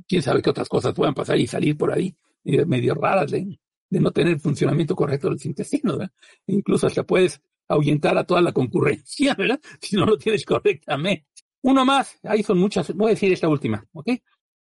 quién 0.06 0.22
sabe 0.22 0.42
qué 0.42 0.50
otras 0.50 0.68
cosas 0.68 0.92
puedan 0.92 1.14
pasar 1.14 1.38
y 1.38 1.46
salir 1.46 1.76
por 1.78 1.92
ahí 1.92 2.14
medio 2.44 2.94
raras 2.94 3.30
de, 3.30 3.58
no 3.90 4.10
tener 4.10 4.38
funcionamiento 4.40 4.94
correcto 4.96 5.28
de 5.28 5.34
los 5.34 5.46
intestinos. 5.46 6.00
E 6.46 6.52
incluso 6.52 6.88
hasta 6.88 7.04
puedes 7.04 7.40
ahuyentar 7.68 8.18
a 8.18 8.24
toda 8.24 8.42
la 8.42 8.52
concurrencia, 8.52 9.34
¿verdad? 9.34 9.60
Si 9.80 9.96
no 9.96 10.04
lo 10.04 10.18
tienes 10.18 10.44
correctamente. 10.44 11.26
Uno 11.62 11.84
más, 11.84 12.18
ahí 12.24 12.42
son 12.42 12.58
muchas, 12.58 12.92
voy 12.94 13.08
a 13.08 13.14
decir 13.14 13.32
esta 13.32 13.48
última, 13.48 13.86
¿ok? 13.92 14.10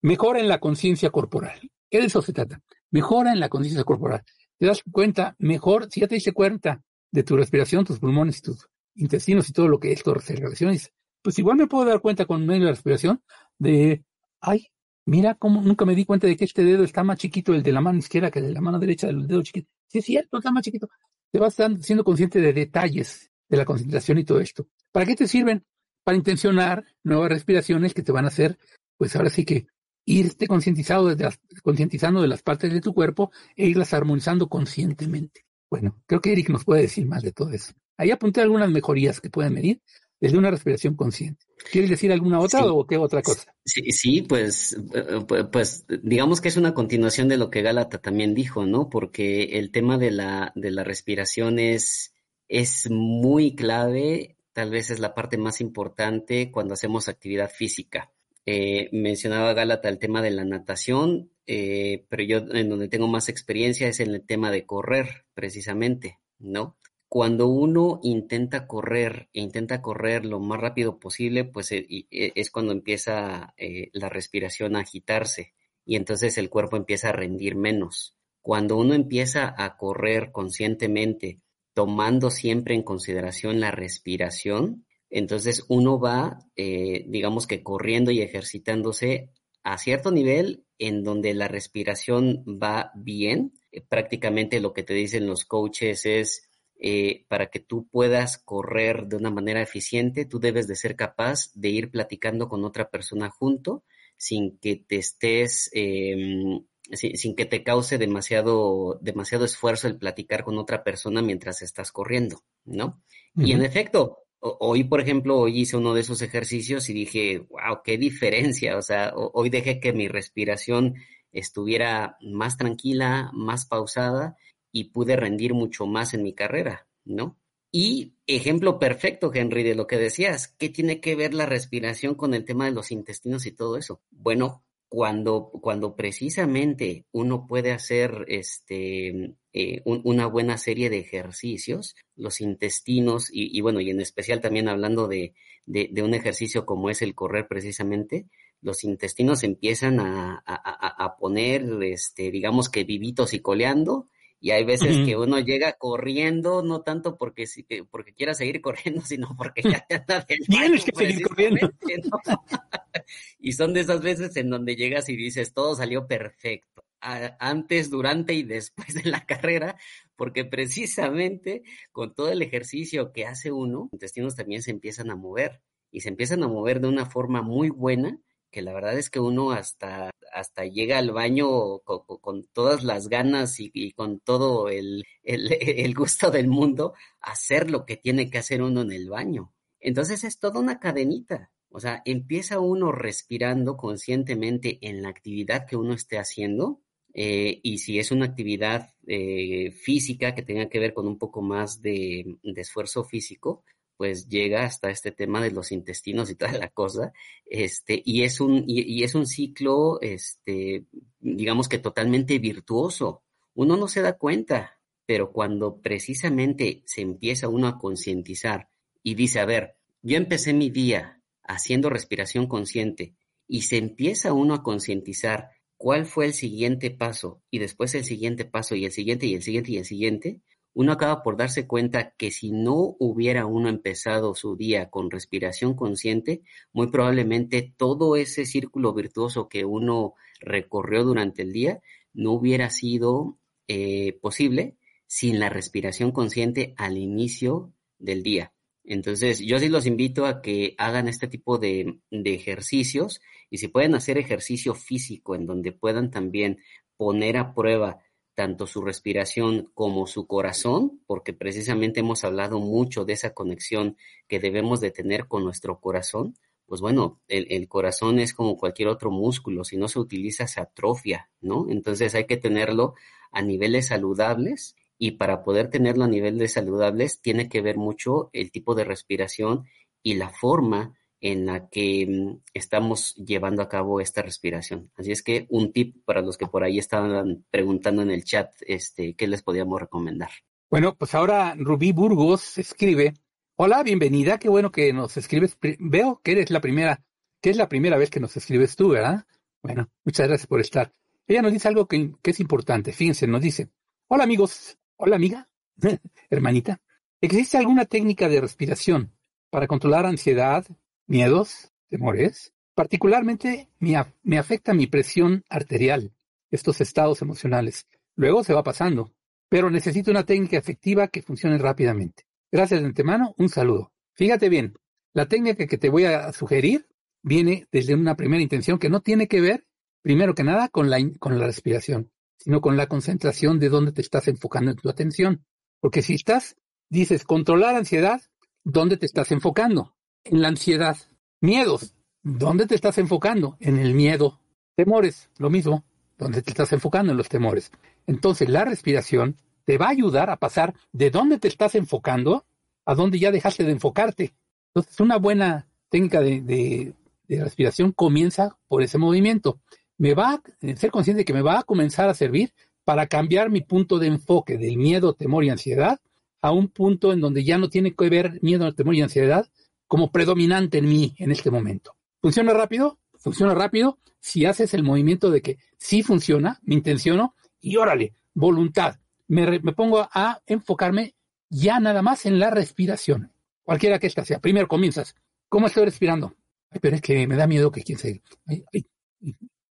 Mejora 0.04 0.40
en 0.40 0.48
la 0.48 0.60
conciencia 0.60 1.10
corporal. 1.10 1.60
¿Qué 1.90 2.00
de 2.00 2.06
eso 2.06 2.22
se 2.22 2.34
trata? 2.34 2.62
Mejora 2.92 3.32
en 3.32 3.40
la 3.40 3.50
conciencia 3.50 3.84
corporal. 3.84 4.24
Te 4.58 4.66
das 4.66 4.82
cuenta 4.92 5.36
mejor, 5.40 5.88
si 5.92 6.02
ya 6.02 6.08
te 6.08 6.16
diste 6.16 6.34
cuenta 6.34 6.82
de 7.12 7.24
tu 7.24 7.38
respiración, 7.38 7.86
tus 7.86 8.00
pulmones 8.00 8.42
tus 8.42 8.68
intestinos 8.96 9.50
y 9.50 9.54
todo 9.54 9.68
lo 9.68 9.80
que 9.80 9.92
esto 9.92 10.18
se 10.20 10.36
relaciona, 10.36 10.76
pues 11.22 11.38
igual 11.40 11.58
me 11.58 11.68
puedo 11.68 11.86
dar 11.86 12.02
cuenta 12.02 12.26
con 12.26 12.46
medio 12.46 12.66
de 12.66 12.72
respiración 12.72 13.22
de, 13.60 14.04
ay, 14.42 14.68
mira 15.06 15.36
cómo 15.36 15.62
nunca 15.62 15.86
me 15.86 15.96
di 15.96 16.06
cuenta 16.06 16.28
de 16.28 16.36
que 16.36 16.46
este 16.46 16.64
dedo 16.64 16.84
está 16.84 17.04
más 17.04 17.18
chiquito 17.18 17.54
el 17.54 17.64
de 17.64 17.72
la 17.72 17.82
mano 17.82 18.00
izquierda 18.00 18.32
que 18.32 18.40
el 18.40 18.48
de 18.48 18.54
la 18.54 18.62
mano 18.62 18.80
derecha 18.80 19.08
del 19.08 19.28
dedo 19.28 19.44
chiquito. 19.44 19.70
Sí, 19.88 20.00
es 20.00 20.06
cierto, 20.06 20.38
está 20.38 20.52
más 20.52 20.64
chiquito. 20.64 20.90
Te 21.32 21.40
vas 21.40 21.56
siendo 21.82 22.04
consciente 22.04 22.42
de 22.42 22.54
detalles 22.54 23.32
de 23.50 23.58
la 23.58 23.66
concentración 23.66 24.18
y 24.18 24.24
todo 24.24 24.40
esto. 24.40 24.68
¿Para 24.92 25.06
qué 25.06 25.16
te 25.16 25.28
sirven? 25.28 25.64
Para 26.04 26.18
intencionar 26.18 26.86
nuevas 27.04 27.30
respiraciones 27.30 27.94
que 27.94 28.02
te 28.02 28.12
van 28.12 28.26
a 28.26 28.30
hacer, 28.30 28.58
pues 28.98 29.16
ahora 29.16 29.30
sí 29.30 29.46
que 29.46 29.68
irte 30.08 30.48
concientizado 30.48 31.16
concientizando 31.62 32.22
de 32.22 32.30
las 32.30 32.42
partes 32.42 32.72
de 32.72 32.82
tu 32.82 32.94
cuerpo 32.94 33.30
e 33.56 33.68
irlas 33.68 33.94
armonizando 33.94 34.48
conscientemente. 34.48 35.46
Bueno, 35.70 36.02
creo 36.08 36.22
que 36.22 36.32
Eric 36.32 36.50
nos 36.50 36.64
puede 36.64 36.84
decir 36.84 37.06
más 37.06 37.22
de 37.24 37.34
todo 37.34 37.52
eso. 37.52 37.74
Ahí 37.98 38.10
apunté 38.12 38.42
algunas 38.42 38.72
mejorías 38.72 39.20
que 39.20 39.30
pueden 39.30 39.54
medir 39.54 39.82
desde 40.20 40.38
una 40.38 40.50
respiración 40.50 40.96
consciente. 40.96 41.46
¿Quieres 41.72 41.90
decir 41.90 42.12
alguna 42.12 42.40
otra 42.40 42.66
o 42.66 42.88
qué 42.88 42.98
otra 42.98 43.22
cosa? 43.22 43.54
Sí, 43.66 43.92
sí, 43.92 44.22
pues, 44.22 44.78
eh, 44.94 45.46
pues 45.52 45.86
digamos 46.02 46.40
que 46.40 46.48
es 46.48 46.58
una 46.58 46.74
continuación 46.74 47.28
de 47.28 47.38
lo 47.38 47.52
que 47.52 47.62
Gálata 47.62 47.98
también 47.98 48.34
dijo, 48.34 48.66
¿no? 48.66 48.90
Porque 48.90 49.60
el 49.60 49.72
tema 49.72 49.98
de 49.98 50.12
la, 50.12 50.54
de 50.56 50.72
la 50.72 50.86
respiración 50.86 51.60
es, 51.60 52.14
es 52.48 52.90
muy 52.90 53.56
clave, 53.56 54.38
tal 54.54 54.70
vez 54.70 54.90
es 54.90 55.00
la 55.00 55.14
parte 55.14 55.38
más 55.38 55.60
importante 55.60 56.50
cuando 56.50 56.76
hacemos 56.76 57.10
actividad 57.10 57.52
física. 57.52 58.14
Eh, 58.50 58.88
mencionaba 58.94 59.54
Gálata 59.54 59.90
el 59.90 60.00
tema 60.00 60.22
de 60.22 60.32
la 60.32 60.46
natación, 60.46 61.32
eh, 61.48 62.06
pero 62.08 62.24
yo 62.24 62.38
en 62.38 62.70
donde 62.70 62.88
tengo 62.88 63.10
más 63.10 63.28
experiencia 63.28 63.90
es 63.90 64.00
en 64.00 64.16
el 64.16 64.26
tema 64.26 64.52
de 64.52 64.66
correr, 64.66 65.26
precisamente, 65.34 66.20
¿no? 66.40 66.78
cuando 67.10 67.48
uno 67.48 68.00
intenta 68.04 68.66
correr 68.66 69.30
e 69.34 69.42
intenta 69.42 69.82
correr 69.82 70.26
lo 70.26 70.40
más 70.40 70.62
rápido 70.62 70.98
posible, 70.98 71.44
pues 71.44 71.74
eh, 71.74 71.86
es 72.10 72.50
cuando 72.50 72.72
empieza 72.72 73.54
la 73.94 74.10
respiración 74.10 74.76
a 74.76 74.82
agitarse 74.82 75.54
y 75.86 75.98
entonces 75.98 76.38
el 76.38 76.50
cuerpo 76.50 76.78
empieza 76.78 77.10
a 77.10 77.14
rendir 77.14 77.56
menos. 77.56 78.16
Cuando 78.42 78.78
uno 78.78 78.94
empieza 78.94 79.54
a 79.58 79.76
correr 79.78 80.32
conscientemente, 80.32 81.42
tomando 81.74 82.30
siempre 82.30 82.76
en 82.76 82.84
consideración 82.84 83.60
la 83.60 83.72
respiración, 83.72 84.87
entonces 85.10 85.66
uno 85.70 86.00
va, 86.00 86.40
digamos 86.56 87.48
que 87.48 87.64
corriendo 87.64 88.12
y 88.12 88.22
ejercitándose 88.22 89.32
a 89.64 89.78
cierto 89.78 90.12
nivel 90.12 90.66
en 90.80 91.04
donde 91.04 91.34
la 91.34 91.48
respiración 91.48 92.44
va 92.46 92.92
bien. 92.96 93.54
prácticamente 93.90 94.60
lo 94.60 94.74
que 94.74 94.84
te 94.84 94.94
dicen 94.94 95.28
los 95.28 95.46
coaches 95.46 96.06
es, 96.06 96.50
eh, 96.80 97.26
para 97.28 97.50
que 97.50 97.60
tú 97.60 97.88
puedas 97.88 98.38
correr 98.38 99.08
de 99.08 99.16
una 99.16 99.32
manera 99.32 99.62
eficiente, 99.62 100.26
tú 100.26 100.40
debes 100.40 100.68
de 100.68 100.76
ser 100.76 100.96
capaz 100.96 101.52
de 101.56 101.70
ir 101.70 101.90
platicando 101.90 102.48
con 102.48 102.64
otra 102.64 102.90
persona 102.90 103.30
junto 103.30 103.84
sin 104.16 104.60
que 104.60 104.76
te 104.88 104.98
estés, 104.98 105.70
em, 105.74 106.66
sin, 106.92 107.36
que 107.36 107.46
te 107.46 107.64
cause 107.64 107.98
demasiado, 107.98 109.00
demasiado 109.02 109.46
esfuerzo 109.46 109.88
el 109.88 109.98
platicar 109.98 110.44
con 110.44 110.58
otra 110.60 110.84
persona 110.84 111.22
mientras 111.22 111.62
estás 111.62 111.92
corriendo, 111.92 112.42
¿no? 112.64 113.04
Y 113.36 113.52
en 113.52 113.64
efecto, 113.64 114.27
hoy, 114.60 114.84
por 114.84 115.02
ejemplo, 115.02 115.38
hoy 115.38 115.62
hice 115.62 115.78
uno 115.78 115.94
de 115.94 116.02
esos 116.02 116.22
ejercicios 116.22 116.90
y 116.90 116.94
dije, 116.94 117.40
wow, 117.50 117.82
qué 117.84 117.98
diferencia. 117.98 118.78
O 118.78 118.82
sea, 118.82 119.14
hoy 119.16 119.50
dejé 119.50 119.80
que 119.80 119.94
mi 119.94 120.08
respiración 120.08 120.96
estuviera 121.32 122.18
más 122.22 122.58
tranquila, 122.58 123.30
más 123.34 123.66
pausada 123.66 124.38
y 124.72 124.86
pude 124.86 125.16
rendir 125.16 125.54
mucho 125.54 125.86
más 125.86 126.14
en 126.14 126.24
mi 126.24 126.34
carrera, 126.34 126.88
¿no? 127.06 127.38
Y 127.72 128.16
ejemplo 128.28 128.80
perfecto, 128.80 129.32
Henry, 129.34 129.64
de 129.64 129.76
lo 129.76 129.88
que 129.88 129.98
decías, 129.98 130.48
¿qué 130.48 130.70
tiene 130.70 131.02
que 131.02 131.16
ver 131.16 131.34
la 131.34 131.46
respiración 131.46 132.16
con 132.16 132.34
el 132.34 132.46
tema 132.46 132.66
de 132.66 132.72
los 132.72 132.92
intestinos 132.92 133.46
y 133.46 133.52
todo 133.52 133.78
eso? 133.78 134.02
Bueno, 134.10 134.64
cuando, 134.90 135.50
cuando 135.62 135.96
precisamente 135.96 137.06
uno 137.12 137.46
puede 137.46 137.72
hacer 137.72 138.26
este, 138.28 139.36
eh, 139.54 139.82
una 139.86 140.28
buena 140.28 140.58
serie 140.58 140.90
de 140.90 141.00
ejercicios, 141.00 141.96
los 142.16 142.40
intestinos, 142.42 143.30
y, 143.32 143.60
bueno, 143.62 143.82
y 143.82 143.90
en 143.90 144.00
especial 144.00 144.40
también 144.40 144.70
hablando 144.70 145.08
de, 145.08 145.34
de, 145.66 146.02
un 146.02 146.14
ejercicio 146.14 146.66
como 146.66 146.90
es 146.90 147.02
el 147.02 147.16
correr 147.16 147.48
precisamente, 147.48 148.28
los 148.62 148.84
intestinos 148.84 149.44
empiezan 149.44 150.00
a, 150.00 150.42
a, 150.46 151.18
poner, 151.18 151.66
este, 151.84 152.32
digamos 152.32 152.70
que 152.70 152.86
vivitos 152.86 153.34
y 153.34 153.40
coleando, 153.40 154.08
y 154.40 154.52
hay 154.52 154.64
veces 154.64 155.06
que 155.06 155.18
uno 155.18 155.40
llega 155.40 155.74
corriendo, 155.74 156.62
no 156.62 156.82
tanto 156.82 157.18
porque, 157.18 157.46
porque 157.90 158.14
quiera 158.14 158.34
seguir 158.34 158.62
corriendo, 158.62 159.02
sino 159.02 159.36
porque 159.38 159.64
ya 159.64 159.86
te 159.88 159.96
anda 159.96 160.26
del 160.28 160.40
Tienes 160.48 160.86
que 160.86 160.96
seguir 160.96 161.28
corriendo. 161.28 161.72
y 163.40 163.54
son 163.54 163.74
de 163.74 163.82
esas 163.82 164.02
veces 164.02 164.36
en 164.38 164.50
donde 164.50 164.76
llegas 164.76 165.10
y 165.10 165.16
dices, 165.16 165.54
todo 165.54 165.76
salió 165.76 166.08
perfecto, 166.08 166.84
antes, 167.02 167.90
durante 167.90 168.34
y 168.34 168.44
después 168.44 168.94
de 168.94 169.10
la 169.10 169.26
carrera, 169.26 169.78
porque 170.16 170.46
precisamente 170.46 171.64
con 171.92 172.14
todo 172.14 172.32
el 172.32 172.42
ejercicio 172.42 173.12
que 173.12 173.26
hace 173.26 173.52
uno, 173.52 173.84
los 173.84 173.94
intestinos 173.94 174.36
también 174.36 174.62
se 174.62 174.72
empiezan 174.72 175.10
a 175.10 175.16
mover 175.16 175.62
y 175.92 176.02
se 176.02 176.10
empiezan 176.10 176.44
a 176.44 176.48
mover 176.48 176.80
de 176.80 176.88
una 176.88 177.06
forma 177.06 177.42
muy 177.42 177.70
buena 177.70 178.20
que 178.58 178.64
la 178.64 178.74
verdad 178.74 178.98
es 178.98 179.12
que 179.12 179.20
uno 179.20 179.52
hasta, 179.52 180.10
hasta 180.34 180.66
llega 180.66 180.98
al 180.98 181.12
baño 181.12 181.78
con, 181.84 182.48
todas 182.54 182.84
las 182.84 183.08
ganas 183.08 183.58
y, 183.60 183.92
con 183.92 184.20
todo 184.20 184.68
el, 184.70 185.04
el, 185.22 185.94
gusto 185.94 186.32
del 186.32 186.48
mundo 186.48 186.96
hacer 187.22 187.70
lo 187.70 187.86
que 187.86 187.98
tiene 187.98 188.32
que 188.32 188.40
hacer 188.40 188.64
uno 188.64 188.82
en 188.82 188.92
el 188.92 189.12
baño. 189.12 189.54
Entonces 189.80 190.24
es 190.24 190.40
toda 190.40 190.60
una 190.60 190.80
cadenita. 190.80 191.52
O 191.70 191.80
sea, 191.80 192.02
empieza 192.04 192.60
uno 192.60 192.92
respirando 192.92 193.78
conscientemente 193.78 194.80
en 194.82 195.04
la 195.04 195.10
actividad 195.10 195.68
que 195.68 195.76
uno 195.76 195.94
esté 195.94 196.18
haciendo. 196.18 196.82
Eh, 197.14 197.60
y 197.62 197.78
si 197.78 198.00
es 198.00 198.12
una 198.12 198.26
actividad 198.26 198.90
eh, 199.06 199.70
física 199.70 200.34
que 200.34 200.42
tenga 200.42 200.68
que 200.68 200.80
ver 200.80 200.96
con 200.96 201.06
un 201.06 201.20
poco 201.20 201.44
más 201.44 201.80
de 201.84 202.40
esfuerzo 202.56 203.04
físico, 203.04 203.64
pues 203.98 204.30
llega 204.30 204.64
hasta 204.64 204.90
este 204.90 205.12
tema 205.12 205.42
de 205.42 205.52
los 205.52 205.72
intestinos 205.72 206.30
y 206.30 206.36
toda 206.36 206.54
la 206.54 206.70
cosa, 206.70 207.12
este, 207.46 208.02
y 208.06 208.24
es 208.24 208.40
un, 208.40 208.64
y, 208.68 209.04
es 209.04 209.16
un 209.16 209.26
ciclo, 209.26 210.00
este, 210.02 210.86
digamos 211.20 211.68
que 211.68 211.80
totalmente 211.80 212.38
virtuoso. 212.40 213.24
Uno 213.56 213.76
no 213.76 213.88
se 213.88 214.02
da 214.02 214.14
cuenta, 214.14 214.80
pero 215.06 215.32
cuando 215.32 215.82
precisamente 215.82 216.84
se 216.86 217.02
empieza 217.02 217.50
uno 217.50 217.68
a 217.68 217.80
concientizar 217.80 218.70
y 219.02 219.16
dice, 219.16 219.40
a 219.40 219.46
ver, 219.46 219.78
yo 220.04 220.18
empecé 220.18 220.54
mi 220.54 220.70
día 220.70 221.22
haciendo 221.44 221.90
respiración 221.90 222.48
consciente 222.48 223.16
y 223.48 223.64
se 223.64 223.78
empieza 223.78 224.34
uno 224.34 224.54
a 224.54 224.64
concientizar 224.64 225.52
cuál 225.78 226.06
fue 226.06 226.26
el 226.26 226.34
siguiente 226.34 226.92
paso 226.92 227.42
y 227.50 227.60
después 227.60 227.96
el 227.96 228.04
siguiente 228.04 228.46
paso 228.46 228.76
y 228.76 228.86
el 228.86 228.92
siguiente 228.92 229.26
y 229.26 229.36
el 229.36 229.42
siguiente 229.42 229.72
y 229.72 229.78
el 229.78 229.86
siguiente, 229.86 230.42
uno 230.78 230.92
acaba 230.92 231.24
por 231.24 231.38
darse 231.38 231.66
cuenta 231.66 232.14
que 232.18 232.30
si 232.30 232.52
no 232.52 232.96
hubiera 233.00 233.48
uno 233.48 233.68
empezado 233.68 234.36
su 234.36 234.56
día 234.56 234.92
con 234.92 235.10
respiración 235.10 235.74
consciente, 235.74 236.44
muy 236.72 236.92
probablemente 236.92 237.74
todo 237.76 238.16
ese 238.16 238.46
círculo 238.46 238.94
virtuoso 238.94 239.50
que 239.50 239.66
uno 239.66 240.14
recorrió 240.40 241.04
durante 241.04 241.42
el 241.42 241.52
día 241.52 241.82
no 242.14 242.34
hubiera 242.34 242.70
sido 242.70 243.40
eh, 243.68 244.20
posible 244.22 244.78
sin 245.08 245.40
la 245.40 245.50
respiración 245.50 246.12
consciente 246.12 246.76
al 246.78 247.00
inicio 247.00 247.74
del 247.98 248.22
día. 248.22 248.54
Entonces, 248.84 249.40
yo 249.40 249.58
sí 249.58 249.70
los 249.70 249.88
invito 249.88 250.28
a 250.28 250.44
que 250.44 250.76
hagan 250.78 251.08
este 251.08 251.28
tipo 251.28 251.58
de, 251.58 252.02
de 252.12 252.36
ejercicios 252.36 253.20
y 253.50 253.58
si 253.58 253.68
pueden 253.68 253.96
hacer 253.96 254.20
ejercicio 254.20 254.76
físico 254.76 255.34
en 255.34 255.48
donde 255.48 255.72
puedan 255.72 256.12
también 256.12 256.60
poner 256.98 257.38
a 257.38 257.56
prueba 257.56 257.98
tanto 258.38 258.68
su 258.68 258.82
respiración 258.82 259.72
como 259.74 260.06
su 260.06 260.28
corazón, 260.28 261.02
porque 261.08 261.34
precisamente 261.34 262.02
hemos 262.02 262.24
hablado 262.24 262.60
mucho 262.60 263.04
de 263.04 263.14
esa 263.14 263.34
conexión 263.34 263.98
que 264.28 264.40
debemos 264.40 264.80
de 264.80 264.92
tener 264.92 265.28
con 265.28 265.44
nuestro 265.44 265.80
corazón, 265.80 266.36
pues 266.68 266.80
bueno, 266.80 267.20
el, 267.28 267.68
corazón 267.68 268.20
es 268.20 268.36
como 268.36 268.56
cualquier 268.56 268.90
otro 268.90 269.10
músculo, 269.10 269.64
si 269.64 269.76
no 269.76 269.88
se 269.88 269.98
utiliza 269.98 270.46
se 270.46 270.62
atrofia, 270.62 271.32
¿no? 271.42 271.66
Entonces 271.68 272.14
hay 272.14 272.28
que 272.28 272.38
tenerlo 272.38 272.94
a 273.32 273.42
niveles 273.42 273.88
saludables 273.88 274.76
y 275.00 275.14
para 275.14 275.44
poder 275.44 275.72
tenerlo 275.72 276.04
a 276.04 276.08
niveles 276.08 276.54
saludables 276.54 277.20
tiene 277.22 277.50
que 277.50 277.62
ver 277.62 277.78
mucho 277.78 278.30
el 278.34 278.52
tipo 278.52 278.76
de 278.76 278.84
respiración 278.84 279.66
y 280.04 280.14
la 280.14 280.30
forma 280.30 280.94
en 281.22 281.46
la 281.46 281.70
que 281.70 282.06
mm, 282.08 282.42
estamos 282.54 283.16
llevando 283.16 283.62
a 283.62 283.70
cabo 283.70 284.02
esta 284.02 284.22
respiración. 284.22 284.92
Así 284.96 285.12
es 285.12 285.24
que 285.24 285.48
un 285.50 285.72
tip 285.72 286.04
para 286.06 286.22
los 286.22 286.38
que 286.38 286.48
por 286.48 286.64
ahí 286.64 286.78
estaban 286.80 287.46
preguntando 287.50 288.02
en 288.02 288.12
el 288.12 288.24
chat, 288.24 288.52
este, 288.62 289.16
¿qué 289.16 289.28
les 289.28 289.44
podíamos 289.44 289.80
recomendar? 289.80 290.30
Bueno, 290.70 290.96
pues 290.96 291.16
ahora 291.16 291.56
Rubí 291.58 291.92
Burgos 291.92 292.58
escribe, 292.58 293.14
hola, 293.56 293.84
bienvenida, 293.84 294.38
qué 294.38 294.50
bueno 294.50 294.72
que 294.72 294.92
nos 294.94 295.18
escribes. 295.18 295.58
Veo 295.80 296.22
que 296.24 296.34
eres 296.34 296.52
la 296.52 296.62
primera, 296.62 297.04
que 297.42 297.50
es 297.50 297.58
la 297.58 297.70
primera 297.70 297.98
vez 297.98 298.10
que 298.10 298.20
nos 298.20 298.36
escribes 298.38 298.76
tú, 298.76 298.90
¿verdad? 298.90 299.26
Bueno, 299.64 299.90
muchas 300.04 300.28
gracias 300.28 300.48
por 300.48 300.60
estar. 300.60 300.92
Ella 301.26 301.42
nos 301.42 301.54
dice 301.54 301.68
algo 301.68 301.88
que, 301.88 302.12
que 302.22 302.32
es 302.32 302.40
importante. 302.40 302.94
Fíjense, 302.94 303.28
nos 303.28 303.42
dice, 303.42 303.70
hola 304.08 304.24
amigos, 304.24 304.78
hola 304.98 305.16
amiga, 305.16 305.50
hermanita, 306.30 306.82
¿existe 307.22 307.58
alguna 307.58 307.86
técnica 307.86 308.30
de 308.30 308.42
respiración 308.42 309.14
para 309.50 309.68
controlar 309.68 310.06
ansiedad, 310.06 310.66
miedos, 311.08 311.72
temores. 311.90 312.54
Particularmente 312.76 313.70
me, 313.80 314.38
afecta 314.38 314.74
mi 314.74 314.86
presión 314.86 315.44
arterial, 315.50 316.14
estos 316.52 316.80
estados 316.80 317.22
emocionales. 317.22 317.88
Luego 318.16 318.44
se 318.44 318.54
va 318.54 318.64
pasando, 318.64 319.14
pero 319.50 319.72
necesito 319.72 320.12
una 320.12 320.26
técnica 320.26 320.58
efectiva 320.58 321.08
que 321.08 321.24
funcione 321.24 321.58
rápidamente. 321.58 322.28
Gracias 322.52 322.82
de 322.82 322.86
antemano, 322.86 323.34
un 323.38 323.50
saludo. 323.50 323.92
Fíjate 324.14 324.50
bien, 324.50 324.76
la 325.14 325.28
técnica 325.28 325.66
que 325.66 325.78
te 325.78 325.90
voy 325.90 326.06
a 326.06 326.32
sugerir 326.34 326.88
viene 327.24 327.68
desde 327.72 327.96
una 327.96 328.16
primera 328.16 328.44
intención 328.44 328.78
que 328.78 328.90
no 328.90 329.02
tiene 329.02 329.28
que 329.28 329.42
ver, 329.42 329.66
primero 330.04 330.36
que 330.36 330.44
nada, 330.44 330.70
con 330.70 330.90
la, 330.90 330.98
con 331.20 331.40
la 331.40 331.48
respiración, 331.48 332.12
sino 332.38 332.62
con 332.62 332.78
la 332.78 332.88
concentración 332.88 333.60
de 333.60 333.70
dónde 333.70 333.92
te 333.92 334.02
estás 334.02 334.28
enfocando 334.28 334.72
en 334.72 334.78
tu 334.78 334.90
atención. 334.90 335.44
Porque 335.80 336.04
si 336.04 336.14
estás, 336.14 336.56
dices, 336.90 337.24
controlar 337.24 337.76
ansiedad, 337.76 338.22
¿dónde 338.64 338.98
te 338.98 339.06
estás 339.06 339.32
enfocando? 339.32 339.97
En 340.30 340.42
la 340.42 340.50
ansiedad. 340.50 340.98
Miedos, 341.42 341.94
¿dónde 342.24 342.66
te 342.66 342.76
estás 342.76 342.98
enfocando? 342.98 343.58
En 343.60 343.78
el 343.78 343.94
miedo. 343.94 344.40
Temores, 344.76 345.30
lo 345.38 345.50
mismo, 345.50 345.84
¿dónde 346.18 346.42
te 346.42 346.52
estás 346.52 346.72
enfocando? 346.74 347.12
En 347.12 347.18
los 347.18 347.30
temores. 347.30 347.72
Entonces, 348.06 348.50
la 348.50 348.66
respiración 348.66 349.38
te 349.66 349.78
va 349.78 349.88
a 349.88 349.92
ayudar 349.92 350.30
a 350.30 350.38
pasar 350.38 350.74
de 350.94 351.10
dónde 351.10 351.40
te 351.40 351.48
estás 351.48 351.76
enfocando 351.76 352.46
a 352.86 352.96
dónde 352.96 353.20
ya 353.20 353.32
dejaste 353.32 353.66
de 353.66 353.72
enfocarte. 353.72 354.34
Entonces, 354.74 355.00
una 355.00 355.18
buena 355.18 355.68
técnica 355.90 356.22
de, 356.22 356.94
respiración 357.28 357.92
comienza 357.92 358.58
por 358.68 358.82
ese 358.82 358.98
movimiento. 358.98 359.60
Me 359.98 360.14
va 360.14 360.36
a 360.36 360.42
eh, 360.62 360.78
ser 360.78 360.92
consciente 360.92 361.20
de 361.20 361.26
que 361.26 361.34
me 361.34 361.42
va 361.42 361.60
a 361.60 361.64
comenzar 361.64 362.08
a 362.08 362.14
servir 362.14 362.54
para 362.86 363.08
cambiar 363.08 363.50
mi 363.50 363.62
punto 363.62 364.00
de 364.00 364.08
enfoque 364.08 364.58
del 364.58 364.78
miedo, 364.78 365.14
temor 365.14 365.44
y 365.44 365.50
ansiedad 365.50 366.00
a 366.42 366.52
un 366.52 366.70
punto 366.70 367.12
en 367.12 367.20
donde 367.20 367.44
ya 367.44 367.58
no 367.58 367.70
tiene 367.70 367.94
que 367.94 368.10
ver 368.10 368.40
miedo, 368.42 368.74
temor 368.74 368.96
y 368.96 369.02
ansiedad, 369.02 369.50
como 369.88 370.12
predominante 370.12 370.78
en 370.78 370.90
mí 370.90 371.16
en 371.18 371.32
este 371.32 371.50
momento. 371.52 371.96
¿Funciona 372.22 372.54
rápido? 372.54 373.00
Funciona 373.18 373.54
rápido 373.54 374.00
si 374.20 374.46
haces 374.46 374.74
el 374.74 374.84
movimiento 374.84 375.30
de 375.32 375.42
que 375.42 375.58
sí 375.78 376.04
funciona, 376.04 376.60
me 376.64 376.76
intenciono 376.76 377.36
y 377.60 377.78
órale, 377.78 378.14
voluntad. 378.34 379.00
Me, 379.28 379.60
pongo 379.74 380.08
a 380.12 380.42
enfocarme 380.46 381.16
ya 381.50 381.80
nada 381.80 382.02
más 382.02 382.26
en 382.26 382.40
la 382.40 382.50
respiración, 382.50 383.32
cualquiera 383.64 384.00
que 384.00 384.08
ésta 384.08 384.26
sea. 384.26 384.40
Primero 384.40 384.68
comienzas. 384.68 385.16
¿Cómo 385.50 385.68
estoy 385.68 385.86
respirando? 385.86 386.36
Ay, 386.70 386.80
pero 386.82 386.98
es 386.98 387.02
que 387.02 387.26
me 387.28 387.36
da 387.36 387.48
miedo 387.48 387.72
que 387.72 387.84
quién 387.84 387.98
se... 387.98 388.22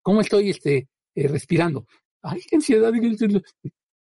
¿Cómo 0.01 0.21
estoy 0.21 0.51
este, 0.51 0.87
eh, 1.15 1.27
respirando? 1.27 1.85
Ay, 2.21 2.41
qué 2.49 2.55
ansiedad. 2.55 2.93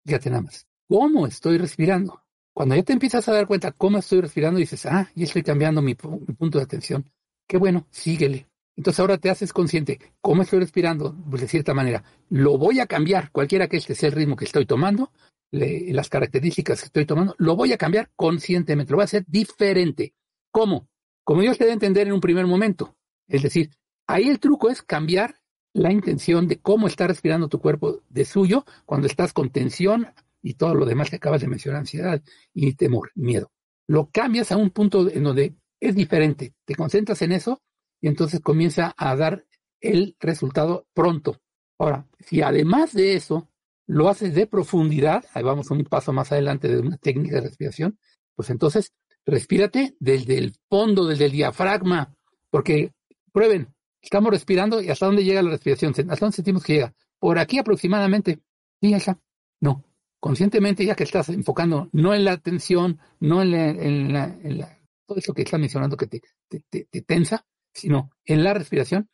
Fíjate 0.06 0.30
nada 0.30 0.42
más. 0.42 0.68
¿Cómo 0.88 1.28
estoy 1.28 1.58
respirando? 1.58 2.24
Cuando 2.54 2.76
ya 2.76 2.84
te 2.84 2.94
empiezas 2.94 3.28
a 3.28 3.34
dar 3.34 3.48
cuenta 3.48 3.72
cómo 3.72 3.98
estoy 4.00 4.22
respirando, 4.22 4.60
dices, 4.60 4.86
ah, 4.86 5.10
ya 5.16 5.24
estoy 5.24 5.44
cambiando 5.44 5.82
mi, 5.82 5.96
punto 5.96 6.58
de 6.58 6.64
atención. 6.64 7.10
Qué 7.48 7.58
bueno, 7.58 7.88
síguele. 7.90 8.48
Entonces 8.76 9.00
ahora 9.00 9.18
te 9.18 9.30
haces 9.30 9.52
consciente, 9.52 10.00
¿cómo 10.22 10.42
estoy 10.42 10.60
respirando? 10.60 11.16
Pues 11.30 11.42
de 11.42 11.48
cierta 11.48 11.74
manera, 11.74 12.04
lo 12.30 12.58
voy 12.58 12.80
a 12.80 12.86
cambiar, 12.86 13.30
cualquiera 13.32 13.68
que 13.68 13.78
este 13.78 13.94
sea 13.94 14.08
el 14.08 14.16
ritmo 14.16 14.38
que 14.38 14.46
estoy 14.46 14.66
tomando, 14.66 15.12
las 15.52 16.10
características 16.10 16.80
que 16.80 16.86
estoy 16.86 17.06
tomando, 17.06 17.36
lo 17.40 17.56
voy 17.56 17.74
a 17.74 17.78
cambiar 17.78 18.10
conscientemente, 18.16 18.92
lo 18.92 18.98
voy 18.98 19.04
a 19.04 19.06
hacer 19.06 19.26
diferente. 19.28 20.14
¿Cómo? 20.52 20.88
Como 21.26 21.42
Dios 21.42 21.58
te 21.58 21.66
debe 21.66 21.74
entender 21.74 22.08
en 22.08 22.14
un 22.14 22.22
primer 22.22 22.48
momento. 22.48 22.96
Es 23.28 23.44
decir, 23.44 23.70
ahí 24.08 24.30
el 24.30 24.40
truco 24.40 24.70
es 24.70 24.82
cambiar 24.82 25.36
la 25.74 25.92
intención 25.92 26.48
de 26.48 26.60
cómo 26.60 26.88
está 26.88 27.08
respirando 27.08 27.48
tu 27.48 27.60
cuerpo 27.60 28.02
de 28.10 28.26
suyo 28.26 28.66
cuando 28.86 29.08
estás 29.08 29.34
con 29.34 29.50
tensión 29.50 30.08
y 30.42 30.54
todo 30.56 30.74
lo 30.76 30.86
demás 30.86 31.10
que 31.10 31.18
acabas 31.18 31.42
de 31.42 31.48
mencionar, 31.48 31.82
ansiedad 31.82 32.22
y 32.54 32.74
temor, 32.74 33.12
miedo. 33.16 33.52
Lo 33.88 34.10
cambias 34.12 34.52
a 34.52 34.58
un 34.58 34.70
punto 34.70 35.10
en 35.10 35.24
donde 35.24 35.56
es 35.80 35.96
diferente, 35.96 36.54
te 36.66 36.76
concentras 36.76 37.22
en 37.22 37.32
eso 37.32 37.62
y 38.02 38.08
entonces 38.08 38.40
comienza 38.42 38.94
a 38.98 39.16
dar 39.16 39.46
el 39.82 40.16
resultado 40.20 40.88
pronto. 40.94 41.42
Ahora, 41.78 42.08
si 42.20 42.42
además 42.42 42.94
de 42.94 43.16
eso 43.16 43.50
lo 43.88 44.10
haces 44.10 44.36
de 44.36 44.46
profundidad, 44.46 45.26
ahí 45.34 45.44
vamos 45.44 45.72
un 45.72 45.84
paso 45.86 46.14
más 46.14 46.32
adelante 46.32 46.68
de 46.68 46.80
una 46.80 46.98
técnica 46.98 47.36
de 47.36 47.42
respiración, 47.42 47.98
pues 48.36 48.50
entonces 48.50 48.94
respírate 49.26 49.96
desde 50.00 50.38
el 50.38 50.56
fondo, 50.70 51.06
desde 51.06 51.26
el 51.26 51.32
diafragma, 51.32 52.16
porque 52.52 52.94
prueben, 53.32 53.74
estamos 54.02 54.32
respirando 54.32 54.82
y 54.82 54.90
hasta 54.90 55.06
dónde 55.06 55.24
llega 55.24 55.42
la 55.42 55.52
respiración, 55.52 55.92
hasta 55.92 56.26
dónde 56.26 56.36
sentimos 56.36 56.64
que 56.64 56.74
llega. 56.74 56.94
Por 57.20 57.40
aquí 57.40 57.58
aproximadamente, 57.58 58.40
sí, 58.82 58.92
ya, 58.92 59.20
no, 59.62 59.84
conscientemente 60.20 60.86
ya 60.86 60.96
que 60.96 61.04
estás 61.04 61.30
enfocando 61.30 61.90
no 61.92 62.14
en 62.14 62.26
la 62.26 62.38
tensión, 62.38 63.00
no 63.20 63.42
en, 63.42 64.14
la, 64.14 64.80
todo 65.06 65.18
eso 65.18 65.34
que 65.34 65.44
estás 65.44 65.60
mencionando 65.60 65.98
que 65.98 66.08
te, 66.08 66.22
te, 66.70 67.02
tensa, 67.02 67.46
sino 67.74 68.12
en 68.26 68.44
la 68.44 68.54
respiración. 68.54 69.10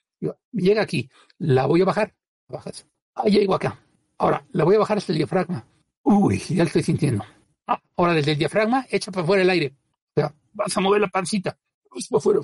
Llega 0.51 0.81
aquí, 0.81 1.09
la 1.37 1.65
voy 1.65 1.81
a 1.81 1.85
bajar, 1.85 2.15
bajas. 2.47 2.87
Ah, 3.13 3.27
llego 3.27 3.53
acá. 3.53 3.79
Ahora, 4.17 4.45
la 4.51 4.63
voy 4.63 4.75
a 4.75 4.79
bajar 4.79 4.97
hasta 4.97 5.11
el 5.11 5.17
diafragma. 5.17 5.67
Uy, 6.03 6.39
ya 6.39 6.63
lo 6.63 6.67
estoy 6.67 6.83
sintiendo. 6.83 7.23
Ah, 7.67 7.81
ahora 7.95 8.13
desde 8.13 8.31
el 8.31 8.37
diafragma, 8.37 8.85
echa 8.89 9.11
para 9.11 9.23
afuera 9.23 9.43
el 9.43 9.49
aire. 9.49 9.75
O 10.15 10.19
sea, 10.19 10.33
vas 10.53 10.75
a 10.75 10.81
mover 10.81 11.01
la 11.01 11.07
pancita. 11.07 11.57
para 12.09 12.17
afuera. 12.17 12.39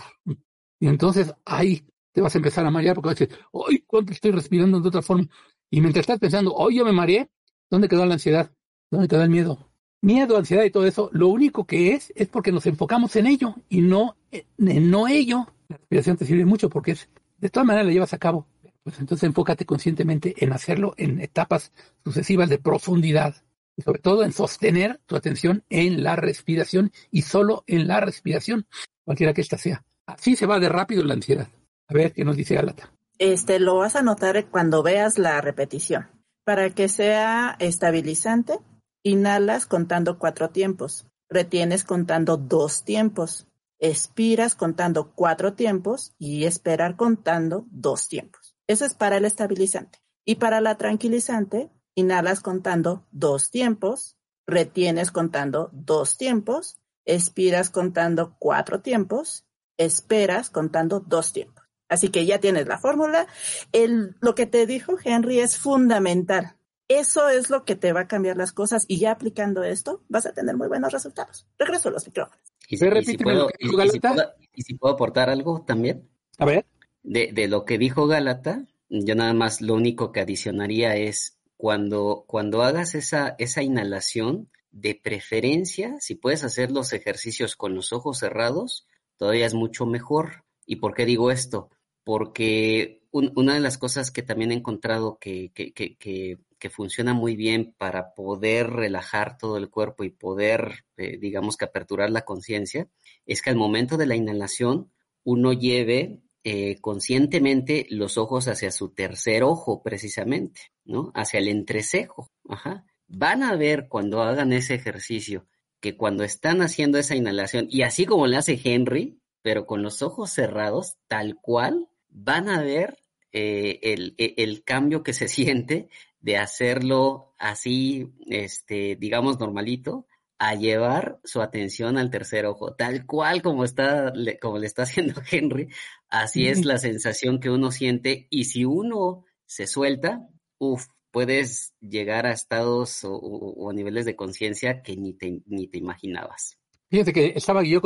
Y 0.80 0.88
entonces 0.88 1.34
ahí 1.46 1.86
te 2.12 2.22
vas 2.22 2.36
a 2.36 2.38
empezar 2.38 2.66
a 2.66 2.72
marear 2.72 2.96
porque 2.96 3.10
vas 3.10 3.22
a 3.22 3.26
decir, 3.26 3.40
¡ay, 3.68 3.84
cuánto 3.88 4.12
estoy 4.12 4.32
respirando 4.32 4.80
de 4.80 4.88
otra 4.88 5.02
forma! 5.02 5.28
Y 5.70 5.80
mientras 5.80 6.04
estás 6.04 6.20
pensando, 6.20 6.56
¡ay, 6.60 6.78
yo 6.78 6.86
me 6.86 6.92
mareé! 6.92 7.30
¿Dónde 7.72 7.88
quedó 7.88 8.06
la 8.06 8.16
ansiedad? 8.16 8.52
¿Dónde 8.92 9.08
quedó 9.08 9.24
el 9.24 9.30
miedo? 9.30 9.72
Miedo, 10.02 10.36
ansiedad 10.36 10.66
y 10.66 10.72
todo 10.72 10.86
eso, 10.86 11.10
lo 11.14 11.30
único 11.30 11.66
que 11.66 11.94
es 11.94 12.12
es 12.18 12.28
porque 12.28 12.52
nos 12.52 12.66
enfocamos 12.66 13.16
en 13.16 13.28
ello 13.28 13.56
y 13.70 13.82
no 13.82 14.18
en 14.30 14.92
no 14.92 15.08
ello. 15.08 15.48
La 15.70 15.78
respiración 15.78 16.18
te 16.18 16.26
sirve 16.26 16.44
mucho 16.44 16.70
porque 16.70 16.92
es, 16.92 17.10
de 17.38 17.50
todas 17.50 17.66
maneras 17.66 17.88
la 17.88 17.94
llevas 17.94 18.14
a 18.14 18.18
cabo. 18.18 18.46
Pues 18.84 19.00
entonces 19.00 19.24
enfócate 19.24 19.66
conscientemente 19.66 20.36
en 20.44 20.52
hacerlo 20.52 20.96
en 20.98 21.22
etapas 21.22 21.72
sucesivas 22.04 22.50
de 22.50 22.58
profundidad 22.58 23.36
y 23.78 23.84
sobre 23.84 24.00
todo 24.00 24.26
en 24.26 24.34
sostener 24.34 25.00
tu 25.06 25.16
atención 25.16 25.64
en 25.70 26.04
la 26.04 26.18
respiración 26.18 26.92
y 27.10 27.22
solo 27.22 27.64
en 27.68 27.88
la 27.88 28.02
respiración, 28.02 28.68
cualquiera 29.06 29.34
que 29.34 29.42
ésta 29.42 29.58
sea. 29.58 29.86
Así 30.08 30.36
se 30.36 30.46
va 30.46 30.60
de 30.60 30.68
rápido 30.68 31.06
la 31.06 31.14
ansiedad. 31.14 31.48
A 31.88 31.94
ver 31.94 32.12
qué 32.12 32.26
nos 32.26 32.36
dice 32.36 32.56
Galata. 32.56 32.92
Este 33.18 33.60
lo 33.60 33.78
vas 33.78 33.96
a 33.96 34.02
notar 34.02 34.48
cuando 34.48 34.84
veas 34.84 35.18
la 35.18 35.40
repetición. 35.40 36.21
Para 36.44 36.72
que 36.72 36.90
sea 36.90 37.56
estabilizante, 37.60 38.60
inhalas 39.04 39.66
contando 39.66 40.18
cuatro 40.18 40.50
tiempos, 40.50 41.06
retienes 41.30 41.84
contando 41.84 42.38
dos 42.38 42.84
tiempos, 42.84 43.48
expiras 43.80 44.56
contando 44.56 45.14
cuatro 45.14 45.54
tiempos 45.54 46.14
y 46.18 46.46
esperar 46.46 46.96
contando 46.96 47.66
dos 47.70 48.08
tiempos. 48.08 48.56
Eso 48.68 48.86
es 48.86 48.96
para 48.96 49.18
el 49.18 49.26
estabilizante. 49.26 50.00
Y 50.26 50.36
para 50.36 50.62
la 50.62 50.78
tranquilizante, 50.78 51.72
inhalas 51.96 52.42
contando 52.42 53.06
dos 53.12 53.50
tiempos, 53.52 54.18
retienes 54.48 55.12
contando 55.12 55.70
dos 55.74 56.18
tiempos, 56.18 56.80
expiras 57.06 57.70
contando 57.70 58.36
cuatro 58.40 58.82
tiempos, 58.82 59.46
esperas 59.78 60.50
contando 60.50 61.00
dos 61.00 61.34
tiempos. 61.34 61.61
Así 61.92 62.10
que 62.10 62.26
ya 62.26 62.40
tienes 62.40 62.68
la 62.68 62.80
fórmula. 62.80 63.28
El, 63.72 64.16
lo 64.22 64.34
que 64.34 64.46
te 64.46 64.66
dijo 64.66 64.96
Henry 65.04 65.40
es 65.40 65.58
fundamental. 65.58 66.56
Eso 66.88 67.30
es 67.30 67.50
lo 67.50 67.66
que 67.66 67.76
te 67.76 67.94
va 67.94 68.02
a 68.02 68.08
cambiar 68.08 68.38
las 68.38 68.54
cosas 68.54 68.86
y 68.88 68.98
ya 68.98 69.12
aplicando 69.12 69.64
esto 69.64 70.02
vas 70.10 70.26
a 70.26 70.34
tener 70.34 70.58
muy 70.58 70.68
buenos 70.68 70.92
resultados. 70.92 71.46
Regreso 71.60 71.90
a 71.90 71.92
los 71.92 72.06
micrófonos. 72.08 72.44
¿Y 72.68 72.78
si, 72.78 74.74
puedo, 74.76 74.94
aportar 74.94 75.30
algo 75.30 75.64
también? 75.68 76.10
A 76.38 76.46
ver. 76.46 76.66
De, 77.04 77.32
de, 77.34 77.48
lo 77.48 77.66
que 77.66 77.78
dijo 77.78 78.08
Galata, 78.08 78.66
yo 78.90 79.16
nada 79.16 79.34
más 79.34 79.62
lo 79.62 79.76
único 79.76 80.12
que 80.12 80.22
adicionaría 80.22 80.96
es 80.96 81.38
cuando, 81.58 82.24
cuando 82.28 82.64
hagas 82.64 82.96
esa, 82.96 83.36
esa 83.38 83.64
inhalación, 83.64 84.50
de 84.72 84.96
preferencia, 84.96 85.98
si 86.00 86.16
puedes 86.16 86.44
hacer 86.44 86.72
los 86.72 86.94
ejercicios 86.94 87.56
con 87.56 87.76
los 87.76 87.92
ojos 87.92 88.20
cerrados, 88.20 88.88
todavía 89.18 89.46
es 89.46 89.54
mucho 89.54 89.86
mejor. 89.86 90.46
¿Y 90.66 90.78
por 90.78 90.94
qué 90.94 91.06
digo 91.06 91.32
esto? 91.32 91.70
Porque 92.04 93.02
una 93.12 93.54
de 93.54 93.60
las 93.60 93.78
cosas 93.78 94.12
que 94.12 94.24
también 94.24 94.52
he 94.52 94.56
encontrado 94.56 95.18
que, 95.20 95.52
que, 95.54 95.74
que, 95.74 96.70
funciona 96.70 97.14
muy 97.14 97.36
bien 97.36 97.74
para 97.78 98.14
poder 98.14 98.70
relajar 98.70 99.38
todo 99.38 99.58
el 99.58 99.70
cuerpo 99.70 100.04
y 100.04 100.12
poder, 100.12 100.86
eh, 100.96 101.18
digamos 101.18 101.58
que 101.58 101.66
aperturar 101.66 102.12
la 102.12 102.22
conciencia, 102.22 102.88
es 103.26 103.42
que 103.42 103.50
al 103.50 103.56
momento 103.56 103.98
de 103.98 104.06
la 104.06 104.16
inhalación 104.16 104.92
uno 105.24 105.54
lleve 105.54 106.22
eh, 106.44 106.80
conscientemente 106.80 107.86
los 107.90 108.18
ojos 108.18 108.48
hacia 108.48 108.72
su 108.72 108.90
tercer 108.94 109.44
ojo, 109.44 109.84
precisamente, 109.84 110.62
¿no? 110.86 111.12
Hacia 111.14 111.40
el 111.40 111.50
entrecejo. 111.50 112.32
Ajá. 112.48 112.86
Van 113.08 113.44
a 113.44 113.56
ver 113.56 113.88
cuando 113.90 114.22
hagan 114.22 114.54
ese 114.54 114.76
ejercicio 114.76 115.48
que 115.82 115.98
cuando 115.98 116.24
están 116.24 116.62
haciendo 116.62 116.98
esa 117.00 117.16
inhalación, 117.16 117.68
y 117.70 117.82
así 117.82 118.06
como 118.06 118.28
le 118.28 118.38
hace 118.38 118.60
Henry, 118.64 119.20
pero 119.42 119.66
con 119.66 119.82
los 119.82 120.02
ojos 120.02 120.32
cerrados, 120.32 120.98
tal 121.08 121.36
cual, 121.42 121.88
van 122.12 122.50
a 122.50 122.62
ver 122.62 122.98
eh, 123.32 123.80
e, 123.82 124.34
el, 124.38 124.64
cambio 124.64 125.04
que 125.04 125.14
se 125.14 125.28
siente 125.28 125.90
de 126.20 126.38
hacerlo 126.38 127.34
así, 127.40 128.14
este, 128.28 128.96
digamos, 128.96 129.40
normalito, 129.40 130.06
a 130.38 130.56
llevar 130.56 131.20
su 131.24 131.42
atención 131.42 131.98
al 131.98 132.10
tercer 132.10 132.46
ojo, 132.46 132.74
tal 132.74 133.06
cual 133.06 133.42
como 133.42 133.64
está, 133.64 134.12
como 134.42 134.58
le 134.58 134.68
está 134.68 134.84
haciendo 134.84 135.22
Henry, 135.30 135.70
así 136.10 136.48
es 136.48 136.66
la 136.66 136.78
sensación 136.78 137.40
que 137.40 137.50
uno 137.50 137.72
siente, 137.72 138.28
y 138.30 138.46
si 138.46 138.66
uno 138.66 139.26
se 139.46 139.68
suelta, 139.68 140.28
uff, 140.58 140.88
puedes 141.12 141.74
llegar 141.80 142.26
a 142.26 142.32
estados 142.32 143.02
o, 143.04 143.70
a 143.70 143.74
niveles 143.74 144.06
de 144.06 144.16
conciencia 144.16 144.82
que 144.82 144.96
ni 144.96 145.14
te, 145.14 145.42
ni 145.46 145.68
te 145.68 145.78
imaginabas. 145.78 146.58
Fíjate 146.90 147.14
que 147.14 147.34
estaba 147.36 147.64
yo 147.64 147.82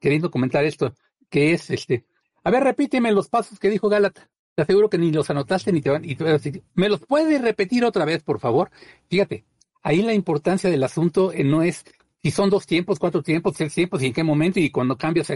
queriendo 0.00 0.30
comentar 0.30 0.64
esto, 0.64 0.94
que 1.30 1.52
es 1.52 1.70
este, 1.70 2.06
a 2.44 2.50
ver, 2.50 2.62
repíteme 2.62 3.10
los 3.10 3.28
pasos 3.28 3.58
que 3.58 3.70
dijo 3.70 3.88
Gálata. 3.88 4.30
Te 4.54 4.62
aseguro 4.62 4.88
que 4.88 4.98
ni 4.98 5.10
los 5.10 5.28
anotaste 5.30 5.72
ni 5.72 5.80
te 5.80 5.90
van, 5.90 6.04
y 6.04 6.14
te 6.14 6.62
¿me 6.74 6.88
los 6.88 7.00
puedes 7.00 7.42
repetir 7.42 7.84
otra 7.84 8.04
vez, 8.04 8.22
por 8.22 8.38
favor? 8.38 8.70
Fíjate, 9.08 9.44
ahí 9.82 10.02
la 10.02 10.14
importancia 10.14 10.70
del 10.70 10.84
asunto 10.84 11.32
eh, 11.32 11.42
no 11.42 11.62
es 11.62 11.84
si 12.22 12.30
son 12.30 12.48
dos 12.48 12.66
tiempos, 12.66 12.98
cuatro 12.98 13.22
tiempos, 13.22 13.54
tres 13.54 13.74
tiempos 13.74 14.02
y 14.02 14.06
en 14.06 14.12
qué 14.14 14.22
momento 14.22 14.58
y 14.58 14.70
cuando 14.70 14.96
cambias, 14.96 15.30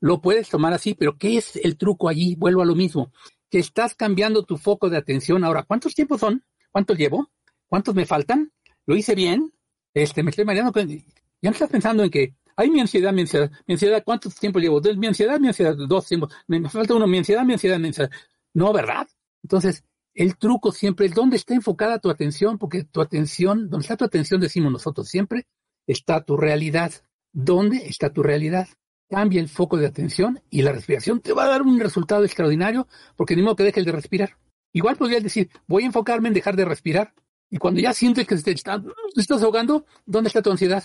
lo 0.00 0.20
puedes 0.20 0.48
tomar 0.48 0.72
así, 0.72 0.94
pero 0.94 1.16
¿qué 1.16 1.36
es 1.36 1.54
el 1.54 1.76
truco 1.76 2.08
allí? 2.08 2.34
Vuelvo 2.34 2.62
a 2.62 2.64
lo 2.64 2.74
mismo, 2.74 3.12
que 3.48 3.60
estás 3.60 3.94
cambiando 3.94 4.44
tu 4.44 4.56
foco 4.56 4.90
de 4.90 4.96
atención. 4.96 5.44
Ahora, 5.44 5.62
¿cuántos 5.62 5.94
tiempos 5.94 6.20
son? 6.20 6.44
¿Cuántos 6.72 6.98
llevo? 6.98 7.30
¿Cuántos 7.68 7.94
me 7.94 8.06
faltan? 8.06 8.52
¿Lo 8.86 8.96
hice 8.96 9.14
bien? 9.14 9.52
Este, 9.94 10.24
me 10.24 10.30
estoy 10.30 10.44
mareando. 10.44 10.72
Ya 10.82 11.50
no 11.50 11.50
estás 11.52 11.70
pensando 11.70 12.02
en 12.02 12.10
que 12.10 12.34
hay 12.60 12.68
mi 12.68 12.80
ansiedad, 12.80 13.10
mi 13.12 13.22
ansiedad, 13.22 13.50
mi 13.66 13.72
ansiedad, 13.72 14.02
¿cuánto 14.04 14.28
tiempo 14.28 14.58
llevo? 14.58 14.82
Mi 14.96 15.06
ansiedad, 15.06 15.40
mi 15.40 15.48
ansiedad, 15.48 15.74
dos 15.88 16.06
tiempos, 16.06 16.30
me, 16.46 16.68
falta 16.68 16.94
uno, 16.94 17.06
mi 17.06 17.16
ansiedad, 17.16 17.42
mi 17.42 17.54
ansiedad, 17.54 17.78
mi 17.78 17.86
ansiedad. 17.86 18.10
No, 18.52 18.70
¿verdad? 18.74 19.08
Entonces, 19.42 19.82
el 20.12 20.36
truco 20.36 20.70
siempre 20.70 21.06
es 21.06 21.14
dónde 21.14 21.36
está 21.36 21.54
enfocada 21.54 22.00
tu 22.00 22.10
atención, 22.10 22.58
porque 22.58 22.84
tu 22.84 23.00
atención, 23.00 23.70
donde 23.70 23.84
está 23.84 23.96
tu 23.96 24.04
atención, 24.04 24.42
decimos 24.42 24.70
nosotros 24.70 25.08
siempre, 25.08 25.46
está 25.86 26.22
tu 26.22 26.36
realidad. 26.36 26.92
¿Dónde 27.32 27.86
está 27.86 28.12
tu 28.12 28.22
realidad? 28.22 28.68
Cambia 29.08 29.40
el 29.40 29.48
foco 29.48 29.78
de 29.78 29.86
atención 29.86 30.42
y 30.50 30.60
la 30.60 30.72
respiración 30.72 31.20
te 31.20 31.32
va 31.32 31.44
a 31.44 31.48
dar 31.48 31.62
un 31.62 31.80
resultado 31.80 32.24
extraordinario, 32.24 32.86
porque 33.16 33.36
ni 33.36 33.42
modo 33.42 33.56
que 33.56 33.64
dejes 33.64 33.86
de 33.86 33.92
respirar. 33.92 34.36
Igual 34.74 34.96
podrías 34.96 35.22
decir, 35.22 35.48
voy 35.66 35.84
a 35.84 35.86
enfocarme 35.86 36.28
en 36.28 36.34
dejar 36.34 36.56
de 36.56 36.66
respirar. 36.66 37.14
Y 37.48 37.56
cuando 37.56 37.80
ya 37.80 37.94
sientes 37.94 38.26
que 38.26 38.36
te, 38.36 38.50
está, 38.50 38.82
te 38.82 39.20
estás 39.20 39.42
ahogando, 39.42 39.86
¿dónde 40.04 40.28
está 40.28 40.42
tu 40.42 40.50
ansiedad? 40.50 40.84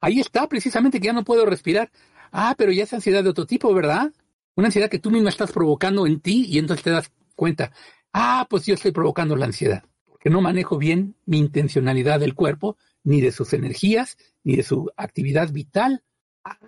Ahí 0.00 0.20
está, 0.20 0.48
precisamente 0.48 1.00
que 1.00 1.06
ya 1.06 1.12
no 1.12 1.24
puedo 1.24 1.44
respirar. 1.46 1.90
Ah, 2.32 2.54
pero 2.56 2.72
ya 2.72 2.84
es 2.84 2.92
ansiedad 2.92 3.22
de 3.22 3.30
otro 3.30 3.46
tipo, 3.46 3.72
¿verdad? 3.74 4.12
Una 4.54 4.68
ansiedad 4.68 4.90
que 4.90 4.98
tú 4.98 5.10
misma 5.10 5.30
estás 5.30 5.52
provocando 5.52 6.06
en 6.06 6.20
ti 6.20 6.46
y 6.48 6.58
entonces 6.58 6.84
te 6.84 6.90
das 6.90 7.10
cuenta. 7.34 7.72
Ah, 8.12 8.46
pues 8.48 8.66
yo 8.66 8.74
estoy 8.74 8.92
provocando 8.92 9.36
la 9.36 9.46
ansiedad, 9.46 9.84
porque 10.06 10.30
no 10.30 10.40
manejo 10.40 10.78
bien 10.78 11.14
mi 11.26 11.38
intencionalidad 11.38 12.20
del 12.20 12.34
cuerpo, 12.34 12.76
ni 13.04 13.20
de 13.20 13.32
sus 13.32 13.52
energías, 13.52 14.16
ni 14.42 14.56
de 14.56 14.62
su 14.62 14.90
actividad 14.96 15.50
vital. 15.52 16.02
Ah, 16.44 16.58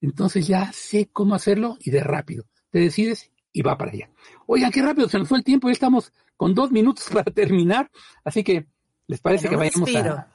entonces 0.00 0.46
ya 0.46 0.72
sé 0.72 1.08
cómo 1.12 1.34
hacerlo 1.34 1.76
y 1.80 1.90
de 1.90 2.02
rápido. 2.02 2.46
Te 2.70 2.78
decides 2.78 3.30
y 3.52 3.62
va 3.62 3.76
para 3.76 3.92
allá. 3.92 4.10
Oigan, 4.46 4.70
qué 4.70 4.82
rápido 4.82 5.08
se 5.08 5.18
nos 5.18 5.28
fue 5.28 5.38
el 5.38 5.44
tiempo, 5.44 5.68
ya 5.68 5.72
estamos 5.72 6.12
con 6.36 6.54
dos 6.54 6.70
minutos 6.70 7.08
para 7.12 7.30
terminar, 7.30 7.90
así 8.24 8.44
que 8.44 8.66
les 9.06 9.20
parece 9.20 9.48
que 9.48 9.56
vayamos 9.56 9.94
a 9.96 10.28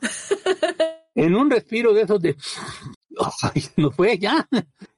en 1.16 1.36
un 1.36 1.50
respiro 1.50 1.94
de 1.94 2.02
esos 2.02 2.22
de... 2.22 2.36
¡Ay, 3.42 3.64
no 3.78 3.92
fue 3.92 4.18
ya! 4.18 4.48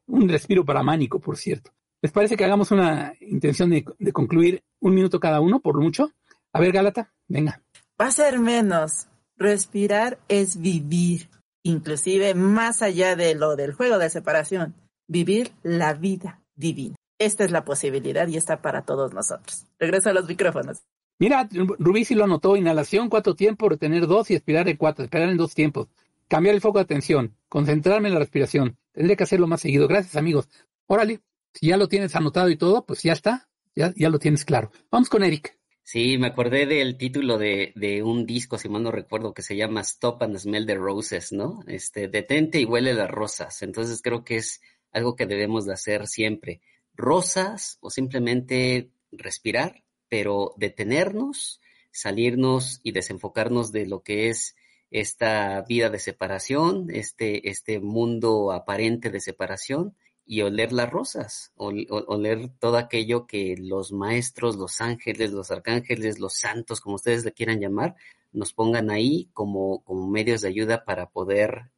Un 0.07 0.28
respiro 0.28 0.65
paramánico, 0.65 1.20
por 1.20 1.38
cierto. 1.38 1.72
¿Les 2.01 2.11
parece 2.11 2.36
que 2.36 2.45
hagamos 2.45 2.72
una 2.72 3.13
intención 3.22 3.70
de, 3.70 3.86
de 3.97 4.11
concluir 4.11 4.63
un 4.80 4.95
minuto 4.95 5.20
cada 5.20 5.39
uno, 5.39 5.59
por 5.59 5.80
mucho? 5.80 6.11
A 6.53 6.59
ver, 6.59 6.72
Gálata, 6.72 7.11
venga. 7.28 7.61
Va 7.99 8.07
a 8.07 8.11
ser 8.11 8.39
menos. 8.39 9.07
Respirar 9.36 10.20
es 10.28 10.59
vivir, 10.59 11.30
inclusive 11.63 12.34
más 12.34 12.82
allá 12.82 13.15
de 13.15 13.36
lo 13.36 13.55
del 13.55 13.74
juego 13.74 13.99
de 13.99 14.09
separación, 14.09 14.74
vivir 15.07 15.51
la 15.61 15.93
vida 15.93 16.41
divina. 16.55 16.95
esta 17.20 17.43
es 17.43 17.51
la 17.51 17.65
posibilidad 17.65 18.28
y 18.28 18.38
está 18.38 18.61
para 18.61 18.84
todos 18.84 19.13
nosotros. 19.13 19.68
Regreso 19.80 20.09
a 20.09 20.13
los 20.13 20.28
micrófonos. 20.28 20.82
Mira, 21.20 21.49
Rubí 21.51 22.05
sí 22.05 22.13
lo 22.13 22.26
anotó, 22.26 22.55
inhalación 22.55 23.09
cuatro 23.09 23.36
tiempos, 23.36 23.70
retener 23.70 24.05
dos 24.05 24.30
y 24.30 24.36
expirar 24.36 24.68
en 24.70 24.78
cuatro, 24.78 25.03
esperar 25.03 25.30
en 25.30 25.38
dos 25.38 25.55
tiempos. 25.55 25.88
Cambiar 26.28 26.55
el 26.55 26.61
foco 26.61 26.80
de 26.80 26.84
atención, 26.84 27.38
concentrarme 27.47 28.09
en 28.09 28.13
la 28.13 28.19
respiración. 28.19 28.78
Tendría 28.91 29.15
que 29.15 29.23
hacerlo 29.23 29.47
más 29.47 29.61
seguido. 29.61 29.88
Gracias, 29.88 30.15
amigos. 30.15 30.49
Órale, 30.86 31.21
si 31.53 31.67
ya 31.67 31.78
lo 31.78 31.88
tienes 31.88 32.15
anotado 32.15 32.49
y 32.49 32.57
todo, 32.57 32.86
pues 32.86 33.01
ya 33.03 33.13
está, 33.13 33.49
ya, 33.75 33.93
ya 33.95 34.09
lo 34.09 34.19
tienes 34.19 34.43
claro. 34.43 34.71
Vamos 34.91 35.09
con 35.09 35.23
Eric. 35.23 35.57
Sí, 35.84 36.17
me 36.17 36.28
acordé 36.28 36.65
del 36.65 36.97
título 36.97 37.38
de, 37.38 37.71
de, 37.78 38.03
un 38.03 38.25
disco, 38.25 38.57
si 38.57 38.67
mal 38.67 38.84
no 38.84 38.91
recuerdo, 38.91 39.34
que 39.34 39.41
se 39.41 39.55
llama 39.55 39.80
Stop 39.80 40.21
and 40.21 40.38
Smell 40.38 40.65
the 40.65 40.75
Roses, 40.75 41.32
¿no? 41.32 41.63
Este, 41.65 42.09
detente 42.09 42.59
y 42.59 42.65
huele 42.65 42.93
las 42.93 43.09
rosas. 43.09 43.61
Entonces 43.61 44.01
creo 44.01 44.25
que 44.25 44.36
es 44.36 44.59
algo 44.91 45.15
que 45.15 45.25
debemos 45.25 45.65
de 45.65 45.71
hacer 45.71 46.07
siempre. 46.07 46.59
Rosas 46.93 47.78
o 47.80 47.89
simplemente 47.89 48.91
respirar, 49.13 49.86
pero 50.09 50.53
detenernos, 50.57 51.61
salirnos 51.89 52.82
y 52.84 52.91
desenfocarnos 52.91 53.71
de 53.71 53.86
lo 53.86 54.03
que 54.03 54.28
es 54.28 54.57
esta 54.92 55.62
vida 55.64 55.90
de 55.90 56.00
separación, 56.00 56.88
este, 56.92 57.50
este 57.50 57.80
mundo 57.80 58.52
aparente 58.52 59.10
de 59.10 59.20
separación 59.20 59.96
y 60.26 60.42
oler 60.42 60.74
las 60.74 60.90
rosas, 60.90 61.54
oler 61.56 62.50
todo 62.60 62.78
aquello 62.78 63.28
que 63.28 63.56
los 63.58 63.94
maestros, 63.94 64.58
los 64.58 64.82
ángeles, 64.82 65.32
los 65.32 65.52
arcángeles, 65.52 66.20
los 66.20 66.34
santos, 66.34 66.82
como 66.82 66.96
ustedes 66.96 67.24
le 67.24 67.32
quieran 67.32 67.62
llamar, 67.62 67.96
nos 68.34 68.54
pongan 68.54 68.92
ahí 68.92 69.30
como, 69.34 69.84
como 69.84 70.08
medios 70.08 70.42
de 70.42 70.50
ayuda 70.50 70.84
para 70.84 71.10
poder 71.10 71.72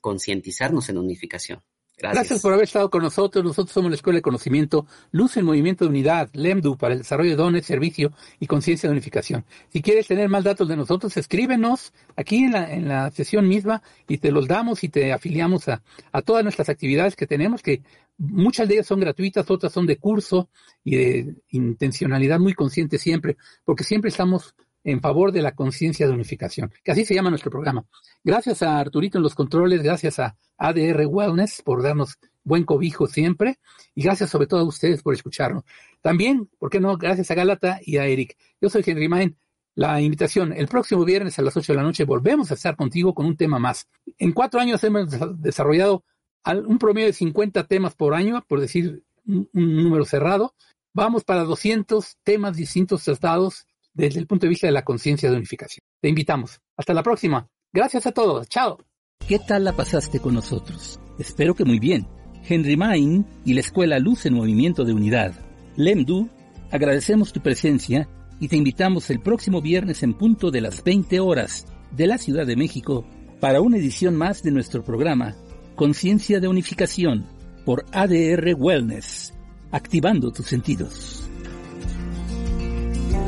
concientizarnos 0.00 0.88
en 0.88 0.98
unificación. 0.98 1.62
Gracias. 1.96 2.42
por 2.42 2.52
haber 2.52 2.64
estado 2.64 2.90
con 2.90 3.02
nosotros. 3.02 3.44
Nosotros 3.44 3.72
somos 3.72 3.90
la 3.90 3.96
Escuela 3.96 4.18
de 4.18 4.22
Conocimiento, 4.22 4.86
Luz 5.12 5.36
en 5.36 5.44
Movimiento 5.44 5.84
de 5.84 5.90
Unidad, 5.90 6.28
LEMDU, 6.32 6.76
para 6.76 6.94
el 6.94 7.00
desarrollo 7.00 7.30
de 7.30 7.36
dones, 7.36 7.66
servicio 7.66 8.12
y 8.40 8.46
conciencia 8.46 8.88
de 8.88 8.92
unificación. 8.92 9.44
Si 9.70 9.80
quieres 9.80 10.06
tener 10.06 10.28
más 10.28 10.44
datos 10.44 10.68
de 10.68 10.76
nosotros, 10.76 11.16
escríbenos 11.16 11.92
aquí 12.16 12.44
en 12.44 12.52
la, 12.52 12.72
en 12.72 12.88
la 12.88 13.10
sesión 13.10 13.48
misma 13.48 13.82
y 14.08 14.18
te 14.18 14.32
los 14.32 14.48
damos 14.48 14.82
y 14.82 14.88
te 14.88 15.12
afiliamos 15.12 15.68
a, 15.68 15.82
a 16.12 16.22
todas 16.22 16.42
nuestras 16.42 16.68
actividades 16.68 17.16
que 17.16 17.26
tenemos, 17.26 17.62
que 17.62 17.82
muchas 18.18 18.68
de 18.68 18.74
ellas 18.74 18.86
son 18.86 19.00
gratuitas, 19.00 19.50
otras 19.50 19.72
son 19.72 19.86
de 19.86 19.96
curso 19.96 20.48
y 20.82 20.96
de 20.96 21.34
intencionalidad 21.50 22.38
muy 22.40 22.54
consciente 22.54 22.98
siempre, 22.98 23.36
porque 23.64 23.84
siempre 23.84 24.10
estamos 24.10 24.54
en 24.84 25.00
favor 25.00 25.32
de 25.32 25.42
la 25.42 25.54
conciencia 25.54 26.06
de 26.06 26.12
unificación, 26.12 26.70
que 26.84 26.92
así 26.92 27.04
se 27.04 27.14
llama 27.14 27.30
nuestro 27.30 27.50
programa. 27.50 27.84
Gracias 28.22 28.62
a 28.62 28.78
Arturito 28.78 29.18
en 29.18 29.24
los 29.24 29.34
controles, 29.34 29.82
gracias 29.82 30.18
a 30.18 30.36
ADR 30.58 31.06
Wellness 31.06 31.62
por 31.62 31.82
darnos 31.82 32.18
buen 32.44 32.64
cobijo 32.64 33.06
siempre 33.06 33.58
y 33.94 34.02
gracias 34.02 34.30
sobre 34.30 34.46
todo 34.46 34.60
a 34.60 34.64
ustedes 34.64 35.02
por 35.02 35.14
escucharnos. 35.14 35.64
También, 36.02 36.50
¿por 36.58 36.70
qué 36.70 36.80
no? 36.80 36.96
Gracias 36.98 37.30
a 37.30 37.34
Galata 37.34 37.80
y 37.82 37.96
a 37.96 38.04
Eric. 38.04 38.36
Yo 38.60 38.68
soy 38.68 38.84
Henry 38.86 39.08
Main. 39.08 39.36
La 39.74 40.00
invitación, 40.00 40.52
el 40.52 40.68
próximo 40.68 41.04
viernes 41.04 41.38
a 41.38 41.42
las 41.42 41.56
8 41.56 41.72
de 41.72 41.76
la 41.76 41.82
noche 41.82 42.04
volvemos 42.04 42.50
a 42.50 42.54
estar 42.54 42.76
contigo 42.76 43.12
con 43.12 43.26
un 43.26 43.36
tema 43.36 43.58
más. 43.58 43.88
En 44.18 44.32
cuatro 44.32 44.60
años 44.60 44.84
hemos 44.84 45.08
desarrollado 45.40 46.04
un 46.44 46.78
promedio 46.78 47.08
de 47.08 47.12
50 47.14 47.66
temas 47.66 47.94
por 47.94 48.14
año, 48.14 48.44
por 48.46 48.60
decir 48.60 49.02
un, 49.26 49.48
un 49.52 49.82
número 49.82 50.04
cerrado. 50.04 50.54
Vamos 50.92 51.24
para 51.24 51.42
200 51.42 52.18
temas 52.22 52.56
distintos 52.56 53.02
tratados 53.02 53.66
desde 53.94 54.20
el 54.20 54.26
punto 54.26 54.46
de 54.46 54.50
vista 54.50 54.66
de 54.66 54.72
la 54.72 54.84
conciencia 54.84 55.30
de 55.30 55.36
unificación. 55.36 55.84
Te 56.00 56.08
invitamos. 56.08 56.60
Hasta 56.76 56.92
la 56.92 57.02
próxima. 57.02 57.48
Gracias 57.72 58.06
a 58.06 58.12
todos. 58.12 58.48
Chao. 58.48 58.78
¿Qué 59.26 59.38
tal 59.38 59.64
la 59.64 59.72
pasaste 59.72 60.20
con 60.20 60.34
nosotros? 60.34 61.00
Espero 61.18 61.54
que 61.54 61.64
muy 61.64 61.78
bien. 61.78 62.06
Henry 62.46 62.76
Main 62.76 63.24
y 63.44 63.54
la 63.54 63.60
Escuela 63.60 63.98
Luz 63.98 64.26
en 64.26 64.34
Movimiento 64.34 64.84
de 64.84 64.92
Unidad. 64.92 65.32
Lemdu, 65.76 66.28
agradecemos 66.70 67.32
tu 67.32 67.40
presencia 67.40 68.08
y 68.38 68.48
te 68.48 68.56
invitamos 68.56 69.08
el 69.10 69.20
próximo 69.20 69.62
viernes 69.62 70.02
en 70.02 70.12
punto 70.12 70.50
de 70.50 70.60
las 70.60 70.84
20 70.84 71.20
horas 71.20 71.66
de 71.92 72.06
la 72.06 72.18
Ciudad 72.18 72.46
de 72.46 72.56
México 72.56 73.06
para 73.40 73.60
una 73.60 73.78
edición 73.78 74.16
más 74.16 74.42
de 74.42 74.50
nuestro 74.50 74.84
programa 74.84 75.34
Conciencia 75.74 76.40
de 76.40 76.48
Unificación 76.48 77.26
por 77.64 77.84
ADR 77.92 78.54
Wellness, 78.56 79.34
activando 79.70 80.30
tus 80.30 80.46
sentidos. 80.46 81.23